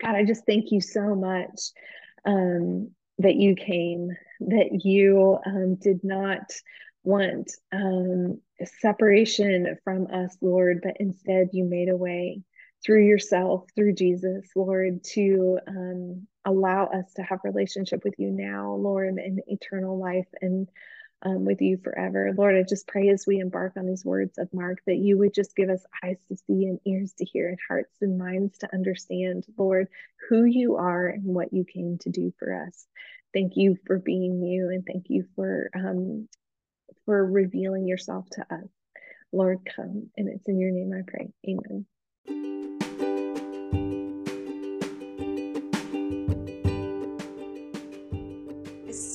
God, 0.00 0.14
I 0.14 0.24
just 0.24 0.46
thank 0.46 0.70
you 0.70 0.80
so 0.80 1.14
much 1.14 1.72
um, 2.24 2.90
that 3.18 3.36
you 3.36 3.54
came, 3.54 4.10
that 4.40 4.84
you 4.84 5.38
um, 5.44 5.76
did 5.76 6.00
not 6.04 6.50
want 7.02 7.50
um, 7.72 8.40
separation 8.80 9.76
from 9.84 10.06
us, 10.08 10.36
Lord, 10.40 10.80
but 10.82 10.96
instead 11.00 11.48
you 11.52 11.64
made 11.64 11.88
a 11.88 11.96
way 11.96 12.42
through 12.84 13.06
yourself, 13.06 13.64
through 13.74 13.94
Jesus, 13.94 14.46
Lord, 14.54 15.02
to 15.14 15.58
um, 15.66 16.26
allow 16.44 16.86
us 16.86 17.12
to 17.14 17.22
have 17.22 17.40
relationship 17.44 18.04
with 18.04 18.14
you 18.18 18.30
now, 18.30 18.74
Lord, 18.74 19.08
and 19.08 19.40
eternal 19.46 19.98
life. 19.98 20.28
And 20.40 20.68
um, 21.22 21.44
with 21.44 21.60
you 21.60 21.78
forever. 21.78 22.32
Lord, 22.36 22.56
I 22.56 22.62
just 22.68 22.86
pray 22.86 23.08
as 23.08 23.24
we 23.26 23.38
embark 23.38 23.72
on 23.76 23.86
these 23.86 24.04
words 24.04 24.38
of 24.38 24.52
Mark 24.52 24.78
that 24.86 24.96
you 24.96 25.18
would 25.18 25.34
just 25.34 25.56
give 25.56 25.68
us 25.68 25.84
eyes 26.04 26.18
to 26.28 26.36
see 26.36 26.64
and 26.66 26.78
ears 26.86 27.12
to 27.18 27.24
hear 27.24 27.48
and 27.48 27.58
hearts 27.68 27.96
and 28.00 28.18
minds 28.18 28.58
to 28.58 28.72
understand, 28.72 29.44
Lord, 29.56 29.88
who 30.28 30.44
you 30.44 30.76
are 30.76 31.08
and 31.08 31.24
what 31.24 31.52
you 31.52 31.64
came 31.64 31.98
to 32.02 32.10
do 32.10 32.32
for 32.38 32.64
us. 32.66 32.86
Thank 33.34 33.56
you 33.56 33.76
for 33.86 33.98
being 33.98 34.42
you 34.42 34.70
and 34.70 34.84
thank 34.86 35.06
you 35.08 35.24
for 35.34 35.70
um, 35.74 36.28
for 37.04 37.24
revealing 37.24 37.86
yourself 37.86 38.26
to 38.32 38.42
us. 38.42 38.68
Lord, 39.32 39.68
come. 39.76 40.10
And 40.16 40.28
it's 40.28 40.48
in 40.48 40.58
your 40.58 40.70
name 40.70 40.92
I 40.92 41.02
pray. 41.06 41.30
Amen. 41.46 41.86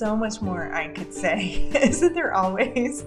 So 0.03 0.17
much 0.17 0.41
more 0.41 0.69
I 0.73 0.89
could 0.89 1.13
say. 1.13 1.69
Isn't 1.81 2.13
there 2.13 2.33
always? 2.33 3.03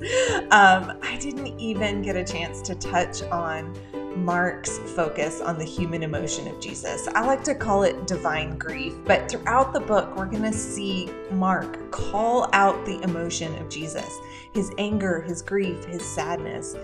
Um, 0.51 0.99
I 1.03 1.19
didn't 1.21 1.61
even 1.61 2.01
get 2.01 2.17
a 2.17 2.25
chance 2.25 2.63
to 2.63 2.75
touch 2.75 3.23
on 3.25 3.77
Mark's 4.17 4.79
focus 4.79 5.43
on 5.43 5.59
the 5.59 5.65
human 5.65 6.03
emotion 6.03 6.49
of 6.49 6.59
Jesus. 6.59 7.07
I 7.09 7.27
like 7.27 7.45
to 7.45 7.55
call 7.55 7.83
it 7.83 8.07
divine 8.07 8.57
grief, 8.57 8.95
but 9.05 9.31
throughout 9.31 9.75
the 9.75 9.81
book, 9.81 10.17
we're 10.17 10.25
going 10.25 10.45
to 10.45 10.55
see 10.55 11.11
Mark 11.33 11.91
call 11.91 12.49
out 12.55 12.83
the 12.87 12.99
emotion 13.03 13.55
of 13.59 13.69
Jesus 13.69 14.19
his 14.55 14.73
anger, 14.79 15.21
his 15.21 15.43
grief, 15.43 15.85
his 15.85 16.03
sadness. 16.03 16.77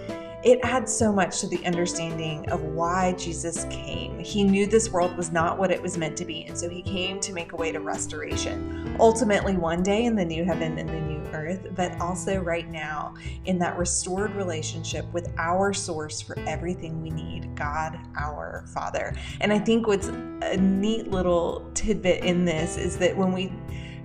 It 0.44 0.58
adds 0.64 0.92
so 0.92 1.12
much 1.12 1.40
to 1.40 1.46
the 1.46 1.64
understanding 1.64 2.48
of 2.50 2.62
why 2.62 3.12
Jesus 3.12 3.64
came. 3.70 4.18
He 4.18 4.42
knew 4.42 4.66
this 4.66 4.90
world 4.90 5.16
was 5.16 5.30
not 5.30 5.58
what 5.58 5.70
it 5.70 5.80
was 5.80 5.96
meant 5.96 6.16
to 6.16 6.24
be, 6.24 6.44
and 6.44 6.58
so 6.58 6.68
he 6.68 6.82
came 6.82 7.20
to 7.20 7.32
make 7.32 7.52
a 7.52 7.56
way 7.56 7.70
to 7.70 7.80
restoration. 7.80 8.96
Ultimately, 8.98 9.56
one 9.56 9.82
day 9.82 10.04
in 10.04 10.16
the 10.16 10.24
new 10.24 10.44
heaven 10.44 10.78
and 10.78 10.88
the 10.88 11.00
new 11.00 11.22
earth, 11.32 11.68
but 11.74 11.98
also 12.00 12.40
right 12.40 12.68
now 12.68 13.14
in 13.44 13.58
that 13.58 13.78
restored 13.78 14.34
relationship 14.34 15.10
with 15.12 15.32
our 15.38 15.72
source 15.72 16.20
for 16.20 16.38
everything 16.40 17.00
we 17.00 17.10
need 17.10 17.54
God, 17.54 17.98
our 18.18 18.64
Father. 18.74 19.14
And 19.40 19.52
I 19.52 19.58
think 19.58 19.86
what's 19.86 20.08
a 20.08 20.56
neat 20.56 21.10
little 21.10 21.70
tidbit 21.74 22.24
in 22.24 22.44
this 22.44 22.76
is 22.76 22.98
that 22.98 23.16
when 23.16 23.32
we 23.32 23.52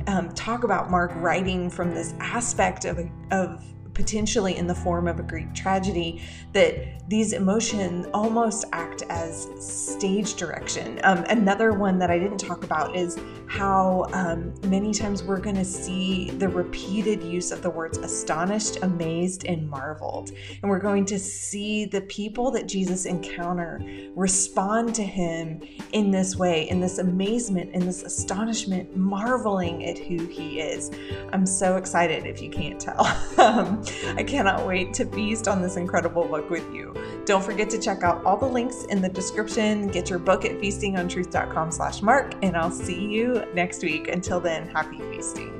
um, 0.07 0.31
talk 0.33 0.63
about 0.63 0.89
Mark 0.89 1.11
writing 1.15 1.69
from 1.69 1.93
this 1.93 2.13
aspect 2.19 2.85
of, 2.85 2.99
of 3.31 3.63
potentially 3.97 4.55
in 4.55 4.67
the 4.67 4.75
form 4.75 5.07
of 5.07 5.19
a 5.19 5.23
Greek 5.23 5.51
tragedy, 5.55 6.21
that 6.53 7.09
these 7.09 7.33
emotions 7.33 8.05
almost 8.13 8.63
act 8.71 9.01
as 9.09 9.47
stage 9.59 10.35
direction. 10.35 10.99
Um, 11.03 11.25
another 11.29 11.73
one 11.73 11.97
that 11.97 12.11
I 12.11 12.19
didn't 12.19 12.37
talk 12.37 12.63
about 12.63 12.95
is 12.95 13.17
how 13.47 14.05
um, 14.13 14.53
many 14.69 14.93
times 14.93 15.23
we're 15.23 15.39
going 15.39 15.55
to 15.55 15.65
see 15.65 16.29
the 16.29 16.47
repeated 16.47 17.23
use 17.23 17.51
of 17.51 17.63
the 17.63 17.71
words 17.71 17.97
astonished, 17.97 18.83
amazed, 18.83 19.45
and 19.45 19.67
marveled. 19.67 20.31
And 20.61 20.69
we're 20.69 20.79
going 20.79 21.05
to 21.05 21.17
see 21.17 21.85
the 21.85 22.01
people 22.01 22.51
that 22.51 22.67
Jesus 22.67 23.05
encounter 23.05 23.81
respond 24.15 24.93
to 24.95 25.03
him 25.03 25.63
in 25.93 26.11
this 26.11 26.35
way, 26.35 26.69
in 26.69 26.79
this 26.79 26.99
amazement, 26.99 27.71
in 27.73 27.83
this 27.83 28.03
astonishment, 28.03 28.95
marveling 28.95 29.85
at 29.85 29.97
who 29.97 30.27
he 30.27 30.59
is. 30.59 30.91
I'm 31.33 31.47
so 31.47 31.77
excited 31.77 32.27
if 32.27 32.43
you 32.43 32.51
can't 32.51 32.79
tell. 32.79 33.07
Um, 33.37 33.83
I 34.15 34.23
cannot 34.23 34.65
wait 34.65 34.93
to 34.95 35.05
feast 35.05 35.47
on 35.47 35.61
this 35.61 35.77
incredible 35.77 36.25
book 36.25 36.49
with 36.49 36.73
you. 36.73 36.93
Don't 37.25 37.43
forget 37.43 37.69
to 37.71 37.79
check 37.79 38.03
out 38.03 38.23
all 38.25 38.37
the 38.37 38.45
links 38.45 38.85
in 38.85 39.01
the 39.01 39.09
description. 39.09 39.87
Get 39.87 40.09
your 40.09 40.19
book 40.19 40.45
at 40.45 40.59
feastingontruth.com 40.59 41.71
slash 41.71 42.01
mark, 42.01 42.33
and 42.41 42.55
I'll 42.55 42.71
see 42.71 43.05
you 43.05 43.43
next 43.53 43.83
week. 43.83 44.07
Until 44.07 44.39
then, 44.39 44.67
happy 44.67 44.99
feasting. 45.11 45.56